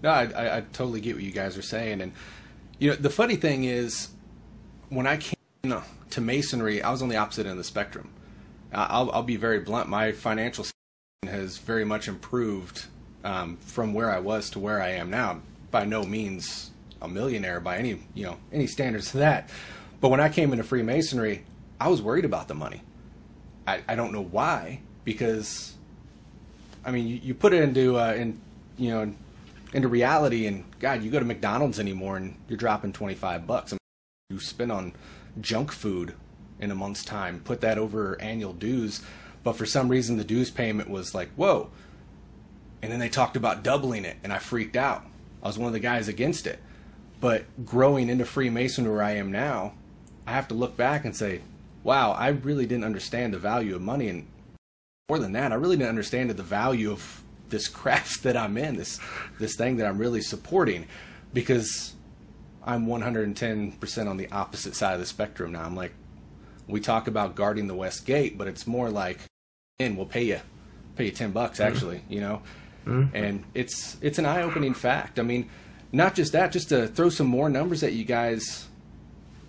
No, 0.02 0.10
I, 0.10 0.24
I, 0.24 0.56
I 0.58 0.60
totally 0.72 1.00
get 1.00 1.14
what 1.14 1.24
you 1.24 1.30
guys 1.30 1.56
are 1.56 1.62
saying, 1.62 2.00
and 2.00 2.12
you 2.80 2.90
know 2.90 2.96
the 2.96 3.10
funny 3.10 3.36
thing 3.36 3.64
is, 3.64 4.08
when 4.88 5.06
I 5.06 5.16
came 5.16 5.82
to 6.10 6.20
masonry, 6.20 6.82
I 6.82 6.90
was 6.90 7.02
on 7.02 7.08
the 7.08 7.16
opposite 7.16 7.42
end 7.46 7.52
of 7.52 7.56
the 7.58 7.64
spectrum. 7.64 8.10
I'll, 8.72 9.10
I'll 9.12 9.22
be 9.22 9.36
very 9.36 9.60
blunt. 9.60 9.88
My 9.88 10.10
financial 10.12 10.66
has 11.24 11.58
very 11.58 11.84
much 11.84 12.08
improved 12.08 12.86
um, 13.24 13.56
from 13.58 13.94
where 13.94 14.10
I 14.10 14.18
was 14.18 14.50
to 14.50 14.58
where 14.58 14.82
I 14.82 14.90
am 14.90 15.10
now. 15.10 15.40
By 15.70 15.84
no 15.84 16.04
means 16.04 16.72
a 17.02 17.08
millionaire 17.08 17.60
by 17.60 17.76
any 17.78 17.98
you 18.14 18.24
know 18.24 18.38
any 18.52 18.66
standards 18.66 19.12
of 19.12 19.20
that. 19.20 19.50
But 20.00 20.08
when 20.08 20.20
I 20.20 20.28
came 20.28 20.52
into 20.52 20.64
Freemasonry, 20.64 21.44
I 21.80 21.88
was 21.88 22.00
worried 22.00 22.24
about 22.24 22.48
the 22.48 22.54
money. 22.54 22.82
I, 23.66 23.82
I 23.88 23.94
don't 23.94 24.12
know 24.12 24.22
why 24.22 24.80
because 25.04 25.74
I 26.84 26.90
mean 26.90 27.06
you, 27.06 27.16
you 27.16 27.34
put 27.34 27.52
it 27.52 27.62
into 27.62 27.98
uh, 27.98 28.14
in 28.14 28.40
you 28.78 28.90
know 28.90 29.14
into 29.72 29.88
reality 29.88 30.46
and 30.46 30.64
God 30.78 31.02
you 31.02 31.10
go 31.10 31.18
to 31.18 31.24
McDonald's 31.24 31.80
anymore 31.80 32.16
and 32.16 32.36
you're 32.48 32.56
dropping 32.56 32.92
twenty 32.92 33.14
five 33.14 33.46
bucks. 33.46 33.72
I 33.72 33.74
mean, 33.74 34.38
you 34.38 34.40
spend 34.40 34.72
on 34.72 34.92
junk 35.40 35.72
food 35.72 36.14
in 36.60 36.70
a 36.70 36.74
month's 36.74 37.04
time. 37.04 37.40
Put 37.40 37.60
that 37.62 37.78
over 37.78 38.20
annual 38.20 38.52
dues, 38.52 39.02
but 39.42 39.54
for 39.54 39.66
some 39.66 39.88
reason 39.88 40.16
the 40.16 40.24
dues 40.24 40.50
payment 40.50 40.88
was 40.88 41.14
like 41.14 41.30
whoa, 41.34 41.70
and 42.82 42.90
then 42.90 42.98
they 42.98 43.08
talked 43.08 43.36
about 43.36 43.62
doubling 43.62 44.04
it 44.04 44.16
and 44.24 44.32
I 44.32 44.38
freaked 44.38 44.76
out. 44.76 45.06
I 45.42 45.46
was 45.46 45.58
one 45.58 45.68
of 45.68 45.72
the 45.72 45.80
guys 45.80 46.08
against 46.08 46.46
it. 46.46 46.58
But 47.20 47.44
growing 47.64 48.08
into 48.08 48.24
Freemason 48.24 48.90
where 48.90 49.02
I 49.02 49.12
am 49.12 49.30
now, 49.30 49.74
I 50.26 50.32
have 50.32 50.48
to 50.48 50.54
look 50.54 50.76
back 50.76 51.04
and 51.04 51.16
say, 51.16 51.40
wow, 51.84 52.12
I 52.12 52.28
really 52.28 52.66
didn't 52.66 52.84
understand 52.84 53.32
the 53.32 53.38
value 53.38 53.76
of 53.76 53.82
money. 53.82 54.08
And 54.08 54.26
more 55.08 55.18
than 55.18 55.32
that, 55.32 55.52
I 55.52 55.54
really 55.54 55.76
didn't 55.76 55.90
understand 55.90 56.30
the 56.30 56.42
value 56.42 56.90
of 56.90 57.22
this 57.48 57.68
craft 57.68 58.24
that 58.24 58.36
I'm 58.36 58.56
in, 58.56 58.76
this 58.76 58.98
this 59.38 59.56
thing 59.56 59.76
that 59.76 59.86
I'm 59.86 59.98
really 59.98 60.20
supporting, 60.20 60.86
because 61.32 61.94
I'm 62.64 62.86
110% 62.86 64.08
on 64.08 64.16
the 64.16 64.30
opposite 64.30 64.74
side 64.74 64.94
of 64.94 65.00
the 65.00 65.06
spectrum 65.06 65.52
now. 65.52 65.64
I'm 65.64 65.76
like, 65.76 65.92
we 66.68 66.80
talk 66.80 67.08
about 67.08 67.34
guarding 67.34 67.66
the 67.66 67.74
West 67.74 68.06
Gate, 68.06 68.38
but 68.38 68.46
it's 68.46 68.66
more 68.66 68.88
like, 68.88 69.18
and 69.78 69.96
we'll 69.96 70.06
pay 70.06 70.24
you, 70.24 70.40
pay 70.96 71.06
you 71.06 71.10
10 71.10 71.32
bucks 71.32 71.60
actually, 71.60 71.98
mm-hmm. 71.98 72.12
you 72.12 72.20
know, 72.20 72.42
mm-hmm. 72.86 73.14
and 73.14 73.44
it's 73.54 73.96
it's 74.00 74.18
an 74.18 74.26
eye 74.26 74.42
opening 74.42 74.74
fact. 74.74 75.18
I 75.18 75.22
mean 75.22 75.48
not 75.92 76.14
just 76.14 76.32
that, 76.32 76.52
just 76.52 76.70
to 76.70 76.88
throw 76.88 77.10
some 77.10 77.26
more 77.26 77.48
numbers 77.48 77.82
at 77.82 77.92
you 77.92 78.04
guys. 78.04 78.66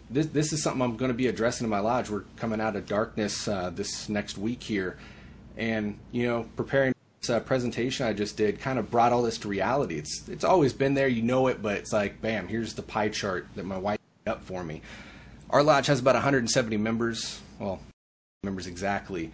This 0.10 0.28
this 0.28 0.54
is 0.54 0.62
something 0.62 0.82
I'm 0.82 0.98
going 0.98 1.10
to 1.10 1.18
be 1.18 1.28
addressing 1.28 1.66
in 1.66 1.72
my 1.72 1.80
lodge. 1.80 2.10
We're 2.10 2.26
coming 2.36 2.60
out 2.60 2.76
of 2.76 2.86
darkness 2.86 3.48
uh, 3.48 3.72
this 3.74 4.10
next 4.10 4.38
week 4.38 4.62
here, 4.62 4.98
and 5.58 5.98
you 6.12 6.28
know, 6.28 6.46
preparing 6.56 6.94
this 7.22 7.30
uh, 7.30 7.40
presentation 7.40 8.06
I 8.06 8.14
just 8.14 8.36
did 8.36 8.60
kind 8.60 8.78
of 8.78 8.92
brought 8.92 9.14
all 9.14 9.24
this 9.24 9.38
to 9.40 9.48
reality. 9.48 9.96
It's 9.96 10.28
it's 10.28 10.44
always 10.44 10.74
been 10.74 10.94
there, 10.94 11.08
you 11.08 11.24
know 11.24 11.48
it, 11.48 11.62
but 11.62 11.78
it's 11.78 11.94
like, 11.94 12.22
bam, 12.22 12.48
here's 12.48 12.74
the 12.74 12.84
pie 12.84 13.10
chart 13.10 13.48
that 13.56 13.66
my 13.66 13.78
wife 13.78 14.00
up 14.28 14.44
for 14.44 14.64
me. 14.64 14.82
Our 15.50 15.64
lodge 15.64 15.88
has 15.88 16.00
about 16.00 16.16
170 16.16 16.78
members. 16.78 17.40
Well, 17.60 17.80
members 18.44 18.68
exactly. 18.68 19.32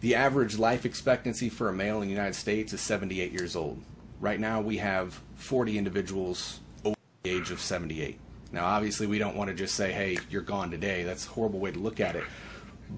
The 0.00 0.14
average 0.14 0.58
life 0.58 0.86
expectancy 0.86 1.48
for 1.48 1.68
a 1.68 1.72
male 1.72 2.00
in 2.00 2.08
the 2.08 2.14
United 2.14 2.34
States 2.34 2.72
is 2.72 2.80
78 2.80 3.32
years 3.32 3.54
old. 3.54 3.82
Right 4.20 4.40
now, 4.40 4.60
we 4.60 4.78
have 4.78 5.20
40 5.36 5.76
individuals 5.76 6.60
over 6.84 6.96
the 7.22 7.30
age 7.30 7.50
of 7.50 7.60
78. 7.60 8.18
Now, 8.52 8.64
obviously, 8.64 9.06
we 9.06 9.18
don't 9.18 9.36
want 9.36 9.48
to 9.48 9.54
just 9.54 9.74
say, 9.74 9.92
hey, 9.92 10.18
you're 10.30 10.42
gone 10.42 10.70
today. 10.70 11.04
That's 11.04 11.26
a 11.26 11.30
horrible 11.30 11.60
way 11.60 11.70
to 11.70 11.78
look 11.78 12.00
at 12.00 12.16
it. 12.16 12.24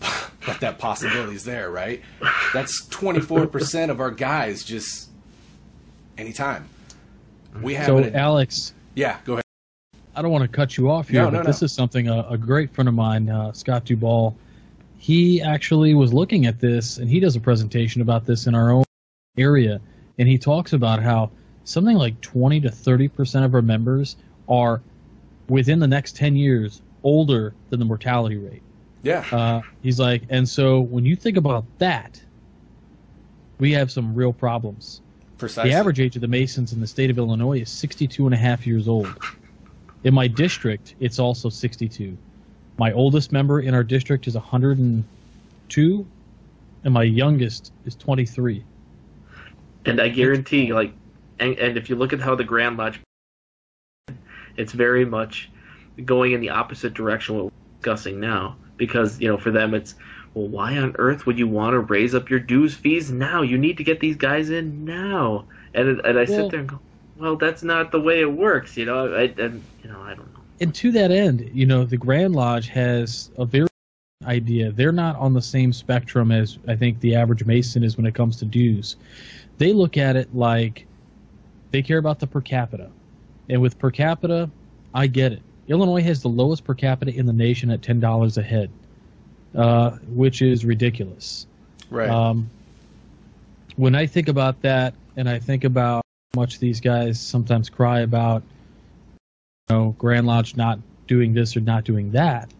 But 0.44 0.58
that 0.58 0.80
possibility 0.80 1.36
is 1.36 1.44
there, 1.44 1.70
right? 1.70 2.02
That's 2.52 2.86
24% 2.88 3.90
of 3.90 4.00
our 4.00 4.10
guys 4.10 4.64
just 4.64 5.08
anytime. 6.18 6.68
We 7.60 7.74
have 7.74 7.86
so, 7.86 7.98
an, 7.98 8.16
Alex. 8.16 8.74
Yeah, 8.96 9.18
go 9.24 9.34
ahead. 9.34 9.44
I 10.16 10.22
don't 10.22 10.32
want 10.32 10.42
to 10.42 10.48
cut 10.48 10.76
you 10.76 10.90
off 10.90 11.08
here, 11.08 11.22
no, 11.22 11.30
but 11.30 11.36
no, 11.38 11.42
this 11.44 11.62
is 11.62 11.70
something 11.70 12.08
a, 12.08 12.26
a, 12.28 12.36
great 12.36 12.74
friend 12.74 12.88
of 12.88 12.94
mine, 12.94 13.28
uh, 13.28 13.52
Scott 13.52 13.84
Duval, 13.84 14.36
he 15.02 15.42
actually 15.42 15.94
was 15.94 16.14
looking 16.14 16.46
at 16.46 16.60
this, 16.60 16.98
and 16.98 17.10
he 17.10 17.18
does 17.18 17.34
a 17.34 17.40
presentation 17.40 18.02
about 18.02 18.24
this 18.24 18.46
in 18.46 18.54
our 18.54 18.70
own 18.70 18.84
area 19.36 19.80
and 20.18 20.28
he 20.28 20.38
talks 20.38 20.72
about 20.72 21.02
how 21.02 21.30
something 21.64 21.96
like 21.96 22.20
20 22.20 22.60
to 22.60 22.70
30 22.70 23.08
percent 23.08 23.44
of 23.44 23.54
our 23.54 23.62
members 23.62 24.16
are 24.48 24.80
within 25.48 25.80
the 25.80 25.86
next 25.86 26.16
10 26.16 26.36
years 26.36 26.82
older 27.02 27.54
than 27.70 27.80
the 27.80 27.84
mortality 27.84 28.36
rate. 28.36 28.62
Yeah. 29.02 29.24
Uh, 29.32 29.62
he's 29.82 29.98
like, 29.98 30.22
and 30.30 30.48
so 30.48 30.80
when 30.80 31.04
you 31.04 31.16
think 31.16 31.36
about 31.36 31.64
that, 31.78 32.22
we 33.58 33.72
have 33.72 33.90
some 33.90 34.14
real 34.14 34.32
problems. 34.32 35.00
Precisely. 35.38 35.70
The 35.70 35.76
average 35.76 35.98
age 35.98 36.14
of 36.14 36.22
the 36.22 36.28
Masons 36.28 36.72
in 36.72 36.80
the 36.80 36.86
state 36.86 37.10
of 37.10 37.18
Illinois 37.18 37.62
is 37.62 37.70
62 37.70 38.26
and 38.26 38.34
a 38.34 38.38
half 38.38 38.64
years 38.64 38.86
old. 38.86 39.12
In 40.04 40.14
my 40.14 40.28
district, 40.28 40.94
it's 41.00 41.18
also 41.18 41.48
62. 41.48 42.16
My 42.78 42.92
oldest 42.92 43.32
member 43.32 43.60
in 43.60 43.74
our 43.74 43.84
district 43.84 44.26
is 44.26 44.34
102, 44.34 46.06
and 46.84 46.94
my 46.94 47.02
youngest 47.02 47.72
is 47.84 47.94
23. 47.94 48.64
And 49.84 50.00
I 50.00 50.08
guarantee, 50.08 50.72
like, 50.72 50.92
and, 51.38 51.58
and 51.58 51.76
if 51.76 51.90
you 51.90 51.96
look 51.96 52.12
at 52.12 52.20
how 52.20 52.34
the 52.34 52.44
Grand 52.44 52.76
Lodge, 52.76 53.00
it's 54.56 54.72
very 54.72 55.04
much 55.04 55.50
going 56.04 56.32
in 56.32 56.40
the 56.40 56.50
opposite 56.50 56.94
direction 56.94 57.36
what 57.36 57.44
we're 57.44 57.50
discussing 57.78 58.20
now. 58.20 58.56
Because, 58.76 59.20
you 59.20 59.28
know, 59.28 59.36
for 59.36 59.50
them 59.50 59.74
it's, 59.74 59.94
well, 60.34 60.48
why 60.48 60.78
on 60.78 60.96
earth 60.98 61.26
would 61.26 61.38
you 61.38 61.46
want 61.46 61.74
to 61.74 61.80
raise 61.80 62.14
up 62.14 62.30
your 62.30 62.40
dues 62.40 62.74
fees 62.74 63.10
now? 63.10 63.42
You 63.42 63.58
need 63.58 63.76
to 63.76 63.84
get 63.84 64.00
these 64.00 64.16
guys 64.16 64.50
in 64.50 64.84
now. 64.84 65.44
And 65.74 66.00
and 66.00 66.18
I 66.18 66.24
well, 66.24 66.26
sit 66.26 66.50
there 66.50 66.60
and 66.60 66.68
go, 66.68 66.80
well, 67.16 67.36
that's 67.36 67.62
not 67.62 67.92
the 67.92 68.00
way 68.00 68.20
it 68.20 68.32
works, 68.32 68.76
you 68.76 68.86
know. 68.86 69.14
I 69.14 69.22
and 69.22 69.62
you 69.82 69.90
know, 69.90 70.00
I 70.00 70.14
don't 70.14 70.32
know. 70.34 70.41
And 70.60 70.74
to 70.76 70.92
that 70.92 71.10
end, 71.10 71.50
you 71.52 71.66
know, 71.66 71.84
the 71.84 71.96
Grand 71.96 72.36
Lodge 72.36 72.68
has 72.68 73.30
a 73.36 73.44
very 73.44 73.68
idea. 74.24 74.70
They're 74.70 74.92
not 74.92 75.16
on 75.16 75.34
the 75.34 75.42
same 75.42 75.72
spectrum 75.72 76.30
as 76.30 76.58
I 76.68 76.76
think 76.76 77.00
the 77.00 77.16
average 77.16 77.44
Mason 77.44 77.82
is 77.82 77.96
when 77.96 78.06
it 78.06 78.14
comes 78.14 78.36
to 78.36 78.44
dues 78.44 78.96
they 79.58 79.72
look 79.72 79.96
at 79.96 80.16
it 80.16 80.34
like 80.34 80.86
they 81.70 81.82
care 81.82 81.98
about 81.98 82.18
the 82.18 82.26
per 82.26 82.40
capita. 82.40 82.90
And 83.48 83.60
with 83.60 83.78
per 83.78 83.90
capita, 83.90 84.50
I 84.94 85.06
get 85.06 85.32
it. 85.32 85.42
Illinois 85.68 86.02
has 86.02 86.20
the 86.20 86.28
lowest 86.28 86.64
per 86.64 86.74
capita 86.74 87.14
in 87.14 87.26
the 87.26 87.32
nation 87.32 87.70
at 87.70 87.82
ten 87.82 88.00
dollars 88.00 88.38
a 88.38 88.42
head, 88.42 88.70
uh, 89.54 89.90
which 90.08 90.42
is 90.42 90.64
ridiculous. 90.64 91.46
Right. 91.90 92.10
Um, 92.10 92.50
when 93.76 93.94
I 93.94 94.06
think 94.06 94.28
about 94.28 94.60
that, 94.62 94.94
and 95.16 95.28
I 95.28 95.38
think 95.38 95.64
about 95.64 96.04
how 96.34 96.40
much 96.40 96.58
these 96.58 96.80
guys 96.80 97.20
sometimes 97.20 97.70
cry 97.70 98.00
about, 98.00 98.42
know, 99.68 99.94
Grand 99.98 100.26
Lodge 100.26 100.56
not 100.56 100.78
doing 101.06 101.32
this 101.32 101.56
or 101.56 101.60
not 101.60 101.84
doing 101.84 102.10
that, 102.12 102.52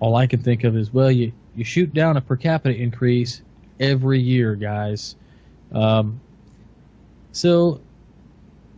all 0.00 0.16
I 0.16 0.26
can 0.26 0.40
think 0.40 0.64
of 0.64 0.76
is, 0.76 0.92
well, 0.92 1.10
you 1.10 1.32
you 1.54 1.64
shoot 1.64 1.92
down 1.92 2.16
a 2.16 2.20
per 2.20 2.36
capita 2.36 2.74
increase 2.74 3.42
every 3.78 4.18
year, 4.18 4.54
guys. 4.54 5.16
Um, 5.72 6.20
so 7.32 7.80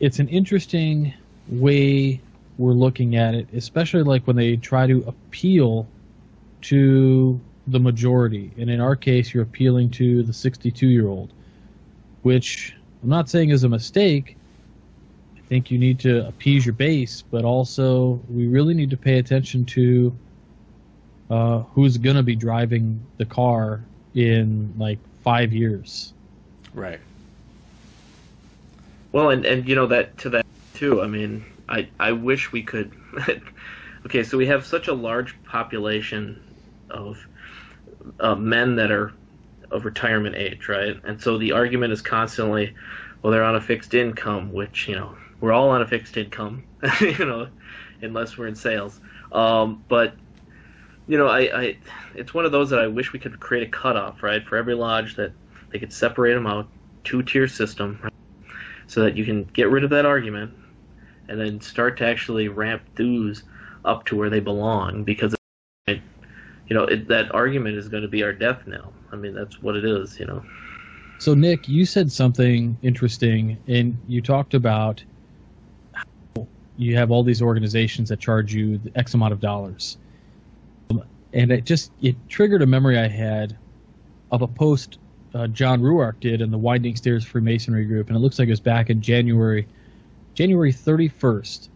it's 0.01 0.19
an 0.19 0.29
interesting 0.29 1.15
way 1.49 2.21
we're 2.59 2.73
looking 2.73 3.17
at 3.17 3.35
it, 3.35 3.49
especially 3.53 4.03
like 4.03 4.27
when 4.27 4.37
they 4.37 4.57
try 4.57 4.87
to 4.87 5.05
appeal 5.07 5.87
to 6.63 7.41
the 7.69 7.81
majority, 7.81 8.51
and 8.59 8.69
in 8.69 8.81
our 8.81 8.97
case, 8.97 9.33
you're 9.33 9.43
appealing 9.43 9.91
to 9.91 10.23
the 10.23 10.33
62 10.33 10.87
year 10.87 11.07
old, 11.07 11.33
which 12.23 12.77
I'm 13.03 13.09
not 13.09 13.29
saying 13.29 13.51
is 13.51 13.65
a 13.65 13.69
mistake. 13.69 14.37
I 15.45 15.47
think 15.49 15.71
you 15.71 15.79
need 15.79 16.01
to 16.01 16.27
appease 16.27 16.65
your 16.65 16.73
base, 16.73 17.23
but 17.23 17.45
also 17.45 18.19
we 18.31 18.47
really 18.47 18.73
need 18.73 18.91
to 18.91 18.97
pay 18.97 19.19
attention 19.19 19.67
to 19.67 20.17
uh, 21.29 21.59
who's 21.75 21.99
going 21.99 22.17
to 22.17 22.23
be 22.23 22.35
driving 22.35 23.05
the 23.19 23.27
car 23.27 23.85
in 24.15 24.73
like 24.79 24.99
five 25.23 25.53
years. 25.53 26.15
Right. 26.73 27.01
Well, 29.13 29.31
and 29.31 29.45
and 29.45 29.69
you 29.69 29.75
know 29.75 29.87
that 29.87 30.17
to 30.19 30.31
that 30.31 30.47
too. 30.73 31.03
I 31.03 31.07
mean, 31.07 31.45
I 31.69 31.89
I 32.01 32.13
wish 32.13 32.51
we 32.51 32.63
could. 32.63 32.93
okay, 34.07 34.23
so 34.23 34.39
we 34.39 34.47
have 34.47 34.65
such 34.65 34.89
a 34.89 34.95
large 34.95 35.41
population 35.45 36.43
of 36.89 37.19
uh, 38.19 38.35
men 38.35 38.77
that 38.77 38.91
are 38.91 39.13
of 39.71 39.85
retirement 39.85 40.37
age, 40.37 40.69
right? 40.69 40.97
And 41.05 41.21
so 41.21 41.37
the 41.37 41.53
argument 41.53 41.93
is 41.93 42.01
constantly, 42.01 42.75
well, 43.23 43.33
they're 43.33 43.45
on 43.45 43.57
a 43.57 43.61
fixed 43.61 43.95
income, 43.95 44.53
which 44.53 44.89
you 44.89 44.97
know 44.97 45.15
we're 45.45 45.53
all 45.53 45.69
on 45.69 45.83
a 45.83 45.87
fixed 45.87 46.17
income, 46.17 46.65
you 47.01 47.27
know, 47.27 47.49
unless 48.01 48.39
we're 48.39 48.47
in 48.47 48.55
sales. 48.55 48.99
Um, 49.31 49.85
but 49.89 50.15
you 51.07 51.19
know, 51.19 51.29
I, 51.29 51.41
I 51.41 51.77
it's 52.15 52.33
one 52.33 52.47
of 52.47 52.53
those 52.53 52.71
that 52.71 52.79
I 52.79 52.87
wish 52.87 53.13
we 53.13 53.19
could 53.19 53.39
create 53.41 53.69
a 53.69 53.71
cutoff, 53.71 54.23
right, 54.23 54.43
for 54.47 54.57
every 54.57 54.75
lodge 54.75 55.17
that 55.17 55.33
they 55.69 55.79
could 55.79 55.93
separate 55.93 56.33
them 56.33 56.47
out, 56.47 56.67
two 57.05 57.23
tier 57.23 57.47
system, 57.47 58.01
right? 58.03 58.13
so 58.87 59.03
that 59.03 59.19
you 59.19 59.25
can 59.27 59.45
get 59.53 59.69
rid 59.69 59.85
of 59.85 59.91
that 59.91 60.07
argument 60.07 60.53
and 61.29 61.39
then 61.39 61.61
start 61.61 61.99
to 61.99 62.07
actually 62.07 62.49
ramp 62.49 62.83
dues 62.95 63.45
up 63.85 64.07
to 64.07 64.17
where 64.17 64.31
they 64.31 64.41
belong 64.41 65.05
because 65.05 65.35
you 65.87 66.01
know 66.71 66.85
it, 66.85 67.07
that 67.09 67.35
argument 67.35 67.77
is 67.77 67.89
going 67.89 68.03
to 68.03 68.09
be 68.09 68.23
our 68.23 68.33
death 68.33 68.67
knell 68.67 68.93
i 69.13 69.17
mean 69.17 69.35
that's 69.35 69.61
what 69.61 69.77
it 69.77 69.85
is 69.85 70.19
you 70.19 70.25
know 70.25 70.43
so 71.19 71.35
nick 71.35 71.69
you 71.69 71.85
said 71.85 72.11
something 72.11 72.77
interesting 72.83 73.59
and 73.67 73.99
you 74.09 74.23
talked 74.23 74.55
about 74.55 75.05
you 76.77 76.97
have 76.97 77.11
all 77.11 77.23
these 77.23 77.43
organizations 77.43 78.09
that 78.09 78.19
charge 78.19 78.53
you 78.53 78.79
the 78.79 78.93
x 78.97 79.15
amount 79.15 79.33
of 79.33 79.41
dollars 79.41 79.99
and 81.33 81.51
it 81.51 81.65
just 81.65 81.93
it 82.03 82.17
triggered 82.29 82.63
a 82.63 82.67
memory 82.67 82.99
i 82.99 83.09
had 83.09 83.57
of 84.31 84.43
a 84.43 84.49
post 84.49 84.99
uh, 85.35 85.49
John 85.49 85.81
Ruark 85.81 86.21
did 86.21 86.41
in 86.41 86.51
the 86.51 86.59
Winding 86.59 86.97
Stairs 86.97 87.25
Freemasonry 87.25 87.85
group, 87.85 88.09
and 88.09 88.17
it 88.17 88.21
looks 88.21 88.39
like 88.39 88.49
it 88.49 88.53
was 88.53 88.61
back 88.61 88.89
in 88.89 89.01
January, 89.01 89.67
January 90.35 90.73
31st. 90.73 91.69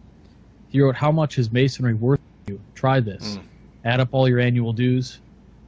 He 0.69 0.81
wrote, 0.81 0.95
"How 0.95 1.11
much 1.11 1.37
is 1.37 1.51
masonry 1.51 1.93
worth 1.93 2.21
to 2.47 2.53
you? 2.53 2.61
Try 2.73 2.99
this. 2.99 3.37
Mm. 3.37 3.43
Add 3.85 3.99
up 3.99 4.09
all 4.11 4.29
your 4.29 4.39
annual 4.39 4.71
dues 4.71 5.19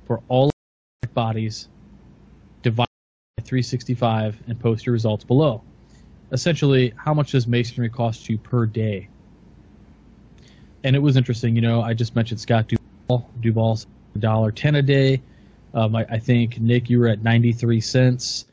for 0.06 0.22
all 0.30 0.52
bodies, 1.14 1.68
divide 2.62 2.88
by 3.38 3.44
365, 3.44 4.42
and 4.48 4.60
post 4.60 4.86
your 4.86 4.94
results 4.94 5.24
below. 5.24 5.62
Essentially, 6.32 6.94
how 6.96 7.14
much 7.14 7.32
does 7.32 7.46
masonry 7.46 7.90
cost 7.90 8.30
you 8.30 8.38
per 8.38 8.66
day?" 8.66 9.10
And 10.84 10.96
it 10.96 11.00
was 11.00 11.18
interesting. 11.18 11.56
You 11.56 11.62
know, 11.62 11.82
I 11.82 11.94
just 11.94 12.16
mentioned 12.16 12.40
Scott 12.40 12.68
Duval. 12.68 13.30
Duval's 13.42 13.88
dollar 14.20 14.52
ten 14.52 14.76
a 14.76 14.82
day. 14.82 15.22
Um, 15.74 15.96
I, 15.96 16.06
I, 16.10 16.20
think 16.20 16.60
Nick, 16.60 16.90
you 16.90 17.00
were 17.00 17.08
at 17.08 17.24
93 17.24 17.80
cents. 17.80 18.46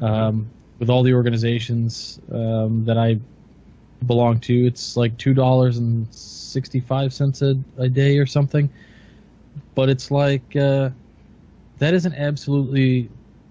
Um, 0.00 0.50
with 0.78 0.90
all 0.90 1.02
the 1.02 1.14
organizations 1.14 2.20
um, 2.30 2.84
that 2.84 2.98
I 2.98 3.18
belong 4.04 4.40
to, 4.40 4.66
it's 4.66 4.96
like 4.96 5.16
two 5.16 5.34
dollars 5.34 5.78
and 5.78 6.12
sixty-five 6.14 7.12
cents 7.12 7.42
a, 7.42 7.56
a 7.78 7.88
day 7.88 8.18
or 8.18 8.26
something. 8.26 8.68
But 9.74 9.88
it's 9.88 10.10
like 10.10 10.54
uh, 10.56 10.90
that 11.78 11.94
is 11.94 12.04
an 12.06 12.14
absolutely 12.14 13.08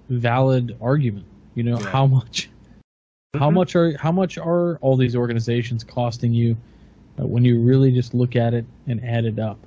valid 0.10 0.78
argument. 0.82 1.26
You 1.56 1.64
know 1.64 1.80
yeah. 1.80 1.90
how 1.90 2.06
much, 2.06 2.48
mm-hmm. 2.48 3.40
how 3.40 3.50
much 3.50 3.76
are 3.76 3.98
how 3.98 4.12
much 4.12 4.38
are 4.38 4.78
all 4.78 4.98
these 4.98 5.16
organizations 5.16 5.84
costing 5.84 6.34
you 6.34 6.56
uh, 7.20 7.26
when 7.26 7.44
you 7.46 7.60
really 7.60 7.92
just 7.92 8.14
look 8.14 8.36
at 8.36 8.54
it 8.54 8.66
and 8.88 9.04
add 9.04 9.26
it 9.26 9.40
up? 9.40 9.58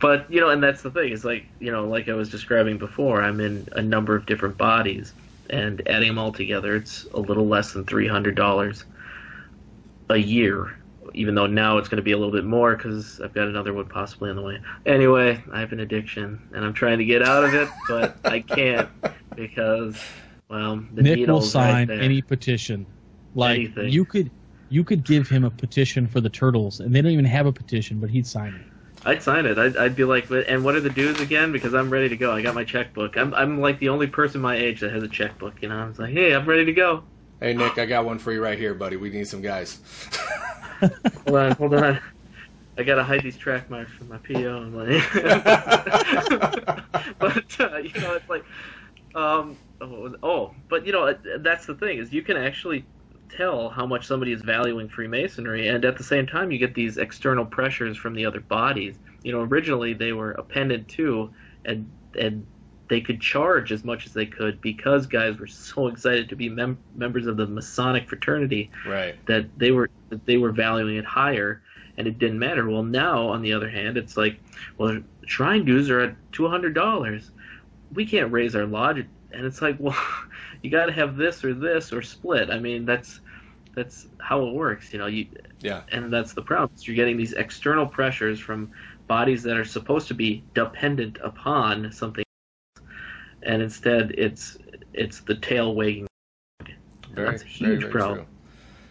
but 0.00 0.30
you 0.30 0.40
know, 0.40 0.50
and 0.50 0.62
that's 0.62 0.82
the 0.82 0.90
thing. 0.90 1.12
Is 1.12 1.24
like 1.24 1.46
you 1.60 1.70
know, 1.70 1.86
like 1.86 2.08
I 2.08 2.14
was 2.14 2.30
describing 2.30 2.78
before, 2.78 3.22
I'm 3.22 3.40
in 3.40 3.68
a 3.72 3.82
number 3.82 4.14
of 4.14 4.26
different 4.26 4.56
bodies, 4.56 5.12
and 5.50 5.86
adding 5.88 6.08
them 6.08 6.18
all 6.18 6.32
together, 6.32 6.76
it's 6.76 7.06
a 7.14 7.20
little 7.20 7.46
less 7.46 7.72
than 7.72 7.84
three 7.84 8.08
hundred 8.08 8.34
dollars 8.34 8.84
a 10.08 10.16
year. 10.16 10.74
Even 11.14 11.34
though 11.34 11.46
now 11.46 11.78
it's 11.78 11.88
going 11.88 11.96
to 11.96 12.02
be 12.02 12.12
a 12.12 12.18
little 12.18 12.32
bit 12.32 12.44
more 12.44 12.76
because 12.76 13.20
I've 13.20 13.32
got 13.32 13.48
another 13.48 13.72
one 13.72 13.86
possibly 13.86 14.28
on 14.28 14.36
the 14.36 14.42
way. 14.42 14.60
Anyway, 14.84 15.42
I 15.50 15.60
have 15.60 15.72
an 15.72 15.80
addiction 15.80 16.40
and 16.52 16.64
I'm 16.64 16.74
trying 16.74 16.98
to 16.98 17.04
get 17.04 17.22
out 17.22 17.44
of 17.44 17.54
it, 17.54 17.68
but 17.88 18.16
I 18.26 18.40
can't 18.40 18.90
because 19.34 19.96
well, 20.48 20.84
the 20.92 21.02
Nick 21.02 21.26
will 21.26 21.40
sign 21.40 21.88
right 21.88 21.98
any 21.98 22.20
petition. 22.20 22.86
Like 23.34 23.56
Anything. 23.56 23.88
you 23.88 24.04
could, 24.04 24.30
you 24.68 24.84
could 24.84 25.04
give 25.04 25.28
him 25.28 25.44
a 25.44 25.50
petition 25.50 26.06
for 26.06 26.20
the 26.20 26.28
turtles, 26.28 26.80
and 26.80 26.94
they 26.94 27.00
don't 27.00 27.12
even 27.12 27.24
have 27.24 27.46
a 27.46 27.52
petition, 27.52 27.98
but 27.98 28.10
he'd 28.10 28.26
sign 28.26 28.54
it. 28.54 28.60
I'd 29.04 29.22
sign 29.22 29.46
it. 29.46 29.58
I'd, 29.58 29.76
I'd 29.76 29.96
be 29.96 30.04
like, 30.04 30.30
and 30.30 30.64
what 30.64 30.74
are 30.74 30.80
the 30.80 30.90
dues 30.90 31.20
again? 31.20 31.52
Because 31.52 31.72
I'm 31.72 31.88
ready 31.88 32.08
to 32.08 32.16
go. 32.16 32.32
I 32.32 32.42
got 32.42 32.54
my 32.54 32.64
checkbook. 32.64 33.16
I'm 33.16 33.32
I'm 33.34 33.60
like 33.60 33.78
the 33.78 33.90
only 33.90 34.06
person 34.06 34.40
my 34.40 34.56
age 34.56 34.80
that 34.80 34.92
has 34.92 35.02
a 35.02 35.08
checkbook. 35.08 35.62
You 35.62 35.68
know, 35.68 35.78
I 35.78 35.86
was 35.86 35.98
like, 35.98 36.12
hey, 36.12 36.34
I'm 36.34 36.46
ready 36.46 36.64
to 36.64 36.72
go. 36.72 37.04
Hey 37.40 37.54
Nick, 37.54 37.78
I 37.78 37.86
got 37.86 38.04
one 38.04 38.18
for 38.18 38.32
you 38.32 38.42
right 38.42 38.58
here, 38.58 38.74
buddy. 38.74 38.96
We 38.96 39.10
need 39.10 39.28
some 39.28 39.40
guys. 39.40 39.78
hold 41.26 41.38
on, 41.38 41.52
hold 41.52 41.74
on. 41.74 42.00
I 42.76 42.82
gotta 42.82 43.04
hide 43.04 43.22
these 43.22 43.36
track 43.36 43.70
marks 43.70 43.92
from 43.92 44.08
my 44.08 44.18
PO. 44.18 44.56
I'm 44.56 44.74
like, 44.74 45.12
but 47.18 47.60
uh, 47.60 47.76
you 47.78 48.00
know, 48.00 48.14
it's 48.14 48.28
like, 48.28 48.44
um, 49.14 49.56
oh, 49.80 50.14
oh, 50.22 50.54
but 50.68 50.86
you 50.86 50.92
know, 50.92 51.16
that's 51.38 51.66
the 51.66 51.74
thing 51.74 51.98
is 51.98 52.12
you 52.12 52.22
can 52.22 52.36
actually 52.36 52.84
tell 53.28 53.68
how 53.68 53.86
much 53.86 54.06
somebody 54.06 54.32
is 54.32 54.42
valuing 54.42 54.88
Freemasonry, 54.88 55.68
and 55.68 55.84
at 55.84 55.96
the 55.96 56.04
same 56.04 56.26
time, 56.26 56.50
you 56.50 56.58
get 56.58 56.74
these 56.74 56.98
external 56.98 57.44
pressures 57.44 57.96
from 57.96 58.14
the 58.14 58.24
other 58.26 58.40
bodies. 58.40 58.96
You 59.22 59.32
know, 59.32 59.40
originally 59.42 59.94
they 59.94 60.12
were 60.12 60.32
appended 60.32 60.88
to, 60.90 61.30
and 61.64 61.90
and 62.18 62.46
they 62.88 63.00
could 63.00 63.20
charge 63.20 63.70
as 63.70 63.84
much 63.84 64.06
as 64.06 64.12
they 64.12 64.26
could 64.26 64.60
because 64.60 65.06
guys 65.06 65.38
were 65.38 65.46
so 65.46 65.88
excited 65.88 66.28
to 66.30 66.36
be 66.36 66.48
mem- 66.48 66.78
members 66.94 67.26
of 67.26 67.36
the 67.36 67.46
Masonic 67.46 68.08
fraternity 68.08 68.70
right. 68.86 69.14
that 69.26 69.46
they 69.58 69.70
were 69.70 69.90
that 70.08 70.24
they 70.26 70.38
were 70.38 70.52
valuing 70.52 70.96
it 70.96 71.04
higher, 71.04 71.62
and 71.96 72.06
it 72.06 72.18
didn't 72.18 72.38
matter. 72.38 72.68
Well, 72.68 72.82
now 72.82 73.28
on 73.28 73.42
the 73.42 73.52
other 73.52 73.68
hand, 73.68 73.96
it's 73.96 74.16
like, 74.16 74.40
well, 74.78 75.00
shrine 75.26 75.64
dues 75.64 75.90
are 75.90 76.00
at 76.00 76.32
two 76.32 76.48
hundred 76.48 76.74
dollars. 76.74 77.30
We 77.92 78.06
can't 78.06 78.32
raise 78.32 78.54
our 78.56 78.66
lodge, 78.66 79.04
and 79.32 79.46
it's 79.46 79.62
like, 79.62 79.76
well 79.78 79.96
you 80.62 80.70
got 80.70 80.86
to 80.86 80.92
have 80.92 81.16
this 81.16 81.44
or 81.44 81.54
this 81.54 81.92
or 81.92 82.02
split. 82.02 82.50
I 82.50 82.58
mean, 82.58 82.84
that's 82.84 83.20
that's 83.74 84.06
how 84.18 84.46
it 84.46 84.54
works, 84.54 84.92
you 84.92 84.98
know. 84.98 85.06
You 85.06 85.26
yeah, 85.60 85.82
and 85.90 86.12
that's 86.12 86.32
the 86.32 86.42
problem. 86.42 86.70
You're 86.82 86.96
getting 86.96 87.16
these 87.16 87.32
external 87.32 87.86
pressures 87.86 88.40
from 88.40 88.70
bodies 89.06 89.42
that 89.44 89.56
are 89.56 89.64
supposed 89.64 90.08
to 90.08 90.14
be 90.14 90.42
dependent 90.54 91.18
upon 91.22 91.92
something, 91.92 92.24
and 93.42 93.62
instead 93.62 94.12
it's 94.18 94.58
it's 94.92 95.20
the 95.20 95.36
tail 95.36 95.74
wagging. 95.74 96.06
Very, 97.12 97.30
that's 97.30 97.42
a 97.42 97.46
huge 97.46 97.68
very, 97.68 97.80
very 97.80 97.92
problem. 97.92 98.18
True. 98.18 98.26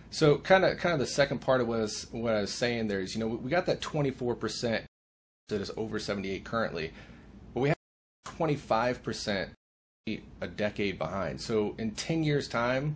So 0.10 0.38
kind 0.38 0.66
of 0.66 0.78
kind 0.78 0.94
of 0.94 1.00
the 1.00 1.06
second 1.06 1.40
part 1.40 1.62
of 1.62 1.68
what 1.68 1.80
I 1.80 1.82
was, 1.82 2.08
what 2.12 2.34
I 2.34 2.42
was 2.42 2.54
saying 2.54 2.88
there 2.88 3.02
is, 3.02 3.14
you 3.14 3.20
know, 3.20 3.28
we 3.28 3.52
got 3.52 3.66
that 3.66 3.82
24% 3.82 4.84
that 5.50 5.62
is 5.62 5.72
over 5.78 6.00
78 6.00 6.44
currently, 6.44 6.92
but 7.54 7.60
we 7.60 7.70
have 7.70 7.78
25% 8.26 9.50
a 10.42 10.48
decade 10.48 10.98
behind. 10.98 11.42
So 11.42 11.76
in 11.78 11.92
10 11.92 12.24
years' 12.24 12.48
time, 12.48 12.96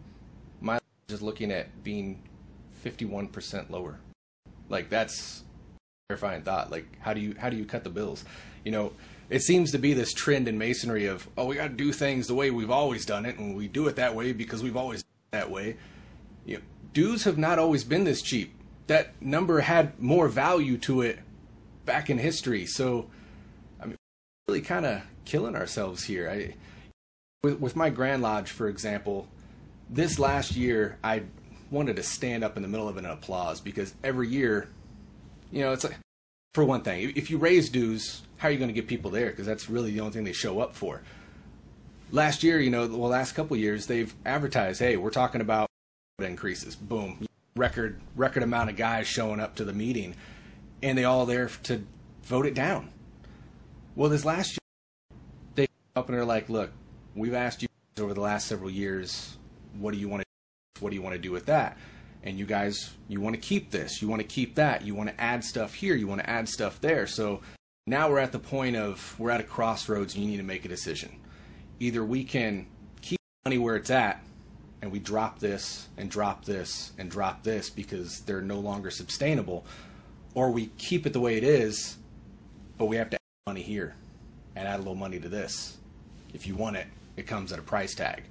my 0.60 0.80
is 1.10 1.22
looking 1.22 1.52
at 1.52 1.84
being 1.84 2.22
51% 2.84 3.70
lower. 3.70 4.00
Like 4.70 4.90
that's 4.90 5.44
terrifying 6.10 6.44
thought. 6.44 6.72
Like 6.72 6.86
how 7.00 7.14
do 7.14 7.22
you 7.22 7.36
how 7.38 7.50
do 7.50 7.58
you 7.58 7.66
cut 7.66 7.84
the 7.84 7.90
bills? 7.90 8.24
You 8.64 8.72
know, 8.72 8.94
it 9.30 9.42
seems 9.42 9.72
to 9.72 9.78
be 9.78 9.94
this 9.94 10.14
trend 10.14 10.48
in 10.48 10.58
masonry 10.58 11.06
of 11.06 11.28
oh 11.38 11.46
we 11.46 11.56
got 11.56 11.68
to 11.68 11.74
do 11.74 11.92
things 11.92 12.28
the 12.28 12.36
way 12.36 12.52
we've 12.52 12.72
always 12.72 13.06
done 13.06 13.26
it, 13.26 13.38
and 13.38 13.56
we 13.56 13.68
do 13.68 13.88
it 13.88 13.98
that 13.98 14.16
way 14.16 14.32
because 14.34 14.64
we've 14.64 14.78
always 14.78 15.04
done 15.04 15.12
it 15.12 15.32
that 15.32 15.52
way. 15.52 15.78
You 16.46 16.58
know, 16.58 16.62
dues 16.94 17.24
have 17.26 17.38
not 17.38 17.60
always 17.60 17.84
been 17.84 18.06
this 18.06 18.22
cheap. 18.22 18.54
That 18.88 19.22
number 19.22 19.62
had 19.62 20.00
more 20.02 20.28
value 20.28 20.78
to 20.80 21.02
it 21.02 21.20
back 21.86 22.10
in 22.10 22.18
history. 22.18 22.66
So, 22.66 23.10
I 23.82 23.86
mean, 23.86 23.98
really 24.48 24.62
kind 24.62 24.86
of 24.86 25.02
killing 25.26 25.56
ourselves 25.56 26.04
here. 26.04 26.30
I 26.30 26.56
with, 27.44 27.60
with 27.60 27.76
my 27.76 27.90
Grand 27.90 28.22
Lodge, 28.22 28.52
for 28.52 28.68
example, 28.68 29.28
this 29.90 30.20
last 30.20 30.56
year 30.56 30.98
I 31.04 31.24
wanted 31.72 31.96
to 31.96 32.04
stand 32.04 32.44
up 32.44 32.56
in 32.56 32.64
the 32.64 32.70
middle 32.70 32.88
of 32.88 32.98
an 32.98 33.06
applause 33.06 33.60
because 33.62 33.94
every 34.04 34.28
year, 34.28 34.70
you 35.52 35.62
know, 35.62 35.72
it's 35.72 35.84
like, 35.84 35.98
for 36.54 36.66
one 36.66 36.82
thing, 36.82 37.14
if 37.16 37.30
you 37.30 37.38
raise 37.38 37.70
dues, 37.70 38.22
how 38.38 38.50
are 38.50 38.52
you 38.52 38.58
going 38.58 38.70
to 38.70 38.74
get 38.74 38.88
people 38.88 39.10
there? 39.10 39.30
Because 39.30 39.46
that's 39.46 39.70
really 39.70 39.92
the 39.92 40.02
only 40.02 40.12
thing 40.12 40.24
they 40.24 40.34
show 40.34 40.60
up 40.60 40.76
for. 40.76 41.02
Last 42.12 42.44
year, 42.44 42.60
you 42.60 42.70
know, 42.70 42.88
the 42.88 42.98
last 42.98 43.34
couple 43.34 43.56
years, 43.56 43.88
they've 43.88 44.14
advertised, 44.26 44.80
hey, 44.80 44.98
we're 44.98 45.12
talking 45.12 45.40
about 45.40 45.70
increases. 46.20 46.76
Boom, 46.76 47.26
record 47.56 48.00
record 48.16 48.44
amount 48.44 48.70
of 48.70 48.76
guys 48.76 49.08
showing 49.08 49.40
up 49.40 49.56
to 49.56 49.64
the 49.64 49.72
meeting, 49.72 50.16
and 50.84 50.98
they 50.98 51.06
all 51.06 51.26
there 51.26 51.50
to 51.64 51.84
vote 52.24 52.46
it 52.46 52.54
down. 52.54 52.90
Well, 53.96 54.10
this 54.10 54.26
last 54.26 54.52
year 54.52 55.18
they 55.56 55.68
up 55.96 56.10
and 56.10 56.18
they're 56.18 56.26
like, 56.26 56.50
look, 56.50 56.72
we've 57.16 57.34
asked 57.34 57.62
you 57.62 57.68
over 58.00 58.14
the 58.14 58.22
last 58.22 58.48
several 58.48 58.70
years, 58.70 59.38
what 59.78 59.94
do 59.94 60.00
you 60.00 60.10
want 60.10 60.22
to, 60.22 60.82
what 60.82 60.90
do 60.90 60.96
you 60.96 61.02
want 61.02 61.16
to 61.16 61.22
do 61.22 61.32
with 61.32 61.46
that? 61.48 61.78
And 62.24 62.38
you 62.38 62.46
guys, 62.46 62.94
you 63.08 63.20
want 63.20 63.36
to 63.36 63.42
keep 63.42 63.72
this, 63.72 64.02
you 64.02 64.08
want 64.08 64.22
to 64.22 64.28
keep 64.28 64.56
that, 64.56 64.84
you 64.84 64.96
want 64.96 65.10
to 65.10 65.20
add 65.20 65.44
stuff 65.44 65.74
here, 65.74 65.96
you 65.96 66.08
want 66.08 66.22
to 66.22 66.30
add 66.30 66.48
stuff 66.48 66.80
there. 66.82 67.08
So 67.08 67.42
now 67.88 68.10
we're 68.10 68.20
at 68.20 68.32
the 68.32 68.40
point 68.40 68.76
of 68.76 69.16
we're 69.20 69.32
at 69.32 69.42
a 69.42 69.44
crossroads 69.44 70.16
and 70.16 70.24
you 70.24 70.30
need 70.30 70.38
to 70.38 70.44
make 70.44 70.66
a 70.66 70.70
decision. 70.70 71.20
Either 71.80 72.06
we 72.06 72.24
can 72.24 72.68
keep 73.02 73.20
money 73.44 73.58
where 73.58 73.76
it's 73.76 73.90
at 73.90 74.24
and 74.82 74.92
we 74.92 75.00
drop 75.00 75.40
this 75.40 75.88
and 75.98 76.10
drop 76.10 76.46
this 76.46 76.92
and 76.98 77.10
drop 77.10 77.44
this 77.44 77.70
because 77.70 78.22
they're 78.22 78.42
no 78.42 78.60
longer 78.60 78.92
sustainable, 78.92 79.66
or 80.34 80.52
we 80.52 80.68
keep 80.78 81.06
it 81.06 81.14
the 81.14 81.20
way 81.20 81.38
it 81.38 81.44
is, 81.44 81.98
but 82.78 82.86
we 82.86 82.96
have 82.96 83.10
to 83.10 83.16
add 83.16 83.48
money 83.48 83.62
here 83.62 83.96
and 84.56 84.68
add 84.68 84.76
a 84.76 84.78
little 84.78 84.96
money 84.96 85.20
to 85.20 85.30
this. 85.30 85.78
If 86.34 86.48
you 86.48 86.56
want 86.56 86.78
it, 86.78 86.88
it 87.18 87.28
comes 87.28 87.52
at 87.52 87.60
a 87.60 87.64
price 87.64 87.94
tag. 87.94 88.24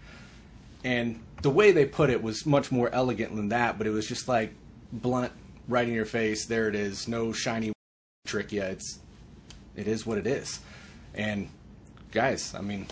And 0.85 1.21
the 1.43 1.51
way 1.51 1.73
they 1.73 1.85
put 1.85 2.11
it 2.11 2.23
was 2.23 2.47
much 2.47 2.73
more 2.73 2.89
elegant 2.91 3.35
than 3.37 3.49
that, 3.49 3.79
but 3.79 3.87
it 3.87 3.91
was 3.91 4.07
just 4.07 4.29
like 4.29 4.55
blunt, 4.93 5.33
right 5.69 5.87
in 5.87 5.95
your 5.95 6.07
face. 6.07 6.47
There 6.47 6.69
it 6.69 6.75
is. 6.75 7.09
No 7.09 7.33
shiny 7.33 7.73
trick. 8.27 8.53
Yeah, 8.53 8.67
it's 8.67 9.01
it 9.77 9.87
is 9.87 10.07
what 10.07 10.19
it 10.19 10.27
is. 10.27 10.61
And 11.15 11.49
guys, 12.11 12.55
I 12.55 12.61
mean, 12.61 12.87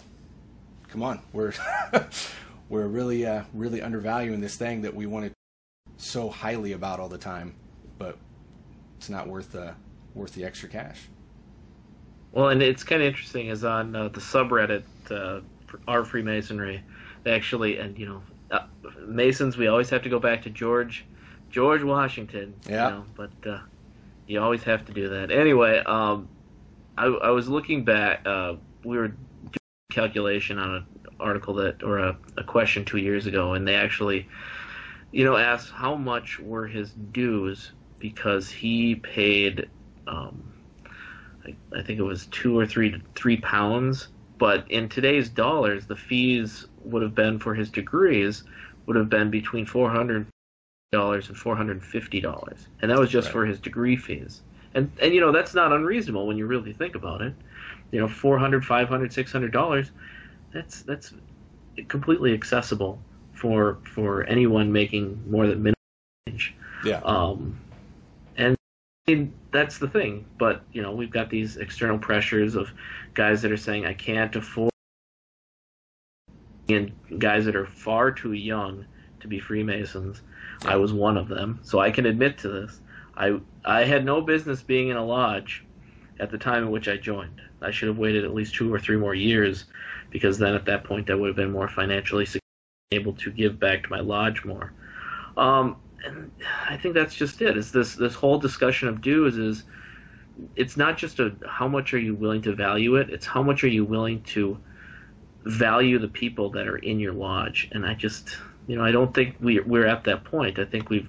come 0.89 1.03
on, 1.03 1.21
we're 1.33 1.53
we're 2.69 2.87
really 2.87 3.27
uh, 3.27 3.45
really 3.55 3.83
undervaluing 3.83 4.41
this 4.41 4.57
thing 4.57 4.83
that 4.83 4.95
we 4.95 5.07
wanted 5.07 5.33
so 5.97 6.31
highly 6.31 6.73
about 6.73 7.01
all 7.01 7.09
the 7.09 7.19
time, 7.19 7.55
but 7.99 8.17
it's 8.99 9.09
not 9.09 9.29
worth 9.29 9.55
uh, 9.55 9.73
worth 10.15 10.33
the 10.35 10.45
extra 10.45 10.69
cash. 10.69 11.01
Well, 12.33 12.51
and 12.51 12.63
it's 12.63 12.85
kind 12.85 13.01
of 13.03 13.09
interesting 13.09 13.49
is 13.49 13.65
on 13.65 13.97
uh, 13.97 14.09
the 14.09 14.21
subreddit 14.21 14.83
uh, 15.11 15.41
our 15.87 16.05
Freemasonry, 16.05 16.83
they 17.25 17.33
actually 17.33 17.79
and 17.79 17.99
you 17.99 18.07
know 18.07 18.23
uh, 18.51 18.67
Masons 19.01 19.57
we 19.57 19.67
always 19.67 19.91
have 19.91 20.03
to 20.03 20.09
go 20.09 20.19
back 20.19 20.43
to 20.43 20.51
George 20.51 21.05
George 21.51 21.83
Washington. 21.83 22.55
Yeah. 22.69 22.89
You 22.89 22.95
know, 22.95 23.05
but 23.15 23.49
uh, 23.49 23.59
you 24.27 24.41
always 24.41 24.63
have 24.65 24.85
to 24.87 24.93
do 24.93 25.09
that. 25.09 25.31
Anyway, 25.31 25.79
um, 25.79 26.29
I, 26.97 27.07
I 27.07 27.31
was 27.31 27.49
looking 27.49 27.85
back. 27.85 28.27
Uh, 28.27 28.55
we 28.85 28.97
were 28.97 29.09
doing 29.09 29.57
a 29.91 29.95
calculation 29.95 30.59
on 30.59 30.75
an 30.77 30.87
article 31.19 31.55
that 31.55 31.83
or 31.83 31.99
a, 31.99 32.17
a 32.37 32.45
question 32.45 32.85
two 32.85 32.99
years 32.99 33.27
ago, 33.27 33.55
and 33.55 33.67
they 33.67 33.75
actually, 33.75 34.29
you 35.13 35.25
know, 35.25 35.37
asked 35.37 35.71
how 35.71 35.95
much 35.95 36.39
were 36.39 36.67
his 36.67 36.93
dues 37.13 37.73
because 37.99 38.51
he 38.51 38.95
paid. 38.95 39.69
Um, 40.07 40.53
I, 41.47 41.55
I 41.77 41.83
think 41.83 41.99
it 41.99 42.05
was 42.05 42.27
two 42.27 42.59
or 42.59 42.67
three 42.67 43.01
three 43.15 43.39
pounds 43.39 44.09
but 44.39 44.71
in 44.71 44.89
today's 44.89 45.29
dollars, 45.29 45.87
the 45.87 45.97
fees 45.97 46.67
would 46.85 47.03
have 47.03 47.15
been 47.15 47.39
for 47.39 47.55
his 47.55 47.71
degrees 47.71 48.45
would 48.87 48.97
have 48.97 49.11
been 49.11 49.31
between 49.31 49.67
four 49.67 49.91
hundred 49.91 50.27
dollars 50.93 51.29
and 51.29 51.37
four 51.37 51.57
hundred 51.57 51.83
fifty 51.83 52.21
dollars, 52.21 52.69
and 52.81 52.91
that 52.91 52.99
was 52.99 53.11
just 53.11 53.27
Right. 53.29 53.33
for 53.33 53.47
his 53.47 53.61
degree 53.61 53.97
fees. 53.97 54.41
And 54.75 54.91
and 55.03 55.13
you 55.15 55.21
know 55.21 55.33
that's 55.33 55.55
not 55.55 55.73
unreasonable 55.73 56.27
when 56.27 56.37
you 56.39 56.47
really 56.47 56.73
think 56.73 56.95
about 56.95 57.21
it. 57.21 57.35
You 57.91 58.01
know, 58.01 58.09
400 58.09 58.65
500 58.65 59.13
600 59.13 59.53
dollars. 59.53 59.91
That's 60.53 60.83
that's 60.83 61.13
completely 61.89 62.33
accessible 62.35 63.01
for 63.33 63.79
for 63.85 64.25
anyone 64.25 64.73
making 64.73 65.23
more 65.31 65.47
than 65.47 65.63
minimum 65.63 65.75
wage. 66.27 66.55
Yeah. 66.85 67.01
Um, 67.05 67.39
and 67.39 67.68
mean, 69.09 69.33
that's 69.51 69.79
the 69.79 69.89
thing. 69.89 70.27
But 70.39 70.63
you 70.73 70.83
know, 70.83 70.93
we've 70.93 71.11
got 71.11 71.31
these 71.31 71.57
external 71.57 71.99
pressures 71.99 72.55
of 72.55 72.71
guys 73.15 73.43
that 73.43 73.53
are 73.53 73.57
saying 73.57 73.87
I 73.87 73.95
can't 73.95 74.35
afford, 74.37 74.71
and 76.69 76.93
guys 77.19 77.45
that 77.47 77.57
are 77.57 77.67
far 77.67 78.13
too 78.13 78.33
young 78.33 78.85
to 79.21 79.29
be 79.29 79.41
Freemasons. 79.41 80.23
I 80.65 80.77
was 80.77 80.93
one 80.93 81.17
of 81.17 81.29
them, 81.29 81.61
so 81.63 81.79
I 81.79 81.91
can 81.91 82.07
admit 82.07 82.39
to 82.39 82.49
this. 82.49 82.81
I 83.17 83.41
I 83.65 83.85
had 83.85 84.05
no 84.05 84.21
business 84.21 84.63
being 84.63 84.89
in 84.89 84.97
a 84.97 85.05
lodge 85.05 85.65
at 86.21 86.31
the 86.31 86.39
time 86.39 86.65
in 86.65 86.71
which 86.71 86.89
I 86.89 86.97
joined. 86.97 87.41
I 87.61 87.71
should 87.71 87.89
have 87.89 87.99
waited 87.99 88.25
at 88.25 88.35
least 88.35 88.55
two 88.55 88.73
or 88.73 88.79
three 88.79 88.97
more 88.97 89.15
years, 89.15 89.65
because 90.11 90.39
then 90.39 90.55
at 90.55 90.65
that 90.67 90.85
point 90.85 91.11
I 91.11 91.15
would 91.15 91.29
have 91.29 91.37
been 91.37 91.53
more 91.53 91.69
financially 91.69 92.27
able 92.93 93.13
to 93.15 93.31
give 93.31 93.59
back 93.59 93.85
to 93.85 93.91
my 93.91 94.01
lodge 94.01 94.45
more. 94.45 94.73
Um, 95.37 95.77
and 96.05 96.31
I 96.69 96.77
think 96.77 96.95
that's 96.95 97.15
just 97.15 97.43
it. 97.43 97.57
Is 97.57 97.73
this 97.73 97.95
this 97.95 98.15
whole 98.15 98.39
discussion 98.39 98.89
of 98.89 99.01
dues 99.01 99.37
is 99.39 99.65
it's 100.57 100.77
not 100.77 100.97
just 100.97 101.19
a 101.19 101.35
how 101.47 101.69
much 101.69 101.93
are 101.95 101.99
you 101.99 102.15
willing 102.15 102.43
to 102.43 102.55
value 102.55 102.97
it. 102.97 103.11
It's 103.11 103.27
how 103.27 103.43
much 103.43 103.65
are 103.65 103.69
you 103.69 103.85
willing 103.85 104.23
to 104.25 104.59
value 105.45 105.99
the 105.99 106.09
people 106.09 106.51
that 106.51 106.67
are 106.69 106.77
in 106.79 107.01
your 107.01 107.13
lodge. 107.13 107.69
And 107.73 107.87
I 107.87 107.95
just 107.95 108.39
you 108.67 108.77
know 108.77 108.85
I 108.85 108.93
don't 108.93 109.15
think 109.15 109.37
we 109.41 109.61
we're 109.61 109.87
at 109.87 110.05
that 110.05 110.25
point. 110.25 110.59
I 110.59 110.65
think 110.65 110.91
we've 110.91 111.09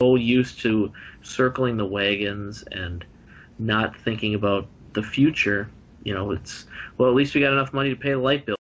so 0.00 0.16
used 0.16 0.60
to 0.60 0.92
circling 1.22 1.76
the 1.76 1.86
wagons 1.86 2.64
and 2.72 3.04
not 3.58 3.96
thinking 4.00 4.34
about 4.34 4.66
the 4.94 5.02
future. 5.02 5.70
You 6.04 6.14
know, 6.14 6.32
it's 6.32 6.66
well 6.98 7.08
at 7.08 7.14
least 7.14 7.34
we 7.34 7.40
got 7.40 7.52
enough 7.52 7.72
money 7.72 7.90
to 7.90 7.96
pay 7.96 8.12
the 8.12 8.18
light 8.18 8.46
bill. 8.46 8.56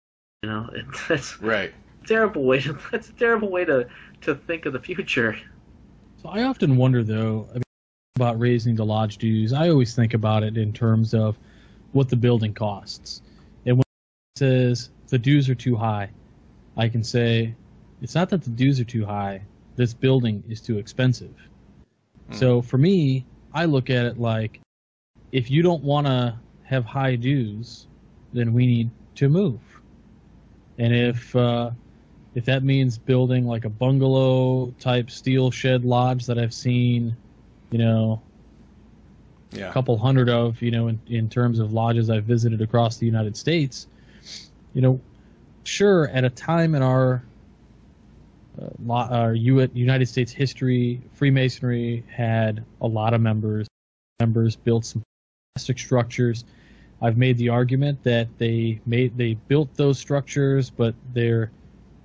You 0.43 0.49
know, 0.49 0.69
that's 1.09 1.41
Right. 1.41 1.73
terrible 2.07 2.43
way 2.45 2.61
to 2.61 2.77
that's 2.91 3.09
a 3.09 3.13
terrible 3.13 3.49
way 3.49 3.65
to 3.65 3.87
to 4.21 4.35
think 4.35 4.65
of 4.65 4.73
the 4.73 4.79
future. 4.79 5.37
So 6.21 6.29
I 6.29 6.43
often 6.43 6.77
wonder, 6.77 7.03
though, 7.03 7.47
about 8.15 8.39
raising 8.39 8.75
the 8.75 8.85
lodge 8.85 9.17
dues. 9.17 9.53
I 9.53 9.69
always 9.69 9.95
think 9.95 10.13
about 10.13 10.43
it 10.43 10.57
in 10.57 10.73
terms 10.73 11.13
of 11.13 11.37
what 11.91 12.09
the 12.09 12.15
building 12.15 12.53
costs. 12.53 13.21
And 13.65 13.77
when 13.77 13.83
it 14.35 14.39
says 14.39 14.89
the 15.07 15.19
dues 15.19 15.49
are 15.49 15.55
too 15.55 15.75
high, 15.75 16.09
I 16.75 16.89
can 16.89 17.03
say 17.03 17.55
it's 18.01 18.15
not 18.15 18.29
that 18.29 18.41
the 18.41 18.49
dues 18.49 18.79
are 18.79 18.85
too 18.85 19.05
high. 19.05 19.43
This 19.75 19.93
building 19.93 20.43
is 20.49 20.61
too 20.61 20.79
expensive. 20.79 21.35
So 22.31 22.61
for 22.61 22.77
me, 22.77 23.25
I 23.53 23.65
look 23.65 23.89
at 23.89 24.05
it 24.05 24.19
like 24.19 24.59
if 25.31 25.49
you 25.49 25.61
don't 25.61 25.83
want 25.83 26.07
to 26.07 26.37
have 26.63 26.83
high 26.83 27.15
dues, 27.15 27.87
then 28.33 28.53
we 28.53 28.65
need 28.65 28.89
to 29.15 29.29
move. 29.29 29.61
And 30.77 30.93
if 30.93 31.35
uh, 31.35 31.71
if 32.37 32.45
that 32.45 32.63
means 32.63 32.99
building 32.99 33.47
like 33.47 33.65
a 33.65 33.69
bungalow 33.69 34.71
type 34.79 35.09
steel 35.09 35.49
shed 35.49 35.83
lodge 35.83 36.27
that 36.27 36.37
I've 36.37 36.53
seen, 36.53 37.17
you 37.71 37.79
know, 37.79 38.21
Yeah. 39.51 39.69
a 39.69 39.73
couple 39.73 39.97
hundred 39.97 40.29
of, 40.29 40.61
you 40.61 40.69
know, 40.69 40.87
in, 40.87 41.01
in 41.07 41.29
terms 41.29 41.57
of 41.57 41.73
lodges 41.73 42.11
I've 42.11 42.25
visited 42.25 42.61
across 42.61 42.97
the 42.97 43.07
United 43.07 43.35
States, 43.35 43.87
you 44.75 44.81
know, 44.81 45.01
sure, 45.63 46.09
at 46.09 46.25
a 46.25 46.29
time 46.29 46.75
in 46.75 46.83
our 46.83 47.23
uh, 48.61 48.93
our 48.93 49.33
U- 49.33 49.71
United 49.73 50.05
States 50.05 50.31
history, 50.31 51.01
Freemasonry 51.13 52.03
had 52.07 52.63
a 52.81 52.87
lot 52.87 53.15
of 53.15 53.21
members. 53.21 53.65
Members 54.19 54.55
built 54.55 54.85
some 54.85 55.01
plastic 55.55 55.79
structures. 55.79 56.45
I've 57.01 57.17
made 57.17 57.37
the 57.39 57.49
argument 57.49 58.03
that 58.03 58.27
they 58.37 58.79
made 58.85 59.17
they 59.17 59.33
built 59.47 59.73
those 59.75 59.97
structures, 59.97 60.69
but 60.69 60.93
they're 61.15 61.49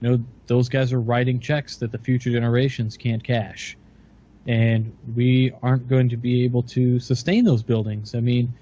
you 0.02 0.10
know 0.10 0.24
those 0.48 0.68
guys 0.68 0.92
are 0.92 1.00
writing 1.00 1.38
checks 1.40 1.76
that 1.76 1.92
the 1.92 1.98
future 1.98 2.30
generations 2.30 2.96
can't 2.96 3.22
cash. 3.22 3.76
And 4.48 4.92
we 5.14 5.52
aren't 5.62 5.86
going 5.88 6.08
to 6.08 6.16
be 6.16 6.42
able 6.42 6.64
to 6.64 6.98
sustain 6.98 7.44
those 7.44 7.62
buildings. 7.62 8.14
I 8.14 8.20
mean 8.20 8.52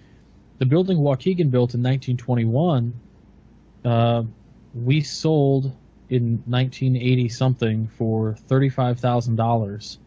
the 0.59 0.67
building 0.67 0.99
waukegan 0.99 1.51
built 1.51 1.75
in 1.75 1.83
1921 1.83 2.93
uh, 3.83 4.23
we 4.75 5.01
sold 5.01 5.73
in 6.11 6.43
1980 6.47 7.29
something 7.31 7.89
for 7.97 8.37
$35000 8.47 9.99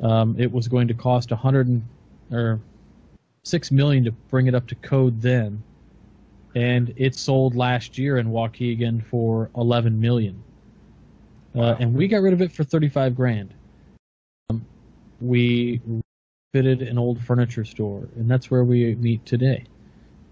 um, 0.00 0.34
it 0.36 0.50
was 0.50 0.66
going 0.66 0.88
to 0.88 0.94
cost 0.94 1.30
100 1.30 1.68
and, 1.68 1.84
or 2.32 2.60
6 3.44 3.70
million 3.70 4.04
to 4.04 4.10
bring 4.10 4.48
it 4.48 4.54
up 4.54 4.66
to 4.66 4.74
code 4.76 5.20
then. 5.22 5.62
And 6.54 6.92
it 6.96 7.14
sold 7.14 7.54
last 7.54 7.98
year 7.98 8.18
in 8.18 8.28
waukegan 8.28 9.04
for 9.04 9.50
11 9.56 10.00
million 10.00 10.42
uh, 11.58 11.76
and 11.80 11.92
we 11.92 12.06
got 12.06 12.22
rid 12.22 12.32
of 12.32 12.40
it 12.40 12.52
for 12.52 12.62
35 12.62 13.16
grand. 13.16 13.52
Um, 14.48 14.64
we 15.20 15.80
fitted 16.52 16.82
an 16.82 16.98
old 16.98 17.20
furniture 17.20 17.64
store, 17.64 18.08
and 18.14 18.30
that's 18.30 18.50
where 18.50 18.62
we 18.62 18.94
meet 18.94 19.26
today. 19.26 19.64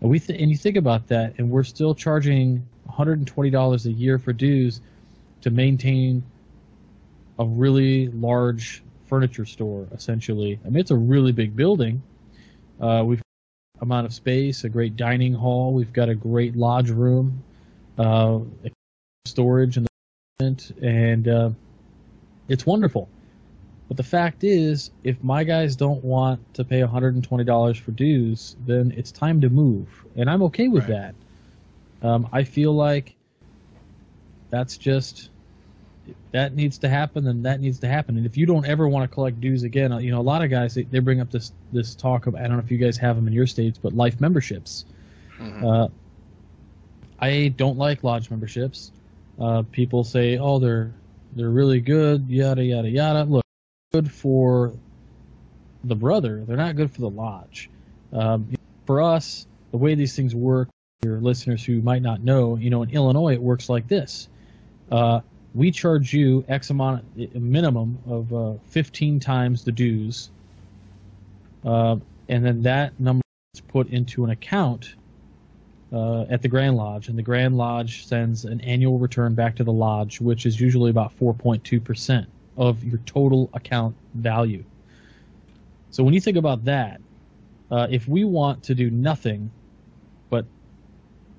And 0.01 0.09
we 0.09 0.20
th- 0.20 0.41
and 0.41 0.51
you 0.51 0.57
think 0.57 0.77
about 0.77 1.09
that, 1.09 1.35
and 1.39 1.51
we're 1.51 1.64
still 1.64 1.95
charging 1.95 2.66
120 2.85 3.51
dollars 3.51 3.87
a 3.87 3.93
year 3.93 4.18
for 4.18 4.33
dues 4.33 4.81
to 5.41 5.51
maintain 5.51 6.22
a 7.41 7.45
really 7.45 8.07
large 8.09 8.85
furniture 9.07 9.45
store. 9.45 9.89
Essentially, 9.93 10.61
I 10.64 10.68
mean 10.68 10.81
it's 10.81 10.93
a 10.93 10.97
really 10.97 11.33
big 11.33 11.57
building. 11.57 12.03
Uh, 12.81 13.03
we've 13.05 13.18
got 13.18 13.83
amount 13.83 14.07
of 14.07 14.14
space, 14.14 14.62
a 14.62 14.68
great 14.68 14.97
dining 14.97 15.35
hall. 15.35 15.72
We've 15.72 15.93
got 15.93 16.09
a 16.09 16.14
great 16.14 16.55
lodge 16.55 16.91
room, 16.91 17.43
uh, 17.99 18.41
storage, 19.24 19.77
and 19.77 19.89
and 20.39 21.28
uh, 21.28 21.51
it's 22.49 22.66
wonderful. 22.66 23.09
But 23.89 23.97
the 23.97 24.03
fact 24.03 24.45
is, 24.45 24.91
if 25.03 25.22
my 25.22 25.45
guys 25.45 25.76
don't 25.76 26.03
want 26.05 26.41
to 26.55 26.64
pay 26.64 26.80
$120 26.80 27.80
for 27.80 27.91
dues, 27.93 28.57
then 28.66 28.93
it's 28.97 29.12
time 29.12 29.41
to 29.41 29.49
move, 29.49 29.89
and 30.16 30.28
I'm 30.28 30.43
okay 30.45 30.68
with 30.68 30.89
Right. 30.89 31.14
that. 32.03 32.07
Um, 32.07 32.28
I 32.32 32.45
feel 32.45 32.72
like 32.72 33.14
that's 34.51 34.76
just 34.76 35.30
that 36.32 36.55
needs 36.55 36.78
to 36.78 36.89
happen, 36.89 37.26
and 37.28 37.45
that 37.47 37.61
needs 37.61 37.78
to 37.80 37.89
happen. 37.89 38.16
And 38.16 38.26
if 38.26 38.37
you 38.37 38.45
don't 38.47 38.66
ever 38.66 38.89
want 38.89 39.09
to 39.09 39.14
collect 39.14 39.41
dues 39.41 39.62
again, 39.62 39.93
you 40.01 40.11
know, 40.11 40.20
a 40.20 40.22
lot 40.22 40.43
of 40.45 40.51
guys 40.51 40.74
they, 40.74 40.82
they 40.82 40.99
bring 40.99 41.20
up 41.20 41.30
this 41.30 41.53
this 41.72 41.95
talk 41.95 42.26
of 42.26 42.34
I 42.34 42.43
don't 42.43 42.53
know 42.53 42.59
if 42.59 42.70
you 42.70 42.78
guys 42.78 42.97
have 42.99 43.16
them 43.16 43.26
in 43.26 43.32
your 43.32 43.47
states, 43.47 43.78
but 43.78 43.95
life 43.95 44.20
memberships. 44.20 44.84
Mm-hmm. 45.39 45.64
Uh, 45.64 45.89
I 47.18 47.49
don't 47.57 47.78
like 47.78 48.05
lodge 48.05 48.30
memberships. 48.30 48.93
Uh, 49.39 49.62
people 49.70 50.05
say, 50.05 50.39
oh, 50.39 50.59
they're 50.59 50.93
they're 51.34 51.51
really 51.51 51.80
good, 51.80 52.28
yada 52.28 52.64
yada 52.64 52.89
yada. 52.89 53.24
Look, 53.24 53.45
good 53.93 54.11
for 54.11 54.72
the 55.84 55.95
brother. 55.95 56.45
They're 56.47 56.57
not 56.57 56.76
good 56.76 56.91
for 56.91 57.01
the 57.03 57.11
lodge. 57.11 57.70
Um, 58.12 58.55
for 58.87 59.03
us, 59.03 59.47
the 59.70 59.76
way 59.76 59.95
these 59.95 60.16
things 60.16 60.34
work, 60.34 60.68
your 61.03 61.20
listeners 61.20 61.64
who 61.64 61.82
might 61.82 62.03
not 62.03 62.22
know, 62.22 62.57
you 62.57 62.70
know, 62.70 62.82
in 62.82 62.91
Illinois 62.91 63.34
it 63.34 63.43
works 63.43 63.68
like 63.68 63.89
this. 63.89 64.28
Uh, 64.91 65.20
we 65.55 65.70
charge 65.70 66.12
you 66.12 66.45
X 66.49 66.70
amount, 66.70 67.05
a 67.18 67.39
minimum 67.39 67.99
of 68.07 68.32
uh, 68.32 68.55
15 68.68 69.20
times 69.20 69.64
the 69.64 69.72
dues, 69.72 70.30
uh, 71.64 71.97
and 72.28 72.45
then 72.45 72.62
that 72.62 72.99
number 72.99 73.22
is 73.55 73.61
put 73.61 73.89
into 73.89 74.24
an 74.24 74.30
account 74.30 74.95
uh, 75.93 76.22
at 76.22 76.43
the 76.43 76.49
Grand 76.49 76.76
Lodge, 76.76 77.09
and 77.09 77.16
the 77.16 77.22
Grand 77.22 77.57
Lodge 77.57 78.07
sends 78.07 78.45
an 78.45 78.61
annual 78.61 78.99
return 78.99 79.34
back 79.34 79.57
to 79.57 79.64
the 79.64 79.72
lodge, 79.72 80.20
which 80.20 80.47
is 80.47 80.61
usually 80.61 80.91
about 80.91 81.16
4.2% 81.18 82.26
of 82.57 82.82
your 82.82 82.99
total 83.07 83.51
account 83.55 83.95
value. 84.14 84.64
So 85.91 86.03
when 86.03 86.14
you 86.14 86.20
think 86.20 86.37
about 86.37 86.64
that, 86.64 87.01
uh, 87.70 87.87
if 87.91 88.09
we 88.09 88.24
want 88.24 88.62
to 88.64 88.74
do 88.74 88.91
nothing, 88.91 89.51
but 90.30 90.45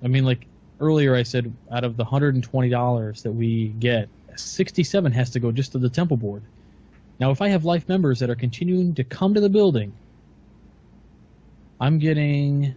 I 0.04 0.08
mean, 0.08 0.26
like 0.26 0.48
earlier 0.80 1.16
I 1.16 1.24
said, 1.24 1.54
out 1.72 1.84
of 1.84 1.98
the 1.98 2.06
$120 2.06 3.22
that 3.24 3.32
we 3.32 3.68
get, 3.80 4.10
67 4.36 5.12
has 5.12 5.30
to 5.32 5.40
go 5.40 5.52
just 5.52 5.72
to 5.74 5.80
the 5.80 5.90
temple 5.90 6.18
board. 6.18 6.44
Now, 7.20 7.32
if 7.32 7.42
I 7.42 7.50
have 7.50 7.66
life 7.66 7.90
members 7.90 8.20
that 8.20 8.30
are 8.30 8.36
continuing 8.36 8.94
to 8.96 9.04
come 9.04 9.34
to 9.34 9.42
the 9.42 9.50
building, 9.50 9.94
I'm 11.80 12.00
getting 12.00 12.76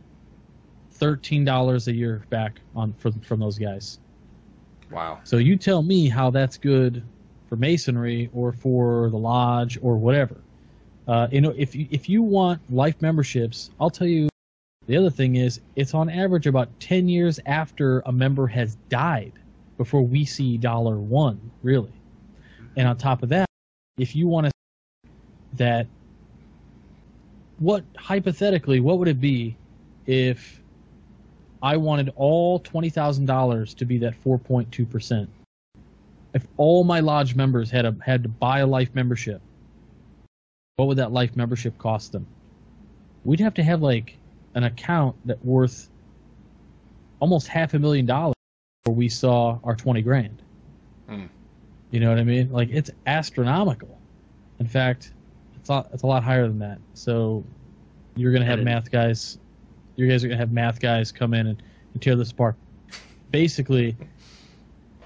$13 1.01 1.87
a 1.87 1.93
year 1.93 2.23
back 2.31 2.61
on 2.75 2.93
from 2.95 3.19
from 3.21 3.41
those 3.41 3.59
guys. 3.59 3.99
Wow. 4.91 5.21
So 5.25 5.37
you 5.39 5.57
tell 5.57 5.83
me 5.83 6.09
how 6.09 6.31
that's 6.31 6.59
good 6.59 7.03
for 7.49 7.57
masonry 7.57 8.31
or 8.35 8.53
for 8.53 9.11
the 9.11 9.17
lodge 9.17 9.79
or 9.83 9.97
whatever. 9.97 10.37
Uh, 11.09 11.29
you 11.31 11.41
know, 11.41 11.55
if 11.57 11.75
you, 11.75 11.87
if 11.91 12.09
you 12.09 12.23
want 12.23 12.61
life 12.73 13.01
memberships, 13.01 13.71
I'll 13.81 13.91
tell 13.91 14.07
you 14.07 14.29
the 14.87 14.97
other 14.97 15.11
thing 15.11 15.37
is, 15.37 15.61
it's 15.77 15.95
on 15.95 16.09
average 16.11 16.47
about 16.47 16.69
10 16.81 17.09
years 17.09 17.39
after 17.47 18.01
a 18.07 18.13
member 18.13 18.47
has 18.49 18.77
died 18.89 19.33
before 19.79 20.03
we 20.03 20.25
see 20.25 20.57
dollar 20.57 20.97
one, 20.97 21.41
really. 21.63 21.93
And 22.77 22.89
on 22.89 22.97
top 22.97 23.23
of 23.23 23.29
that, 23.31 23.47
if 23.99 24.17
you 24.17 24.29
want 24.29 24.47
to 24.47 24.53
that 25.55 25.87
what 27.59 27.85
hypothetically 27.97 28.81
what 28.81 28.99
would 28.99 29.09
it 29.09 29.21
be 29.21 29.57
if 30.07 30.60
I 31.63 31.77
wanted 31.77 32.13
all 32.17 32.59
twenty 32.59 32.91
thousand 32.91 33.27
dollars 33.27 33.75
to 33.75 33.85
be 33.85 33.99
that 33.99 34.15
four 34.15 34.39
point 34.39 34.71
two 34.73 34.87
percent? 34.87 35.29
If 36.33 36.47
all 36.57 36.85
my 36.85 37.01
lodge 37.01 37.35
members 37.35 37.71
had 37.71 37.85
a, 37.85 37.97
had 38.05 38.23
to 38.23 38.29
buy 38.29 38.61
a 38.61 38.67
life 38.67 38.95
membership, 38.95 39.43
what 40.77 40.87
would 40.87 40.99
that 40.99 41.13
life 41.13 41.37
membership 41.37 41.77
cost 41.79 42.13
them? 42.13 42.27
We'd 43.25 43.41
have 43.41 43.55
to 43.55 43.63
have 43.63 43.83
like 43.83 44.17
an 44.55 44.65
account 44.65 45.17
that 45.27 45.45
worth 45.45 45.91
almost 47.19 47.49
half 47.49 47.75
a 47.75 47.79
million 47.79 48.07
dollars 48.07 48.35
where 48.85 48.95
we 48.95 49.09
saw 49.09 49.59
our 49.63 49.75
20 49.75 50.03
grand. 50.03 50.43
Hmm. 51.09 51.27
You 51.91 52.01
know 52.01 52.09
what 52.09 52.19
I 52.19 52.25
mean? 52.25 52.51
Like 52.51 52.71
it's 52.71 52.91
astronomical. 53.07 53.99
In 54.59 54.67
fact, 54.67 55.13
it's 55.57 55.69
a, 55.69 55.87
it's 55.93 56.03
a 56.03 56.07
lot 56.07 56.23
higher 56.23 56.47
than 56.47 56.61
that. 56.61 56.79
So 56.95 57.45
you're 58.17 58.33
going 58.33 58.43
to 58.43 58.49
have 58.49 58.61
math 58.61 58.91
guys, 58.91 59.39
you 60.01 60.09
guys 60.09 60.25
are 60.25 60.29
going 60.29 60.39
to 60.39 60.43
have 60.43 60.53
math 60.53 60.81
guys 60.81 61.13
come 61.13 61.35
in 61.35 61.47
and, 61.47 61.63
and 61.93 62.03
tear 62.03 62.17
this 62.17 62.31
apart. 62.33 62.57
Basically, 63.31 63.97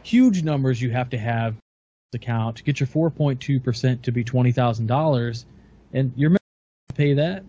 huge 0.03 0.43
numbers 0.43 0.81
you 0.81 0.91
have 0.91 1.11
to 1.11 1.19
have 1.19 1.55
this 2.13 2.21
account 2.21 2.57
to 2.57 2.65
get 2.65 2.81
your 2.81 2.87
4.2% 2.87 4.03
to 4.03 4.13
be 4.13 4.25
$20,000 4.25 5.45
and 5.93 6.13
you're 6.17 6.31
to 6.31 6.39
pay 6.95 7.15
that 7.15 7.45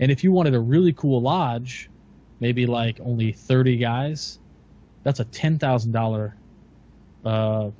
and 0.00 0.12
if 0.12 0.22
you 0.22 0.32
wanted 0.32 0.54
a 0.54 0.60
really 0.60 0.92
cool 0.92 1.20
lodge, 1.20 1.88
maybe 2.40 2.66
like 2.66 3.00
only 3.00 3.32
30 3.32 3.76
guys, 3.78 4.38
that's 5.02 5.20
a 5.20 5.24
$10,000 5.24 6.32
uh, 7.24 7.70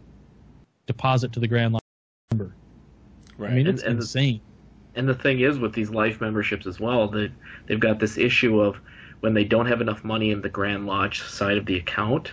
deposit 0.87 1.33
to 1.33 1.41
the 1.41 1.49
Grand 1.49 1.75
Lodge 1.75 1.83
member. 2.31 2.55
Right. 3.37 3.51
I 3.51 3.55
mean, 3.55 3.67
it's 3.67 3.83
and, 3.83 3.93
and 3.93 4.01
insane. 4.01 4.41
The, 4.95 5.01
and 5.01 5.09
the 5.09 5.15
thing 5.15 5.41
is 5.41 5.59
with 5.59 5.75
these 5.75 5.91
life 5.91 6.21
memberships 6.21 6.67
as 6.67 6.81
well, 6.81 7.09
that 7.09 7.31
they've 7.67 7.81
got 7.81 7.99
this 7.99 8.17
issue 8.17 8.61
of 8.61 8.81
when 9.21 9.35
they 9.35 9.45
don't 9.45 9.67
have 9.67 9.81
enough 9.81 10.05
money 10.05 10.31
in 10.31 10.41
the 10.41 10.49
Grand 10.49 10.87
Lodge 10.87 11.23
side 11.23 11.59
of 11.59 11.67
the 11.67 11.77
account, 11.77 12.33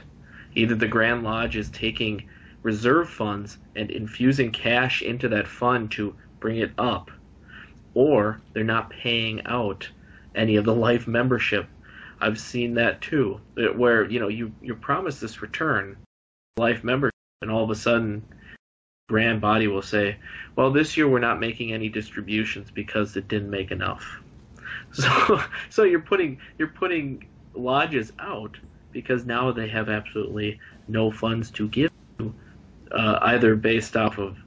either 0.56 0.76
the 0.76 0.88
Grand 0.88 1.24
Lodge 1.24 1.56
is 1.56 1.70
taking 1.70 2.30
reserve 2.62 3.10
funds 3.10 3.58
and 3.76 3.92
infusing 3.92 4.52
cash 4.52 5.02
into 5.02 5.30
that 5.30 5.48
fund 5.48 5.92
to 5.92 6.16
bring 6.40 6.58
it 6.58 6.72
up– 6.78 7.12
or 7.94 8.42
they're 8.54 8.64
not 8.64 8.90
paying 8.90 9.46
out 9.46 9.90
any 10.36 10.56
of 10.56 10.66
the 10.66 10.74
life 10.74 11.08
membership. 11.08 11.68
I've 12.20 12.40
seen 12.40 12.76
that 12.76 13.02
too, 13.02 13.40
uh, 13.58 13.74
where 13.74 14.10
you 14.10 14.20
know 14.20 14.30
you 14.30 14.54
you 14.62 14.76
promise 14.76 15.20
this 15.20 15.42
return, 15.42 15.98
life 16.58 16.84
membership, 16.84 17.14
and 17.42 17.52
all 17.52 17.64
of 17.64 17.70
a 17.70 17.76
sudden, 17.76 18.24
grand 19.10 19.42
body 19.42 19.68
will 19.68 19.82
say, 19.82 20.18
"Well, 20.56 20.72
this 20.72 20.96
year 20.96 21.08
we're 21.08 21.20
not 21.20 21.40
making 21.40 21.74
any 21.74 21.90
distributions 21.90 22.72
because 22.72 23.18
it 23.18 23.28
didn't 23.28 23.50
make 23.50 23.72
enough." 23.72 24.22
So 24.94 25.42
so 25.70 25.84
you're 25.84 26.00
putting 26.00 26.40
you're 26.58 26.70
putting 26.70 27.28
lodges 27.54 28.14
out 28.20 28.58
because 28.92 29.26
now 29.26 29.52
they 29.52 29.68
have 29.68 29.90
absolutely 29.90 30.60
no 30.88 31.12
funds 31.12 31.50
to 31.52 31.68
give, 31.68 31.92
uh, 32.20 33.20
either 33.22 33.56
based 33.56 33.98
off 33.98 34.18
of 34.18 34.38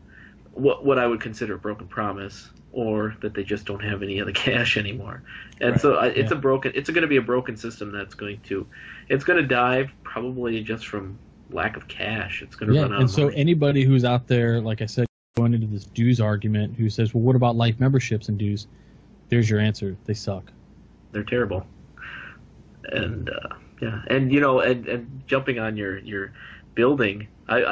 what 0.53 0.85
what 0.85 0.99
I 0.99 1.07
would 1.07 1.21
consider 1.21 1.55
a 1.55 1.59
broken 1.59 1.87
promise 1.87 2.51
or 2.77 3.17
that 3.23 3.33
they 3.33 3.43
just 3.43 3.65
don't 3.65 3.83
have 3.83 4.03
any 4.03 4.19
of 4.19 4.27
the 4.27 4.33
cash 4.45 4.77
anymore. 4.77 5.23
And 5.61 5.73
right. 5.73 5.81
so 5.81 5.95
uh, 5.97 6.13
it's 6.15 6.31
yeah. 6.31 6.37
a 6.37 6.41
broken. 6.41 6.73
It's 6.75 6.91
going 6.91 7.03
to 7.03 7.09
be 7.09 7.17
a 7.17 7.23
broken 7.23 7.57
system 7.57 7.91
that's 7.91 8.15
going 8.15 8.41
to, 8.43 8.67
it's 9.09 9.25
going 9.25 9.41
to 9.41 9.47
die 9.47 9.91
probably 10.05 10.63
just 10.63 10.87
from 10.87 11.19
lack 11.51 11.77
of 11.77 11.89
cash. 11.89 12.43
It's 12.43 12.55
going 12.55 12.69
to 12.69 12.75
yeah, 12.75 12.83
run 12.83 12.93
out. 12.93 13.01
And 13.01 13.11
so 13.11 13.25
money. 13.25 13.37
anybody 13.37 13.85
who's 13.85 14.05
out 14.05 14.29
there, 14.29 14.61
like 14.61 14.83
I 14.83 14.87
said, 14.87 15.07
going 15.37 15.55
into 15.55 15.67
this 15.67 15.85
dues 15.85 16.21
argument, 16.21 16.77
who 16.77 16.91
says, 16.91 17.15
"Well, 17.15 17.23
what 17.23 17.35
about 17.35 17.57
life 17.57 17.81
memberships 17.81 18.29
and 18.29 18.39
dues?" 18.39 18.67
There's 19.29 19.51
your 19.51 19.61
answer. 19.61 19.97
They 20.05 20.15
suck. 20.15 20.53
They're 21.13 21.25
terrible. 21.25 21.67
And 22.85 23.31
uh, 23.31 23.55
yeah, 23.81 24.03
and 24.09 24.33
you 24.33 24.41
know, 24.41 24.61
and, 24.61 24.87
and 24.87 25.23
jumping 25.27 25.59
on 25.59 25.77
your 25.77 25.99
your 25.99 26.33
building, 26.75 27.29
I, 27.49 27.71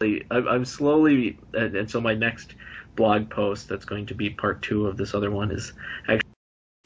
I 0.00 0.08
I'm 0.30 0.64
slowly, 0.64 1.38
and, 1.54 1.76
and 1.76 1.90
so 1.90 2.00
my 2.00 2.14
next 2.14 2.54
blog 2.96 3.30
post 3.30 3.68
that's 3.68 3.84
going 3.84 4.06
to 4.06 4.14
be 4.14 4.30
part 4.30 4.62
two 4.62 4.86
of 4.86 4.96
this 4.96 5.14
other 5.14 5.30
one 5.30 5.50
is 5.50 5.72
actually 6.02 6.20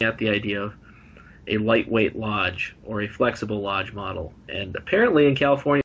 at 0.00 0.18
the 0.18 0.28
idea 0.28 0.62
of 0.62 0.74
a 1.48 1.58
lightweight 1.58 2.16
lodge 2.16 2.76
or 2.84 3.02
a 3.02 3.08
flexible 3.08 3.60
lodge 3.60 3.92
model. 3.92 4.32
And 4.48 4.76
apparently 4.76 5.26
in 5.26 5.34
California, 5.34 5.82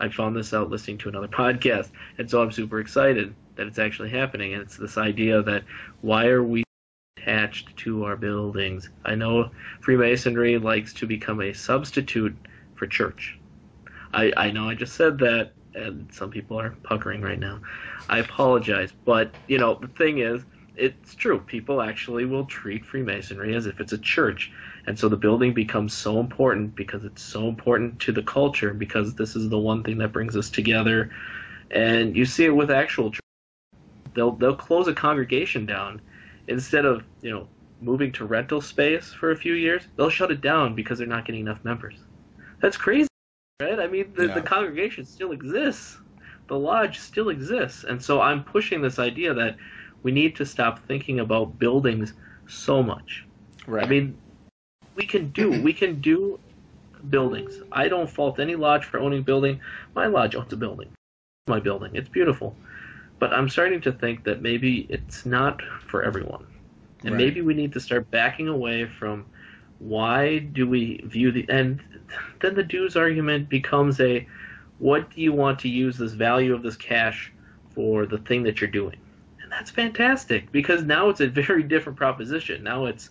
I 0.00 0.08
found 0.08 0.36
this 0.36 0.54
out 0.54 0.70
listening 0.70 0.98
to 0.98 1.08
another 1.08 1.28
podcast, 1.28 1.90
and 2.18 2.30
so 2.30 2.42
I'm 2.42 2.52
super 2.52 2.80
excited 2.80 3.34
that 3.56 3.66
it's 3.66 3.78
actually 3.78 4.10
happening. 4.10 4.54
And 4.54 4.62
it's 4.62 4.76
this 4.76 4.96
idea 4.96 5.42
that 5.42 5.64
why 6.00 6.26
are 6.26 6.42
we 6.42 6.64
attached 7.28 7.76
to 7.76 8.04
our 8.04 8.16
buildings? 8.16 8.88
I 9.04 9.14
know 9.14 9.50
Freemasonry 9.80 10.58
likes 10.58 10.92
to 10.94 11.06
become 11.06 11.40
a 11.40 11.52
substitute 11.52 12.36
for 12.74 12.86
church. 12.86 13.38
I, 14.14 14.32
I 14.36 14.50
know 14.50 14.68
I 14.68 14.74
just 14.74 14.94
said 14.94 15.18
that, 15.18 15.52
and 15.74 16.08
some 16.12 16.30
people 16.30 16.58
are 16.58 16.70
puckering 16.82 17.20
right 17.20 17.38
now. 17.38 17.60
I 18.08 18.18
apologize, 18.20 18.92
but 19.04 19.30
you 19.46 19.58
know 19.58 19.74
the 19.74 19.88
thing 19.88 20.18
is, 20.18 20.42
it's 20.76 21.14
true. 21.14 21.40
People 21.40 21.82
actually 21.82 22.24
will 22.24 22.46
treat 22.46 22.84
Freemasonry 22.84 23.54
as 23.54 23.66
if 23.66 23.80
it's 23.80 23.92
a 23.92 23.98
church, 23.98 24.50
and 24.86 24.98
so 24.98 25.08
the 25.08 25.16
building 25.16 25.52
becomes 25.52 25.92
so 25.92 26.20
important 26.20 26.74
because 26.74 27.04
it's 27.04 27.22
so 27.22 27.48
important 27.48 28.00
to 28.00 28.12
the 28.12 28.22
culture 28.22 28.72
because 28.72 29.14
this 29.14 29.36
is 29.36 29.50
the 29.50 29.58
one 29.58 29.82
thing 29.82 29.98
that 29.98 30.12
brings 30.12 30.36
us 30.36 30.48
together. 30.48 31.10
And 31.70 32.16
you 32.16 32.24
see 32.24 32.46
it 32.46 32.56
with 32.56 32.70
actual. 32.70 33.12
They'll 34.14 34.32
they'll 34.32 34.56
close 34.56 34.88
a 34.88 34.94
congregation 34.94 35.66
down 35.66 36.00
instead 36.48 36.84
of 36.84 37.04
you 37.22 37.30
know 37.30 37.48
moving 37.80 38.10
to 38.10 38.24
rental 38.24 38.60
space 38.60 39.12
for 39.12 39.30
a 39.30 39.36
few 39.36 39.54
years. 39.54 39.84
They'll 39.96 40.10
shut 40.10 40.32
it 40.32 40.40
down 40.40 40.74
because 40.74 40.98
they're 40.98 41.06
not 41.06 41.24
getting 41.24 41.42
enough 41.42 41.64
members. 41.64 41.94
That's 42.60 42.76
crazy 42.76 43.08
right? 43.60 43.80
I 43.80 43.88
mean, 43.88 44.12
the, 44.14 44.28
yeah. 44.28 44.34
the 44.34 44.42
congregation 44.42 45.04
still 45.04 45.32
exists, 45.32 45.98
the 46.46 46.56
lodge 46.56 47.00
still 47.00 47.28
exists, 47.28 47.82
and 47.82 48.00
so 48.00 48.20
I'm 48.20 48.44
pushing 48.44 48.80
this 48.80 49.00
idea 49.00 49.34
that 49.34 49.56
we 50.04 50.12
need 50.12 50.36
to 50.36 50.46
stop 50.46 50.86
thinking 50.86 51.18
about 51.18 51.58
buildings 51.58 52.12
so 52.46 52.84
much. 52.84 53.26
Right. 53.66 53.84
I 53.84 53.88
mean, 53.88 54.16
we 54.94 55.06
can 55.06 55.30
do 55.30 55.60
we 55.64 55.72
can 55.72 56.00
do 56.00 56.38
buildings. 57.10 57.60
I 57.72 57.88
don't 57.88 58.08
fault 58.08 58.38
any 58.38 58.54
lodge 58.54 58.84
for 58.84 59.00
owning 59.00 59.20
a 59.20 59.22
building. 59.22 59.60
My 59.94 60.06
lodge 60.06 60.36
owns 60.36 60.52
a 60.52 60.56
building. 60.56 60.90
My 61.48 61.58
building. 61.58 61.96
It's 61.96 62.08
beautiful. 62.08 62.54
But 63.18 63.32
I'm 63.32 63.48
starting 63.48 63.80
to 63.82 63.92
think 63.92 64.24
that 64.24 64.42
maybe 64.42 64.86
it's 64.90 65.26
not 65.26 65.60
for 65.88 66.02
everyone. 66.02 66.46
And 67.04 67.14
Right. 67.14 67.18
maybe 67.18 67.42
we 67.42 67.54
need 67.54 67.72
to 67.74 67.80
start 67.80 68.10
backing 68.10 68.48
away 68.48 68.86
from 68.86 69.26
why 69.78 70.38
do 70.38 70.68
we 70.68 71.00
view 71.04 71.30
the 71.32 71.46
and 71.48 71.80
then 72.40 72.54
the 72.54 72.64
dues 72.64 72.96
argument 72.96 73.48
becomes 73.48 74.00
a 74.00 74.26
what 74.78 75.10
do 75.10 75.20
you 75.20 75.32
want 75.32 75.58
to 75.60 75.68
use 75.68 75.96
this 75.98 76.12
value 76.14 76.54
of 76.54 76.62
this 76.62 76.76
cash 76.76 77.32
for 77.70 78.06
the 78.06 78.18
thing 78.18 78.42
that 78.44 78.60
you're 78.60 78.70
doing? 78.70 78.96
And 79.42 79.50
that's 79.52 79.70
fantastic 79.70 80.50
because 80.52 80.84
now 80.84 81.08
it's 81.08 81.20
a 81.20 81.28
very 81.28 81.62
different 81.62 81.98
proposition. 81.98 82.62
Now 82.64 82.86
it's 82.86 83.10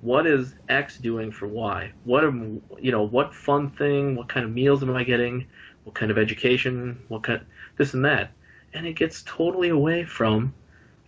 what 0.00 0.26
is 0.26 0.54
X 0.68 0.98
doing 0.98 1.32
for 1.32 1.48
Y? 1.48 1.92
What 2.04 2.24
am 2.24 2.62
you 2.78 2.92
know, 2.92 3.02
what 3.04 3.34
fun 3.34 3.70
thing, 3.70 4.16
what 4.16 4.28
kind 4.28 4.44
of 4.46 4.52
meals 4.52 4.82
am 4.82 4.94
I 4.94 5.04
getting? 5.04 5.46
What 5.84 5.94
kind 5.94 6.10
of 6.10 6.18
education? 6.18 7.04
What 7.08 7.22
kind 7.24 7.44
this 7.78 7.94
and 7.94 8.04
that. 8.04 8.32
And 8.74 8.86
it 8.86 8.94
gets 8.94 9.22
totally 9.22 9.68
away 9.70 10.04
from, 10.04 10.52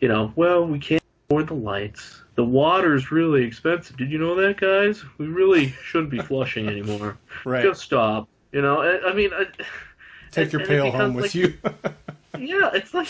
you 0.00 0.08
know, 0.08 0.32
well, 0.36 0.64
we 0.66 0.78
can't 0.78 1.02
afford 1.28 1.48
the 1.48 1.54
lights. 1.54 2.22
The 2.36 2.44
water's 2.44 3.10
really 3.10 3.44
expensive. 3.44 3.96
Did 3.96 4.10
you 4.10 4.18
know 4.18 4.34
that, 4.36 4.58
guys? 4.60 5.04
We 5.18 5.26
really 5.26 5.74
shouldn't 5.84 6.10
be 6.10 6.20
flushing 6.20 6.68
anymore. 6.68 7.18
Right. 7.44 7.62
Just 7.62 7.82
stop. 7.82 8.28
You 8.52 8.62
know, 8.62 8.80
I, 8.80 9.10
I 9.10 9.12
mean, 9.12 9.30
I, 9.32 9.44
Take 10.30 10.44
and- 10.44 10.52
your 10.52 10.60
and 10.62 10.68
pail 10.68 10.90
home 10.90 11.14
with 11.14 11.26
like- 11.26 11.34
you. 11.34 11.54
yeah, 12.38 12.70
it's 12.72 12.94
like 12.94 13.08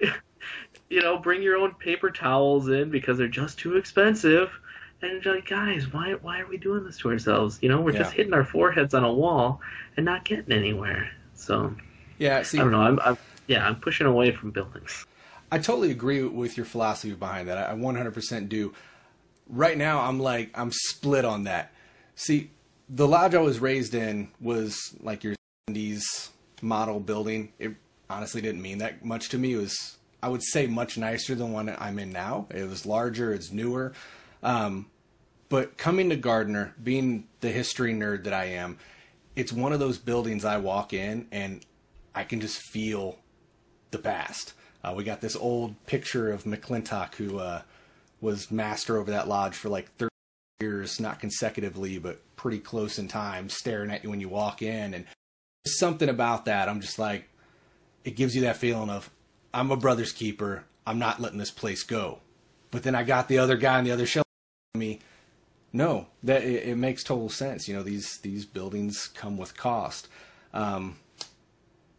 you 0.88 1.00
know, 1.02 1.18
bring 1.18 1.42
your 1.42 1.56
own 1.56 1.74
paper 1.74 2.10
towels 2.10 2.68
in 2.68 2.90
because 2.90 3.18
they're 3.18 3.28
just 3.28 3.58
too 3.58 3.76
expensive. 3.76 4.50
And 5.02 5.22
you're 5.24 5.34
like, 5.34 5.48
guys, 5.48 5.92
why 5.92 6.14
why 6.22 6.40
are 6.40 6.46
we 6.46 6.56
doing 6.56 6.84
this 6.84 6.98
to 6.98 7.10
ourselves? 7.10 7.58
You 7.60 7.68
know, 7.68 7.80
we're 7.80 7.92
just 7.92 8.12
hitting 8.12 8.32
our 8.32 8.44
foreheads 8.44 8.94
on 8.94 9.04
a 9.04 9.12
wall 9.12 9.60
and 9.96 10.06
not 10.06 10.24
getting 10.24 10.52
anywhere. 10.52 11.10
So 11.34 11.74
yeah. 12.18 12.42
See, 12.42 12.58
I 12.58 12.62
don't 12.62 12.72
know. 12.72 12.80
I'm, 12.80 12.98
I'm 13.00 13.18
yeah, 13.46 13.66
I'm 13.66 13.76
pushing 13.76 14.06
away 14.06 14.32
from 14.32 14.50
buildings. 14.50 15.06
I 15.50 15.58
totally 15.58 15.90
agree 15.90 16.22
with 16.22 16.56
your 16.56 16.66
philosophy 16.66 17.14
behind 17.14 17.48
that. 17.48 17.58
I 17.58 17.74
100% 17.74 18.48
do. 18.48 18.74
Right 19.48 19.78
now, 19.78 20.00
I'm 20.00 20.18
like, 20.18 20.50
I'm 20.54 20.72
split 20.72 21.24
on 21.24 21.44
that. 21.44 21.72
See, 22.16 22.50
the 22.88 23.06
lodge 23.06 23.34
I 23.34 23.40
was 23.40 23.60
raised 23.60 23.94
in 23.94 24.28
was 24.40 24.94
like 25.00 25.22
your 25.22 25.36
70s 25.70 26.30
model 26.62 26.98
building. 26.98 27.52
It 27.58 27.74
honestly 28.10 28.40
didn't 28.40 28.62
mean 28.62 28.78
that 28.78 29.04
much 29.04 29.28
to 29.30 29.38
me. 29.38 29.54
It 29.54 29.58
was, 29.58 29.96
I 30.22 30.28
would 30.28 30.42
say, 30.42 30.66
much 30.66 30.98
nicer 30.98 31.34
than 31.34 31.52
one 31.52 31.74
I'm 31.78 31.98
in 31.98 32.10
now. 32.10 32.46
It 32.50 32.68
was 32.68 32.86
larger, 32.86 33.32
it's 33.32 33.52
newer. 33.52 33.92
Um, 34.42 34.86
but 35.48 35.76
coming 35.76 36.10
to 36.10 36.16
Gardner, 36.16 36.74
being 36.82 37.28
the 37.40 37.50
history 37.50 37.94
nerd 37.94 38.24
that 38.24 38.34
I 38.34 38.46
am, 38.46 38.78
it's 39.36 39.52
one 39.52 39.72
of 39.72 39.78
those 39.78 39.98
buildings 39.98 40.44
I 40.44 40.56
walk 40.56 40.92
in 40.92 41.28
and 41.30 41.64
I 42.14 42.24
can 42.24 42.40
just 42.40 42.58
feel 42.58 43.18
the 43.96 44.02
past. 44.02 44.52
Uh, 44.84 44.94
we 44.96 45.04
got 45.04 45.20
this 45.20 45.36
old 45.36 45.74
picture 45.86 46.30
of 46.30 46.44
McClintock, 46.44 47.14
who 47.14 47.38
uh, 47.38 47.62
was 48.20 48.50
master 48.50 48.98
over 48.98 49.10
that 49.10 49.28
lodge 49.28 49.54
for 49.54 49.68
like 49.68 49.90
30 49.96 50.10
years, 50.60 51.00
not 51.00 51.20
consecutively, 51.20 51.98
but 51.98 52.20
pretty 52.36 52.58
close 52.58 52.98
in 52.98 53.08
time, 53.08 53.48
staring 53.48 53.90
at 53.90 54.04
you 54.04 54.10
when 54.10 54.20
you 54.20 54.28
walk 54.28 54.62
in. 54.62 54.94
And 54.94 55.04
something 55.66 56.08
about 56.08 56.44
that. 56.44 56.68
I'm 56.68 56.80
just 56.80 56.98
like, 56.98 57.28
it 58.04 58.16
gives 58.16 58.34
you 58.34 58.42
that 58.42 58.56
feeling 58.56 58.90
of, 58.90 59.10
I'm 59.52 59.70
a 59.70 59.76
brother's 59.76 60.12
keeper. 60.12 60.64
I'm 60.86 60.98
not 60.98 61.20
letting 61.20 61.38
this 61.38 61.50
place 61.50 61.82
go. 61.82 62.20
But 62.70 62.82
then 62.82 62.94
I 62.94 63.02
got 63.02 63.28
the 63.28 63.38
other 63.38 63.56
guy 63.56 63.78
on 63.78 63.84
the 63.84 63.90
other 63.90 64.06
shelf 64.06 64.26
me. 64.76 65.00
No, 65.72 66.06
that 66.22 66.44
it, 66.44 66.68
it 66.68 66.76
makes 66.76 67.02
total 67.02 67.28
sense. 67.28 67.66
You 67.66 67.74
know, 67.74 67.82
these 67.82 68.18
these 68.18 68.44
buildings 68.44 69.08
come 69.08 69.36
with 69.36 69.56
cost. 69.56 70.08
Um, 70.54 70.98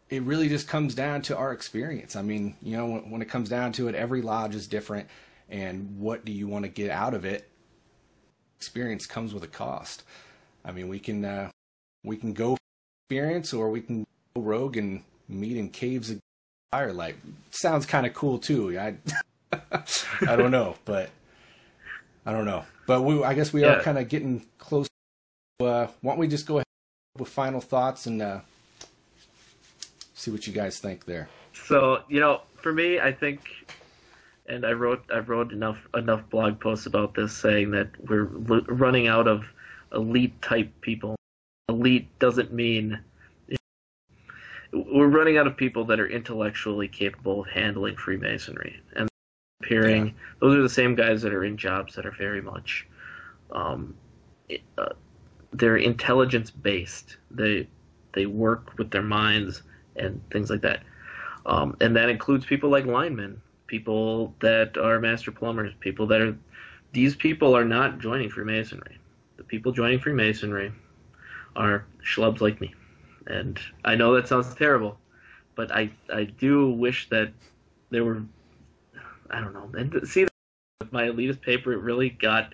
it 0.10 0.24
really 0.24 0.50
just 0.50 0.68
comes 0.68 0.96
down 0.96 1.22
to 1.24 1.38
our 1.38 1.52
experience. 1.52 2.16
I 2.16 2.22
mean, 2.22 2.56
you 2.62 2.78
know, 2.78 2.86
when, 2.86 3.12
when 3.12 3.22
it 3.22 3.30
comes 3.30 3.50
down 3.50 3.74
to 3.74 3.88
it, 3.88 3.96
every 3.96 4.22
lodge 4.22 4.56
is 4.56 4.68
different, 4.68 5.08
and 5.50 6.00
what 6.00 6.26
do 6.26 6.32
you 6.32 6.48
want 6.48 6.64
to 6.64 6.70
get 6.70 6.90
out 6.90 7.14
of 7.14 7.26
it? 7.26 7.50
Experience 8.58 9.06
comes 9.06 9.34
with 9.34 9.44
a 9.44 9.48
cost. 9.48 10.04
I 10.66 10.72
mean, 10.72 10.88
we 10.88 11.00
can 11.00 11.26
uh, 11.26 11.50
we 12.04 12.18
can 12.18 12.34
go 12.34 12.58
experience, 13.06 13.54
or 13.54 13.70
we 13.70 13.82
can 13.82 14.06
go 14.36 14.42
rogue 14.42 14.78
and 14.78 15.04
meet 15.28 15.58
in 15.58 15.70
caves 15.70 16.10
of 16.10 16.20
firelight. 16.72 17.16
Sounds 17.52 17.86
kind 17.86 18.06
of 18.06 18.14
cool 18.14 18.40
too. 18.40 18.78
I 18.80 18.96
I 20.28 20.36
don't 20.36 20.52
know, 20.52 20.76
but 20.86 21.10
I 22.26 22.32
don't 22.32 22.46
know. 22.46 22.66
But 22.86 23.02
we, 23.02 23.24
I 23.24 23.34
guess 23.34 23.52
we 23.52 23.66
are 23.66 23.82
kind 23.82 23.98
of 23.98 24.08
getting 24.08 24.46
close. 24.58 24.88
Uh, 25.60 25.88
why 26.02 26.12
don't 26.12 26.20
we 26.20 26.28
just 26.28 26.46
go 26.46 26.58
ahead 26.58 26.66
with 27.18 27.30
final 27.30 27.60
thoughts 27.60 28.06
and 28.06 28.22
uh, 28.22 28.40
see 30.18 30.32
what 30.32 30.46
you 30.48 30.52
guys 30.54 30.80
think 30.80 31.06
there? 31.06 31.30
So 31.54 32.04
you 32.10 32.20
know, 32.20 32.42
for 32.56 32.74
me, 32.74 33.00
I 33.00 33.14
think, 33.14 33.42
and 34.48 34.66
I 34.66 34.72
wrote 34.72 35.04
I 35.14 35.20
wrote 35.20 35.54
enough 35.54 35.80
enough 35.96 36.30
blog 36.30 36.60
posts 36.60 36.86
about 36.86 37.14
this, 37.14 37.32
saying 37.34 37.72
that 37.72 37.88
we're 38.10 38.30
l- 38.50 38.62
running 38.68 39.08
out 39.08 39.28
of 39.28 39.46
elite 39.94 40.42
type 40.42 40.70
people. 40.82 41.16
Elite 41.70 42.08
doesn't 42.20 42.52
mean 42.52 43.00
we're 44.74 45.08
running 45.08 45.38
out 45.38 45.48
of 45.48 45.56
people 45.56 45.86
that 45.86 46.00
are 46.00 46.08
intellectually 46.08 46.88
capable 46.88 47.42
of 47.42 47.48
handling 47.48 47.96
Freemasonry, 47.96 48.80
and 48.96 49.08
appearing 49.64 50.14
those 50.40 50.56
are 50.58 50.62
the 50.62 50.70
same 50.70 50.94
guys 50.96 51.22
that 51.22 51.34
are 51.34 51.44
in 51.46 51.58
jobs 51.58 51.96
that 51.96 52.06
are 52.06 52.12
very 52.12 52.42
much, 52.42 52.86
um, 53.52 53.96
it- 54.50 54.62
uh, 54.78 54.90
they're 55.54 55.78
intelligence 55.78 56.52
based. 56.52 57.18
They 57.32 57.68
they 58.14 58.26
work 58.26 58.78
with 58.78 58.90
their 58.92 59.04
minds 59.04 59.62
and 59.98 60.22
things 60.32 60.50
like 60.50 60.62
that. 60.62 60.84
Um, 61.46 61.78
and 61.82 61.96
that 61.96 62.10
includes 62.10 62.46
people 62.46 62.70
like 62.70 62.86
linemen, 62.86 63.42
people 63.68 64.34
that 64.42 64.78
are 64.78 65.00
master 65.00 65.32
plumbers, 65.32 65.74
people 65.80 66.08
that 66.08 66.22
are. 66.22 66.38
These 66.94 67.16
people 67.16 67.56
are 67.56 67.66
not 67.66 68.00
joining 68.00 68.30
Freemasonry. 68.30 68.98
The 69.38 69.44
people 69.44 69.72
joining 69.72 70.00
Freemasonry 70.00 70.72
are 71.56 71.86
schlubs 72.04 72.42
like 72.42 72.60
me, 72.60 72.74
and 73.28 73.60
I 73.86 73.96
know 73.96 74.14
that 74.16 74.28
sounds 74.28 74.54
terrible, 74.56 74.98
but 75.56 75.72
I 75.72 75.92
I 76.14 76.26
do 76.26 76.72
wish 76.72 77.10
that 77.10 77.32
there 77.90 78.04
were. 78.04 78.24
I 79.30 79.42
don't 79.42 79.54
know. 79.54 79.70
And 79.78 80.08
see 80.08 80.28
my 80.92 81.04
elitist 81.04 81.42
paper, 81.42 81.74
it 81.74 81.80
really 81.80 82.10
got 82.10 82.54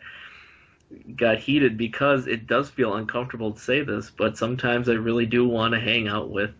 got 1.16 1.40
heated 1.40 1.78
because 1.78 2.28
it 2.28 2.48
does 2.48 2.70
feel 2.70 2.96
uncomfortable 2.96 3.52
to 3.52 3.60
say 3.60 3.82
this, 3.82 4.12
but 4.12 4.38
sometimes 4.38 4.90
I 4.90 4.94
really 4.94 5.26
do 5.26 5.48
want 5.48 5.74
to 5.74 5.80
hang 5.80 6.08
out 6.08 6.30
with 6.30 6.52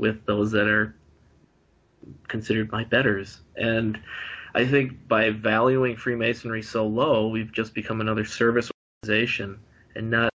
with 0.00 0.24
those 0.24 0.50
that 0.52 0.66
are 0.66 0.94
considered 2.26 2.72
my 2.72 2.84
betters. 2.84 3.40
And 3.56 4.00
I 4.54 4.66
think 4.66 5.06
by 5.06 5.30
valuing 5.30 5.96
Freemasonry 5.96 6.62
so 6.62 6.86
low, 6.86 7.28
we've 7.28 7.52
just 7.52 7.74
become 7.74 8.00
another 8.00 8.24
service 8.24 8.70
organization 9.04 9.60
and 9.94 10.10
not 10.10 10.30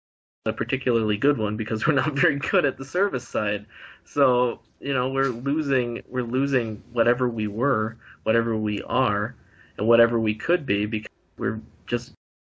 a 0.46 0.52
particularly 0.52 1.16
good 1.16 1.38
one 1.38 1.56
because 1.56 1.86
we're 1.86 1.94
not 1.94 2.12
very 2.18 2.36
good 2.36 2.66
at 2.66 2.76
the 2.76 2.84
service 2.84 3.26
side. 3.26 3.64
So, 4.04 4.60
you 4.80 4.92
know, 4.92 5.08
we're 5.08 5.30
losing 5.30 6.02
we're 6.08 6.22
losing 6.22 6.82
whatever 6.92 7.28
we 7.28 7.48
were, 7.48 7.96
whatever 8.24 8.56
we 8.56 8.82
are, 8.82 9.34
and 9.78 9.88
whatever 9.88 10.20
we 10.20 10.34
could 10.34 10.66
be 10.66 10.84
because 10.84 11.10
we're 11.38 11.60
just 11.86 12.12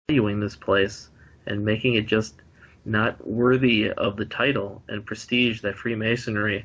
valuing 0.08 0.40
this 0.40 0.56
place 0.56 1.10
and 1.46 1.64
making 1.64 1.94
it 1.94 2.06
just 2.06 2.34
not 2.84 3.26
worthy 3.26 3.90
of 3.90 4.16
the 4.16 4.24
title 4.24 4.82
and 4.88 5.06
prestige 5.06 5.60
that 5.60 5.76
Freemasonry 5.76 6.64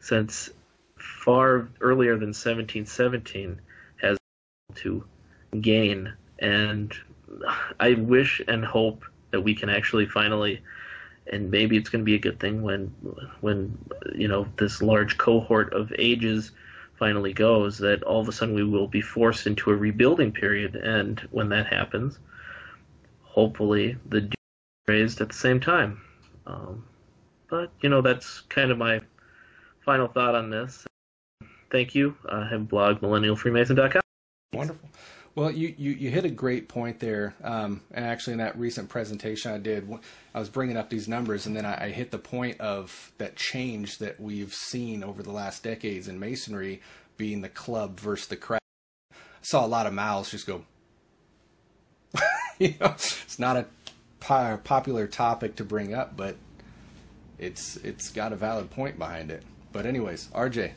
since 0.00 0.50
far 0.98 1.68
earlier 1.80 2.14
than 2.14 2.28
1717 2.28 3.60
has 4.00 4.18
to 4.76 5.04
gain. 5.60 6.12
And 6.38 6.94
I 7.80 7.94
wish 7.94 8.40
and 8.46 8.64
hope 8.64 9.04
that 9.30 9.40
we 9.40 9.54
can 9.54 9.68
actually 9.68 10.06
finally 10.06 10.62
and 11.32 11.50
maybe 11.50 11.76
it's 11.76 11.88
going 11.88 12.02
to 12.02 12.04
be 12.04 12.14
a 12.14 12.20
good 12.20 12.38
thing 12.38 12.62
when 12.62 12.86
when 13.40 13.76
you 14.14 14.28
know 14.28 14.46
this 14.58 14.80
large 14.80 15.18
cohort 15.18 15.72
of 15.72 15.92
ages 15.98 16.52
finally 16.98 17.32
goes 17.32 17.78
that 17.78 18.02
all 18.04 18.20
of 18.20 18.28
a 18.28 18.32
sudden 18.32 18.54
we 18.54 18.62
will 18.62 18.86
be 18.86 19.00
forced 19.00 19.46
into 19.46 19.70
a 19.70 19.76
rebuilding 19.76 20.30
period. 20.32 20.76
And 20.76 21.18
when 21.32 21.48
that 21.50 21.66
happens 21.66 22.18
hopefully 23.36 23.96
the 24.08 24.32
raised 24.88 25.20
at 25.20 25.28
the 25.28 25.34
same 25.34 25.60
time. 25.60 26.00
Um, 26.46 26.84
but 27.48 27.70
you 27.82 27.88
know 27.88 28.00
that's 28.00 28.40
kind 28.48 28.70
of 28.70 28.78
my 28.78 29.00
final 29.86 30.08
thought 30.08 30.34
on 30.34 30.50
this 30.50 30.84
thank 31.70 31.94
you 31.94 32.14
i 32.30 32.46
have 32.46 32.68
blog 32.68 33.00
millennialfreemason.com 33.00 34.02
Wonderful. 34.56 34.88
Well, 35.34 35.50
you, 35.50 35.74
you, 35.76 35.90
you 35.92 36.10
hit 36.10 36.24
a 36.24 36.30
great 36.30 36.66
point 36.66 36.98
there. 36.98 37.34
Um, 37.44 37.82
and 37.90 38.04
actually, 38.06 38.32
in 38.32 38.38
that 38.38 38.58
recent 38.58 38.88
presentation 38.88 39.52
I 39.52 39.58
did, 39.58 39.86
I 40.34 40.38
was 40.38 40.48
bringing 40.48 40.78
up 40.78 40.88
these 40.88 41.08
numbers, 41.08 41.46
and 41.46 41.54
then 41.54 41.66
I, 41.66 41.86
I 41.86 41.88
hit 41.90 42.10
the 42.10 42.18
point 42.18 42.58
of 42.58 43.12
that 43.18 43.36
change 43.36 43.98
that 43.98 44.18
we've 44.18 44.54
seen 44.54 45.04
over 45.04 45.22
the 45.22 45.32
last 45.32 45.62
decades 45.62 46.08
in 46.08 46.18
masonry 46.18 46.80
being 47.18 47.42
the 47.42 47.50
club 47.50 48.00
versus 48.00 48.28
the 48.28 48.36
crowd. 48.36 48.60
I 49.12 49.16
saw 49.42 49.64
a 49.64 49.68
lot 49.68 49.86
of 49.86 49.92
mouths 49.92 50.30
just 50.30 50.46
go, 50.46 50.64
you 52.58 52.74
know, 52.80 52.92
it's 52.94 53.38
not 53.38 53.58
a 53.58 53.66
popular 54.20 55.06
topic 55.06 55.56
to 55.56 55.64
bring 55.64 55.92
up, 55.92 56.16
but 56.16 56.36
it's 57.38 57.76
it's 57.76 58.10
got 58.10 58.32
a 58.32 58.36
valid 58.36 58.70
point 58.70 58.98
behind 58.98 59.30
it. 59.30 59.42
But 59.72 59.86
anyways, 59.86 60.28
RJ. 60.28 60.72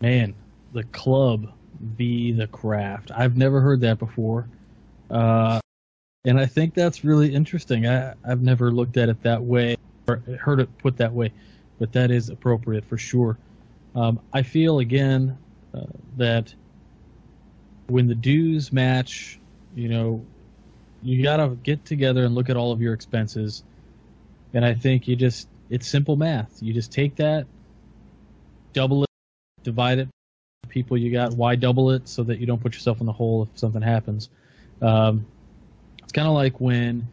Man, 0.00 0.34
the 0.72 0.84
club 0.84 1.52
be 1.96 2.32
the 2.32 2.46
craft. 2.46 3.10
I've 3.14 3.36
never 3.36 3.60
heard 3.60 3.80
that 3.80 3.98
before. 3.98 4.48
Uh, 5.10 5.60
and 6.24 6.40
I 6.40 6.46
think 6.46 6.74
that's 6.74 7.04
really 7.04 7.32
interesting. 7.32 7.86
I, 7.86 8.14
I've 8.24 8.42
never 8.42 8.70
looked 8.70 8.96
at 8.96 9.08
it 9.08 9.22
that 9.22 9.42
way 9.42 9.76
or 10.08 10.22
heard 10.40 10.60
it 10.60 10.78
put 10.78 10.96
that 10.98 11.12
way, 11.12 11.32
but 11.78 11.92
that 11.92 12.10
is 12.10 12.28
appropriate 12.28 12.84
for 12.84 12.98
sure. 12.98 13.38
Um, 13.94 14.20
I 14.32 14.42
feel 14.42 14.80
again 14.80 15.38
uh, 15.74 15.84
that 16.16 16.54
when 17.86 18.08
the 18.08 18.14
dues 18.14 18.72
match, 18.72 19.38
you 19.74 19.88
know, 19.88 20.24
you 21.02 21.22
got 21.22 21.36
to 21.36 21.56
get 21.62 21.84
together 21.84 22.24
and 22.24 22.34
look 22.34 22.50
at 22.50 22.56
all 22.56 22.72
of 22.72 22.80
your 22.80 22.92
expenses. 22.92 23.62
And 24.52 24.64
I 24.64 24.74
think 24.74 25.06
you 25.06 25.16
just, 25.16 25.48
it's 25.70 25.86
simple 25.86 26.16
math. 26.16 26.62
You 26.62 26.72
just 26.72 26.92
take 26.92 27.16
that, 27.16 27.46
double 28.72 29.04
it, 29.04 29.10
divide 29.62 29.98
it, 29.98 30.08
people 30.68 30.96
you 30.96 31.10
got, 31.10 31.32
why 31.32 31.56
double 31.56 31.90
it 31.90 32.08
so 32.08 32.22
that 32.24 32.38
you 32.38 32.46
don't 32.46 32.60
put 32.60 32.74
yourself 32.74 33.00
in 33.00 33.06
the 33.06 33.12
hole 33.12 33.42
if 33.42 33.58
something 33.58 33.82
happens. 33.82 34.28
Um, 34.82 35.26
it's 36.02 36.12
kind 36.12 36.28
of 36.28 36.34
like 36.34 36.60
when 36.60 37.06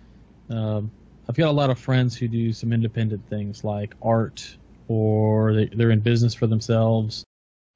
um, 0.49 0.91
I've 1.27 1.35
got 1.35 1.49
a 1.49 1.51
lot 1.51 1.69
of 1.69 1.79
friends 1.79 2.15
who 2.15 2.27
do 2.27 2.53
some 2.53 2.73
independent 2.73 3.27
things 3.29 3.63
like 3.63 3.95
art 4.01 4.57
or 4.87 5.53
they, 5.53 5.83
are 5.83 5.91
in 5.91 6.01
business 6.01 6.33
for 6.33 6.47
themselves. 6.47 7.23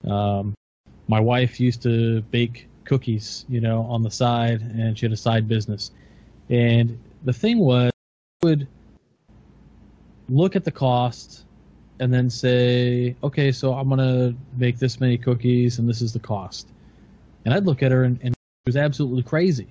Um, 0.05 0.53
my 1.07 1.19
wife 1.19 1.59
used 1.59 1.81
to 1.83 2.21
bake 2.23 2.67
cookies, 2.83 3.45
you 3.47 3.61
know, 3.61 3.81
on 3.83 4.03
the 4.03 4.11
side, 4.11 4.61
and 4.61 4.97
she 4.97 5.05
had 5.05 5.13
a 5.13 5.17
side 5.17 5.47
business. 5.47 5.91
And 6.49 6.99
the 7.23 7.33
thing 7.33 7.59
was, 7.59 7.91
would 8.43 8.67
look 10.29 10.55
at 10.55 10.63
the 10.63 10.71
cost 10.71 11.45
and 11.99 12.13
then 12.13 12.29
say, 12.29 13.15
okay, 13.23 13.51
so 13.51 13.73
I'm 13.73 13.89
going 13.89 13.99
to 13.99 14.35
make 14.57 14.77
this 14.79 14.99
many 14.99 15.17
cookies 15.17 15.79
and 15.79 15.89
this 15.89 16.01
is 16.01 16.13
the 16.13 16.19
cost. 16.19 16.67
And 17.45 17.53
I'd 17.53 17.65
look 17.65 17.81
at 17.81 17.91
her 17.91 18.03
and, 18.03 18.19
and 18.21 18.33
it 18.33 18.67
was 18.67 18.75
absolutely 18.75 19.23
crazy. 19.23 19.67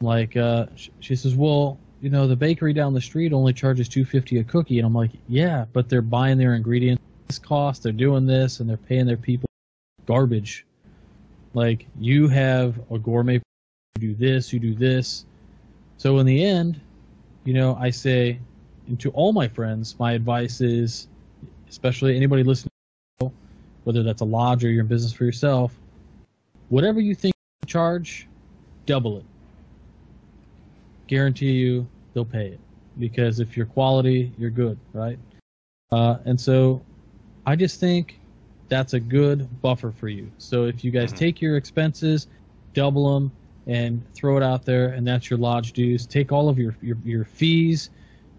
Like, 0.00 0.36
uh, 0.36 0.66
she 1.00 1.14
says, 1.14 1.34
well, 1.34 1.78
you 2.00 2.10
know, 2.10 2.26
the 2.26 2.36
bakery 2.36 2.72
down 2.72 2.94
the 2.94 3.00
street 3.00 3.32
only 3.32 3.52
charges 3.52 3.88
250 3.88 4.38
a 4.38 4.44
cookie. 4.44 4.78
And 4.78 4.86
I'm 4.86 4.94
like, 4.94 5.10
yeah, 5.28 5.66
but 5.72 5.88
they're 5.88 6.02
buying 6.02 6.38
their 6.38 6.54
ingredients 6.54 7.02
this 7.28 7.38
cost, 7.38 7.84
they're 7.84 7.92
doing 7.92 8.26
this, 8.26 8.58
and 8.58 8.68
they're 8.68 8.76
paying 8.76 9.06
their 9.06 9.16
people 9.16 9.48
garbage. 10.06 10.66
Like, 11.54 11.86
you 11.98 12.26
have 12.28 12.80
a 12.90 12.98
gourmet, 12.98 13.34
you 13.34 13.40
do 14.00 14.14
this, 14.14 14.52
you 14.52 14.58
do 14.58 14.74
this. 14.74 15.26
So 15.96 16.18
in 16.18 16.26
the 16.26 16.42
end, 16.42 16.80
you 17.44 17.54
know, 17.54 17.76
I 17.76 17.90
say, 17.90 18.40
and 18.90 18.98
to 18.98 19.10
all 19.10 19.32
my 19.32 19.46
friends, 19.46 19.94
my 20.00 20.12
advice 20.12 20.60
is, 20.60 21.06
especially 21.68 22.16
anybody 22.16 22.42
listening, 22.42 22.72
whether 23.84 24.02
that's 24.02 24.20
a 24.20 24.24
lodge 24.24 24.64
or 24.64 24.68
you're 24.68 24.82
in 24.82 24.88
business 24.88 25.12
for 25.12 25.24
yourself, 25.24 25.72
whatever 26.70 27.00
you 27.00 27.14
think 27.14 27.32
you 27.62 27.68
charge, 27.68 28.26
double 28.86 29.18
it. 29.18 29.24
Guarantee 31.06 31.52
you 31.52 31.86
they'll 32.12 32.24
pay 32.24 32.48
it 32.48 32.60
because 32.98 33.38
if 33.38 33.56
you're 33.56 33.66
quality, 33.66 34.32
you're 34.36 34.50
good, 34.50 34.76
right? 34.92 35.18
Uh, 35.92 36.16
and 36.24 36.38
so 36.38 36.82
I 37.46 37.54
just 37.54 37.78
think 37.78 38.18
that's 38.68 38.94
a 38.94 39.00
good 39.00 39.48
buffer 39.62 39.92
for 39.92 40.08
you. 40.08 40.30
So 40.38 40.64
if 40.64 40.82
you 40.82 40.90
guys 40.90 41.10
mm-hmm. 41.10 41.18
take 41.18 41.40
your 41.40 41.56
expenses, 41.56 42.26
double 42.74 43.14
them, 43.14 43.30
and 43.68 44.02
throw 44.14 44.36
it 44.36 44.42
out 44.42 44.64
there, 44.64 44.88
and 44.88 45.06
that's 45.06 45.30
your 45.30 45.38
lodge 45.38 45.74
dues. 45.74 46.06
Take 46.06 46.32
all 46.32 46.48
of 46.48 46.58
your 46.58 46.74
your, 46.82 46.96
your 47.04 47.24
fees 47.24 47.90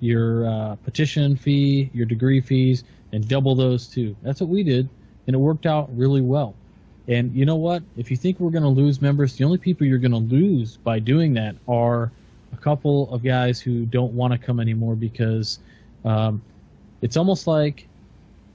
your 0.02 0.48
uh, 0.48 0.76
petition 0.84 1.38
fee, 1.38 1.90
your 1.94 2.06
degree 2.06 2.42
fees, 2.42 2.84
and 3.14 3.26
double 3.28 3.56
those 3.56 3.88
too. 3.88 4.16
That's 4.22 4.42
what 4.42 4.50
we 4.50 4.64
did, 4.64 4.90
and 5.28 5.36
it 5.36 5.40
worked 5.40 5.66
out 5.66 5.90
really 5.96 6.22
well. 6.22 6.56
And 7.08 7.34
you 7.34 7.46
know 7.46 7.56
what? 7.56 7.84
If 7.98 8.12
you 8.12 8.18
think 8.18 8.40
we're 8.40 8.52
going 8.52 8.64
to 8.64 8.70
lose 8.70 9.02
members, 9.02 9.36
the 9.36 9.44
only 9.44 9.58
people 9.58 9.88
you're 9.88 10.00
going 10.00 10.12
to 10.12 10.18
lose 10.18 10.78
by 10.78 11.00
doing 11.00 11.34
that 11.36 11.56
are 11.68 12.12
a 12.54 12.58
couple 12.58 13.14
of 13.14 13.24
guys 13.24 13.62
who 13.62 13.86
don't 13.86 14.14
want 14.14 14.34
to 14.34 14.40
come 14.40 14.60
anymore 14.60 14.96
because 14.96 15.60
um, 16.04 16.42
it's 17.02 17.18
almost 17.18 17.48
like 17.48 17.88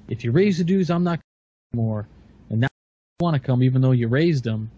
if 0.09 0.25
you 0.25 0.33
raise 0.33 0.59
the 0.59 0.65
dues, 0.65 0.91
I'm 0.91 1.05
not 1.05 1.21
anymore, 1.73 2.07
and 2.51 2.61
now 2.61 2.69
want 3.21 3.35
to 3.35 3.41
come 3.41 3.63
even 3.63 3.81
though 3.81 3.93
you 3.93 4.09
raised 4.09 4.45
them, 4.45 4.71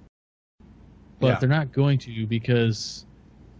but 1.21 1.27
yeah. 1.27 1.39
they're 1.39 1.49
not 1.49 1.73
going 1.73 1.99
to 1.99 2.27
because 2.27 3.05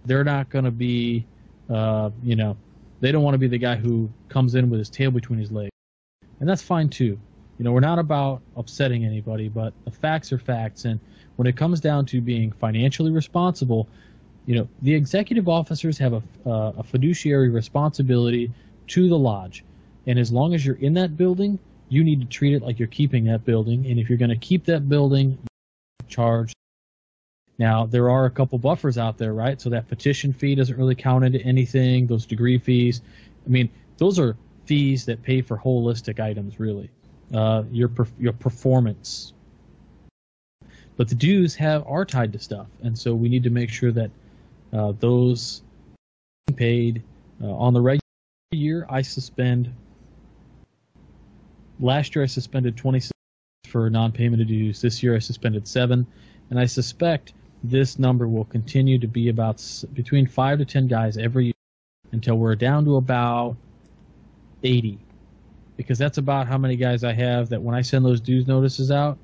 they're 0.05 0.25
not 0.25 0.49
going 0.51 0.65
to 0.65 0.71
be, 0.71 1.27
uh, 1.69 2.11
you 2.23 2.37
know, 2.37 2.57
they 3.01 3.13
don't 3.13 3.23
want 3.23 3.35
to 3.35 3.39
be 3.39 3.49
the 3.49 3.59
guy 3.59 3.77
who 3.77 4.11
comes 4.29 4.55
in 4.55 4.71
with 4.71 4.79
his 4.79 4.91
tail 4.91 5.11
between 5.11 5.39
his 5.39 5.53
legs. 5.53 5.71
And 6.41 6.49
that's 6.49 6.63
fine 6.63 6.89
too. 6.89 7.19
You 7.59 7.65
know, 7.65 7.73
we're 7.73 7.81
not 7.81 7.99
about 7.99 8.41
upsetting 8.57 9.05
anybody, 9.05 9.49
but 9.49 9.73
the 9.85 9.91
facts 9.91 10.33
are 10.33 10.39
facts. 10.39 10.85
And 10.85 11.01
when 11.37 11.47
it 11.47 11.57
comes 11.57 11.81
down 11.81 12.07
to 12.07 12.21
being 12.21 12.53
financially 12.53 13.11
responsible, 13.11 13.89
you 14.47 14.55
know, 14.55 14.69
the 14.83 14.95
executive 14.95 15.49
officers 15.49 15.99
have 15.99 16.13
a, 16.13 16.23
uh, 16.47 16.73
a 16.79 16.83
fiduciary 16.83 17.51
responsibility 17.51 18.51
to 18.89 19.09
the 19.09 19.19
lodge. 19.19 19.65
And 20.07 20.19
as 20.19 20.33
long 20.33 20.55
as 20.55 20.65
you're 20.65 20.77
in 20.77 20.95
that 20.95 21.17
building, 21.17 21.59
you 21.89 22.05
need 22.05 22.21
to 22.21 22.27
treat 22.27 22.55
it 22.55 22.63
like 22.63 22.79
you're 22.79 22.89
keeping 22.89 23.25
that 23.25 23.45
building. 23.45 23.87
And 23.87 23.99
if 23.99 24.09
you're 24.09 24.19
going 24.19 24.31
to 24.31 24.37
keep 24.37 24.65
that 24.67 24.89
building, 24.89 25.39
charge 26.07 26.53
now, 27.59 27.87
there 27.87 28.09
are 28.09 28.25
a 28.25 28.31
couple 28.31 28.57
buffers 28.59 28.99
out 28.99 29.19
there, 29.19 29.35
right? 29.35 29.61
So 29.61 29.71
that 29.71 29.89
petition 29.89 30.33
fee 30.33 30.55
doesn't 30.55 30.79
really 30.79 30.95
count 30.95 31.25
into 31.25 31.41
anything, 31.43 32.07
those 32.07 32.25
degree 32.25 32.59
fees. 32.59 33.03
I 33.45 33.49
mean, 33.49 33.69
those 33.97 34.19
are 34.21 34.37
fees 34.67 35.07
that 35.07 35.23
pay 35.23 35.43
for 35.43 35.59
holistic 35.59 36.21
items, 36.21 36.61
really. 36.61 36.89
Uh, 37.35 37.65
your 37.73 37.91
your 38.19 38.33
performance. 38.33 39.33
But 40.97 41.09
the 41.09 41.15
dues 41.15 41.55
have 41.57 41.85
are 41.87 42.05
tied 42.05 42.33
to 42.33 42.39
stuff, 42.39 42.69
and 42.83 42.97
so 42.97 43.15
we 43.15 43.29
need 43.29 43.43
to 43.43 43.51
make 43.51 43.71
sure 43.71 43.93
that 43.93 44.11
uh, 44.73 44.93
those 44.99 45.63
paid 46.57 47.03
uh, 47.43 47.53
on 47.53 47.75
the 47.75 47.81
regular 47.81 48.01
year. 48.53 48.87
I 48.89 49.03
suspend. 49.03 49.73
Last 51.81 52.15
year 52.15 52.23
I 52.23 52.27
suspended 52.27 52.77
26 52.77 53.13
for 53.69 53.91
non-payment 53.91 54.41
of 54.41 54.49
dues. 54.49 54.81
This 54.81 55.03
year 55.03 55.15
I 55.15 55.19
suspended 55.19 55.69
seven, 55.69 56.07
and 56.51 56.59
I 56.59 56.67
suspect 56.67 57.35
this 57.63 57.99
number 57.99 58.29
will 58.29 58.45
continue 58.45 58.99
to 58.99 59.07
be 59.07 59.29
about 59.29 59.63
between 59.93 60.27
five 60.27 60.59
to 60.59 60.65
ten 60.65 60.87
guys 60.87 61.17
every 61.17 61.47
year 61.47 61.55
until 62.13 62.37
we're 62.37 62.55
down 62.55 62.85
to 62.85 62.97
about 62.97 63.57
80 64.63 64.99
because 65.77 65.99
that's 65.99 66.19
about 66.19 66.47
how 66.49 66.59
many 66.59 66.77
guys 66.77 67.05
I 67.05 67.13
have 67.13 67.49
that 67.51 67.61
when 67.61 67.75
I 67.75 67.83
send 67.83 68.05
those 68.05 68.21
dues 68.21 68.47
notices 68.47 68.91
out 68.91 69.19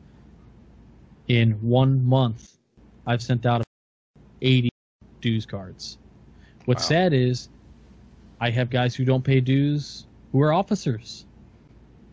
in 1.28 1.52
one 1.52 2.04
month 2.04 2.58
I've 3.06 3.22
sent 3.22 3.46
out 3.46 3.62
80 4.42 4.70
dues 5.20 5.46
cards. 5.46 5.98
What's 6.66 6.84
wow. 6.84 6.88
sad 6.88 7.12
is 7.12 7.48
I 8.40 8.50
have 8.50 8.70
guys 8.70 8.94
who 8.94 9.04
don't 9.04 9.24
pay 9.24 9.40
dues 9.40 10.06
who 10.32 10.40
are 10.42 10.52
officers. 10.52 11.26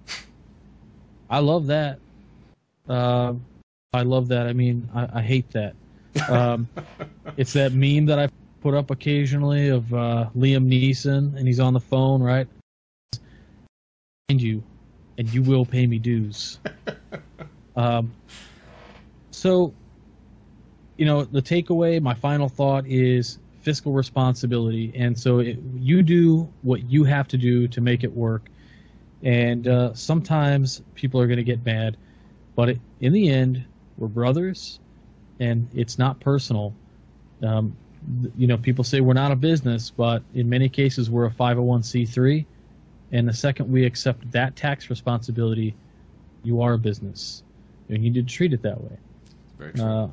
I 1.29 1.39
love 1.39 1.67
that. 1.67 1.99
Uh, 2.87 3.33
I 3.93 4.03
love 4.03 4.27
that. 4.29 4.47
I 4.47 4.53
mean, 4.53 4.89
I, 4.93 5.19
I 5.19 5.21
hate 5.21 5.49
that. 5.51 5.75
Um, 6.29 6.67
it's 7.37 7.53
that 7.53 7.73
meme 7.73 8.05
that 8.07 8.19
I 8.19 8.27
put 8.61 8.73
up 8.73 8.91
occasionally 8.91 9.69
of 9.69 9.93
uh, 9.93 10.29
Liam 10.35 10.67
Neeson, 10.67 11.35
and 11.37 11.47
he's 11.47 11.59
on 11.59 11.73
the 11.73 11.79
phone, 11.79 12.21
right? 12.21 12.47
And 14.29 14.41
you, 14.41 14.63
and 15.17 15.31
you 15.33 15.41
will 15.41 15.65
pay 15.65 15.87
me 15.87 15.99
dues. 15.99 16.59
um, 17.75 18.13
so, 19.31 19.73
you 20.97 21.05
know, 21.05 21.23
the 21.23 21.41
takeaway, 21.41 22.01
my 22.01 22.13
final 22.13 22.47
thought 22.47 22.85
is 22.85 23.39
fiscal 23.61 23.93
responsibility, 23.93 24.91
and 24.95 25.17
so 25.17 25.39
it, 25.39 25.57
you 25.75 26.01
do 26.03 26.47
what 26.61 26.89
you 26.89 27.03
have 27.03 27.27
to 27.29 27.37
do 27.37 27.67
to 27.67 27.81
make 27.81 28.03
it 28.03 28.11
work. 28.11 28.49
And 29.23 29.67
uh, 29.67 29.93
sometimes 29.93 30.81
people 30.95 31.21
are 31.21 31.27
going 31.27 31.37
to 31.37 31.43
get 31.43 31.63
mad, 31.65 31.95
but 32.55 32.69
it, 32.69 32.79
in 33.01 33.13
the 33.13 33.29
end, 33.29 33.63
we're 33.97 34.07
brothers 34.07 34.79
and 35.41 35.67
it's 35.73 35.97
not 35.97 36.19
personal. 36.19 36.73
Um, 37.41 37.75
you 38.37 38.47
know, 38.47 38.57
people 38.57 38.83
say 38.83 39.01
we're 39.01 39.13
not 39.13 39.31
a 39.31 39.35
business, 39.35 39.89
but 39.89 40.21
in 40.35 40.47
many 40.47 40.69
cases 40.69 41.09
we're 41.09 41.25
a 41.25 41.31
501c3, 41.31 42.45
and 43.11 43.27
the 43.27 43.33
second 43.33 43.71
we 43.71 43.83
accept 43.85 44.31
that 44.31 44.55
tax 44.55 44.89
responsibility, 44.89 45.75
you 46.43 46.61
are 46.61 46.73
a 46.73 46.77
business, 46.77 47.43
and 47.89 48.03
you 48.03 48.11
need 48.11 48.27
to 48.27 48.33
treat 48.33 48.53
it 48.53 48.61
that 48.61 48.81
way. 48.81 48.97
Very 49.57 49.73
true. 49.73 49.83
Uh, 49.83 50.07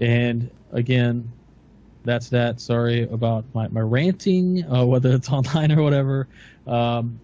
and 0.00 0.50
again, 0.72 1.30
that's 2.04 2.28
that. 2.30 2.60
Sorry 2.60 3.04
about 3.04 3.44
my, 3.54 3.68
my 3.68 3.80
ranting, 3.80 4.64
uh, 4.70 4.84
whether 4.84 5.12
it's 5.12 5.28
online 5.32 5.72
or 5.72 5.82
whatever. 5.82 6.26
Um, 6.66 7.20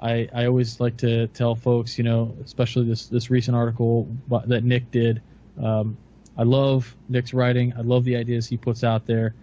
I, 0.00 0.28
I 0.34 0.46
always 0.46 0.80
like 0.80 0.96
to 0.98 1.26
tell 1.28 1.54
folks, 1.54 1.98
you 1.98 2.04
know, 2.04 2.34
especially 2.42 2.86
this, 2.86 3.06
this 3.06 3.28
recent 3.28 3.54
article 3.54 4.08
that 4.46 4.64
Nick 4.64 4.90
did, 4.90 5.20
um, 5.62 5.96
I 6.36 6.42
love 6.42 6.94
Nick's 7.08 7.34
writing. 7.34 7.72
I 7.76 7.82
love 7.82 8.04
the 8.04 8.16
ideas 8.16 8.46
he 8.46 8.56
puts 8.56 8.84
out 8.84 9.06
there. 9.06 9.34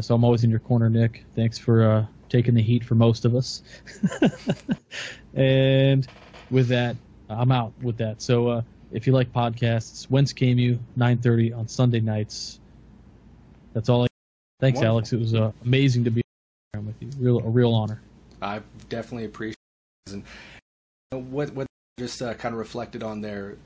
so 0.00 0.14
I'm 0.14 0.24
always 0.24 0.44
in 0.44 0.50
your 0.50 0.60
corner, 0.60 0.88
Nick. 0.88 1.24
Thanks 1.34 1.58
for 1.58 1.82
uh, 1.82 2.06
taking 2.28 2.54
the 2.54 2.62
heat 2.62 2.84
for 2.84 2.94
most 2.94 3.24
of 3.24 3.34
us. 3.34 3.62
and 5.34 6.06
with 6.50 6.68
that, 6.68 6.96
I'm 7.28 7.52
out 7.52 7.72
with 7.82 7.96
that. 7.98 8.22
So 8.22 8.48
uh, 8.48 8.62
if 8.92 9.06
you 9.06 9.12
like 9.12 9.32
podcasts, 9.32 10.04
Whence 10.04 10.32
Came 10.32 10.58
You, 10.58 10.78
9:30 10.96 11.56
on 11.56 11.68
Sunday 11.68 12.00
nights. 12.00 12.60
That's 13.74 13.88
all. 13.88 14.04
I. 14.04 14.06
Thanks, 14.60 14.76
Wonderful. 14.76 14.94
Alex. 14.94 15.12
It 15.12 15.18
was 15.20 15.34
uh, 15.34 15.52
amazing 15.64 16.04
to 16.04 16.10
be 16.10 16.22
with 16.74 16.94
you. 17.00 17.10
Real, 17.18 17.38
a 17.38 17.48
real 17.48 17.72
honor. 17.72 18.00
I 18.42 18.60
definitely 18.88 19.26
appreciate 19.26 19.56
it. 20.06 20.22
And 21.12 21.32
what 21.32 21.52
what 21.52 21.66
just 21.98 22.22
uh, 22.22 22.34
kind 22.34 22.54
of 22.54 22.58
reflected 22.58 23.02
on 23.02 23.20
their 23.20 23.56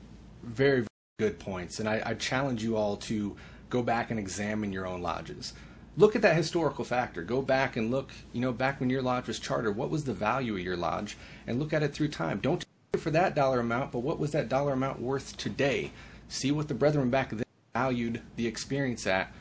very, 0.43 0.81
very 0.81 0.87
good 1.19 1.39
points, 1.39 1.79
and 1.79 1.87
I, 1.87 2.01
I 2.05 2.13
challenge 2.15 2.63
you 2.63 2.75
all 2.75 2.97
to 2.97 3.35
go 3.69 3.83
back 3.83 4.09
and 4.11 4.19
examine 4.19 4.71
your 4.71 4.87
own 4.87 5.01
lodges 5.01 5.53
look 5.97 6.15
at 6.15 6.21
that 6.21 6.35
historical 6.35 6.83
factor. 6.83 7.21
Go 7.23 7.41
back 7.41 7.75
and 7.75 7.91
look, 7.91 8.11
you 8.31 8.41
know, 8.41 8.51
back 8.51 8.79
when 8.79 8.89
your 8.89 9.01
lodge 9.01 9.27
was 9.27 9.39
chartered, 9.39 9.75
what 9.75 9.89
was 9.89 10.03
the 10.03 10.13
value 10.13 10.55
of 10.55 10.61
your 10.61 10.77
lodge? 10.77 11.17
And 11.47 11.59
look 11.59 11.73
at 11.73 11.83
it 11.83 11.93
through 11.93 12.09
time. 12.09 12.39
Don't 12.39 12.65
for 12.97 13.11
that 13.11 13.35
dollar 13.35 13.59
amount, 13.59 13.91
but 13.91 13.99
what 13.99 14.19
was 14.19 14.31
that 14.31 14.49
dollar 14.49 14.73
amount 14.73 15.01
worth 15.01 15.35
today? 15.37 15.91
See 16.29 16.51
what 16.51 16.67
the 16.67 16.73
brethren 16.73 17.09
back 17.09 17.29
then 17.29 17.43
valued 17.73 18.21
the 18.35 18.47
experience 18.47 19.05
at, 19.07 19.31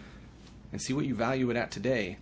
and 0.72 0.80
see 0.80 0.92
what 0.92 1.04
you 1.04 1.14
value 1.14 1.50
it 1.50 1.56
at 1.56 1.70
today. 1.70 2.16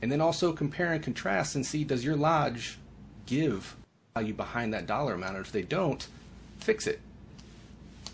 And 0.00 0.12
then 0.12 0.20
also 0.20 0.52
compare 0.52 0.92
and 0.92 1.02
contrast 1.02 1.54
and 1.56 1.66
see 1.66 1.84
does 1.84 2.04
your 2.04 2.16
lodge 2.16 2.78
give 3.26 3.76
value 4.14 4.34
behind 4.34 4.72
that 4.74 4.86
dollar 4.86 5.14
amount? 5.14 5.36
Or 5.36 5.40
if 5.40 5.52
they 5.52 5.62
don't, 5.62 6.06
fix 6.58 6.86
it. 6.86 7.00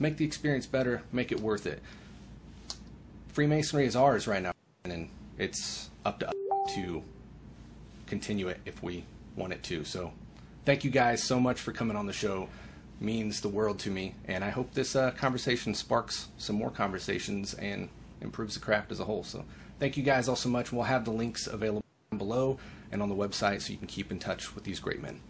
Make 0.00 0.16
the 0.16 0.24
experience 0.24 0.66
better, 0.66 1.02
make 1.12 1.32
it 1.32 1.40
worth 1.40 1.66
it. 1.66 1.82
Freemasonry 3.28 3.86
is 3.86 3.96
ours 3.96 4.26
right 4.26 4.42
now. 4.42 4.52
And 4.84 5.08
it's 5.38 5.90
up 6.04 6.20
to 6.20 6.28
us 6.28 6.34
to 6.74 7.02
continue 8.06 8.48
it 8.48 8.60
if 8.64 8.82
we 8.82 9.04
want 9.36 9.52
it 9.52 9.62
to. 9.64 9.84
So, 9.84 10.12
thank 10.64 10.84
you 10.84 10.90
guys 10.90 11.22
so 11.22 11.40
much 11.40 11.60
for 11.60 11.72
coming 11.72 11.96
on 11.96 12.06
the 12.06 12.12
show. 12.12 12.48
Means 13.00 13.40
the 13.40 13.48
world 13.48 13.80
to 13.80 13.90
me, 13.90 14.14
and 14.28 14.44
I 14.44 14.50
hope 14.50 14.74
this 14.74 14.94
uh, 14.94 15.10
conversation 15.12 15.74
sparks 15.74 16.28
some 16.38 16.54
more 16.54 16.70
conversations 16.70 17.54
and 17.54 17.88
improves 18.20 18.54
the 18.54 18.60
craft 18.60 18.92
as 18.92 19.00
a 19.00 19.04
whole. 19.04 19.24
So, 19.24 19.44
thank 19.80 19.96
you 19.96 20.02
guys 20.02 20.28
all 20.28 20.36
so 20.36 20.48
much. 20.48 20.72
We'll 20.72 20.84
have 20.84 21.04
the 21.04 21.10
links 21.10 21.46
available 21.46 21.82
below 22.16 22.58
and 22.92 23.02
on 23.02 23.08
the 23.08 23.14
website 23.14 23.62
so 23.62 23.72
you 23.72 23.78
can 23.78 23.88
keep 23.88 24.12
in 24.12 24.18
touch 24.18 24.54
with 24.54 24.64
these 24.64 24.78
great 24.78 25.02
men. 25.02 25.20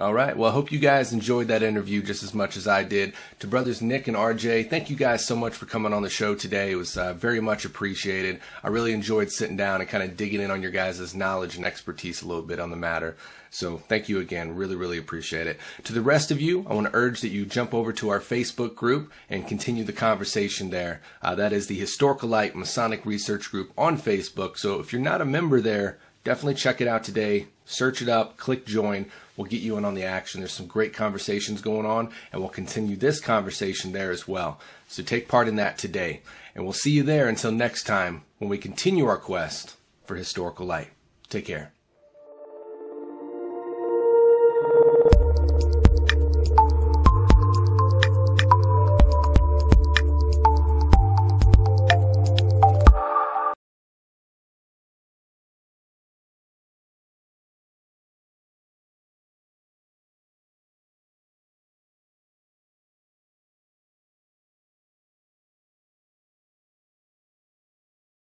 All 0.00 0.14
right. 0.14 0.34
Well, 0.34 0.48
I 0.48 0.54
hope 0.54 0.72
you 0.72 0.78
guys 0.78 1.12
enjoyed 1.12 1.48
that 1.48 1.62
interview 1.62 2.00
just 2.00 2.22
as 2.22 2.32
much 2.32 2.56
as 2.56 2.66
I 2.66 2.84
did. 2.84 3.12
To 3.40 3.46
brothers 3.46 3.82
Nick 3.82 4.08
and 4.08 4.16
RJ, 4.16 4.70
thank 4.70 4.88
you 4.88 4.96
guys 4.96 5.26
so 5.26 5.36
much 5.36 5.52
for 5.52 5.66
coming 5.66 5.92
on 5.92 6.02
the 6.02 6.08
show 6.08 6.34
today. 6.34 6.70
It 6.70 6.76
was 6.76 6.96
uh, 6.96 7.12
very 7.12 7.38
much 7.38 7.66
appreciated. 7.66 8.40
I 8.64 8.68
really 8.68 8.94
enjoyed 8.94 9.30
sitting 9.30 9.58
down 9.58 9.82
and 9.82 9.90
kind 9.90 10.02
of 10.02 10.16
digging 10.16 10.40
in 10.40 10.50
on 10.50 10.62
your 10.62 10.70
guys' 10.70 11.14
knowledge 11.14 11.56
and 11.56 11.66
expertise 11.66 12.22
a 12.22 12.26
little 12.26 12.42
bit 12.42 12.58
on 12.58 12.70
the 12.70 12.76
matter. 12.76 13.14
So 13.50 13.76
thank 13.76 14.08
you 14.08 14.20
again. 14.20 14.54
Really, 14.56 14.74
really 14.74 14.96
appreciate 14.96 15.46
it. 15.46 15.60
To 15.84 15.92
the 15.92 16.00
rest 16.00 16.30
of 16.30 16.40
you, 16.40 16.64
I 16.66 16.72
want 16.72 16.86
to 16.86 16.96
urge 16.96 17.20
that 17.20 17.28
you 17.28 17.44
jump 17.44 17.74
over 17.74 17.92
to 17.92 18.08
our 18.08 18.20
Facebook 18.20 18.74
group 18.74 19.12
and 19.28 19.46
continue 19.46 19.84
the 19.84 19.92
conversation 19.92 20.70
there. 20.70 21.02
Uh, 21.20 21.34
that 21.34 21.52
is 21.52 21.66
the 21.66 21.78
Historical 21.78 22.30
Light 22.30 22.56
Masonic 22.56 23.04
Research 23.04 23.50
Group 23.50 23.70
on 23.76 23.98
Facebook. 23.98 24.56
So 24.56 24.80
if 24.80 24.94
you're 24.94 25.02
not 25.02 25.20
a 25.20 25.26
member 25.26 25.60
there, 25.60 25.98
definitely 26.24 26.54
check 26.54 26.80
it 26.80 26.88
out 26.88 27.04
today. 27.04 27.48
Search 27.66 28.00
it 28.00 28.08
up, 28.08 28.36
click 28.38 28.66
join. 28.66 29.06
We'll 29.40 29.48
get 29.48 29.62
you 29.62 29.78
in 29.78 29.86
on 29.86 29.94
the 29.94 30.04
action. 30.04 30.42
There's 30.42 30.52
some 30.52 30.66
great 30.66 30.92
conversations 30.92 31.62
going 31.62 31.86
on, 31.86 32.10
and 32.30 32.42
we'll 32.42 32.50
continue 32.50 32.94
this 32.94 33.20
conversation 33.20 33.92
there 33.92 34.10
as 34.10 34.28
well. 34.28 34.60
So 34.86 35.02
take 35.02 35.28
part 35.28 35.48
in 35.48 35.56
that 35.56 35.78
today. 35.78 36.20
And 36.54 36.62
we'll 36.62 36.74
see 36.74 36.90
you 36.90 37.02
there 37.02 37.26
until 37.26 37.50
next 37.50 37.84
time 37.84 38.24
when 38.36 38.50
we 38.50 38.58
continue 38.58 39.06
our 39.06 39.16
quest 39.16 39.76
for 40.04 40.16
historical 40.16 40.66
light. 40.66 40.90
Take 41.30 41.46
care. 41.46 41.72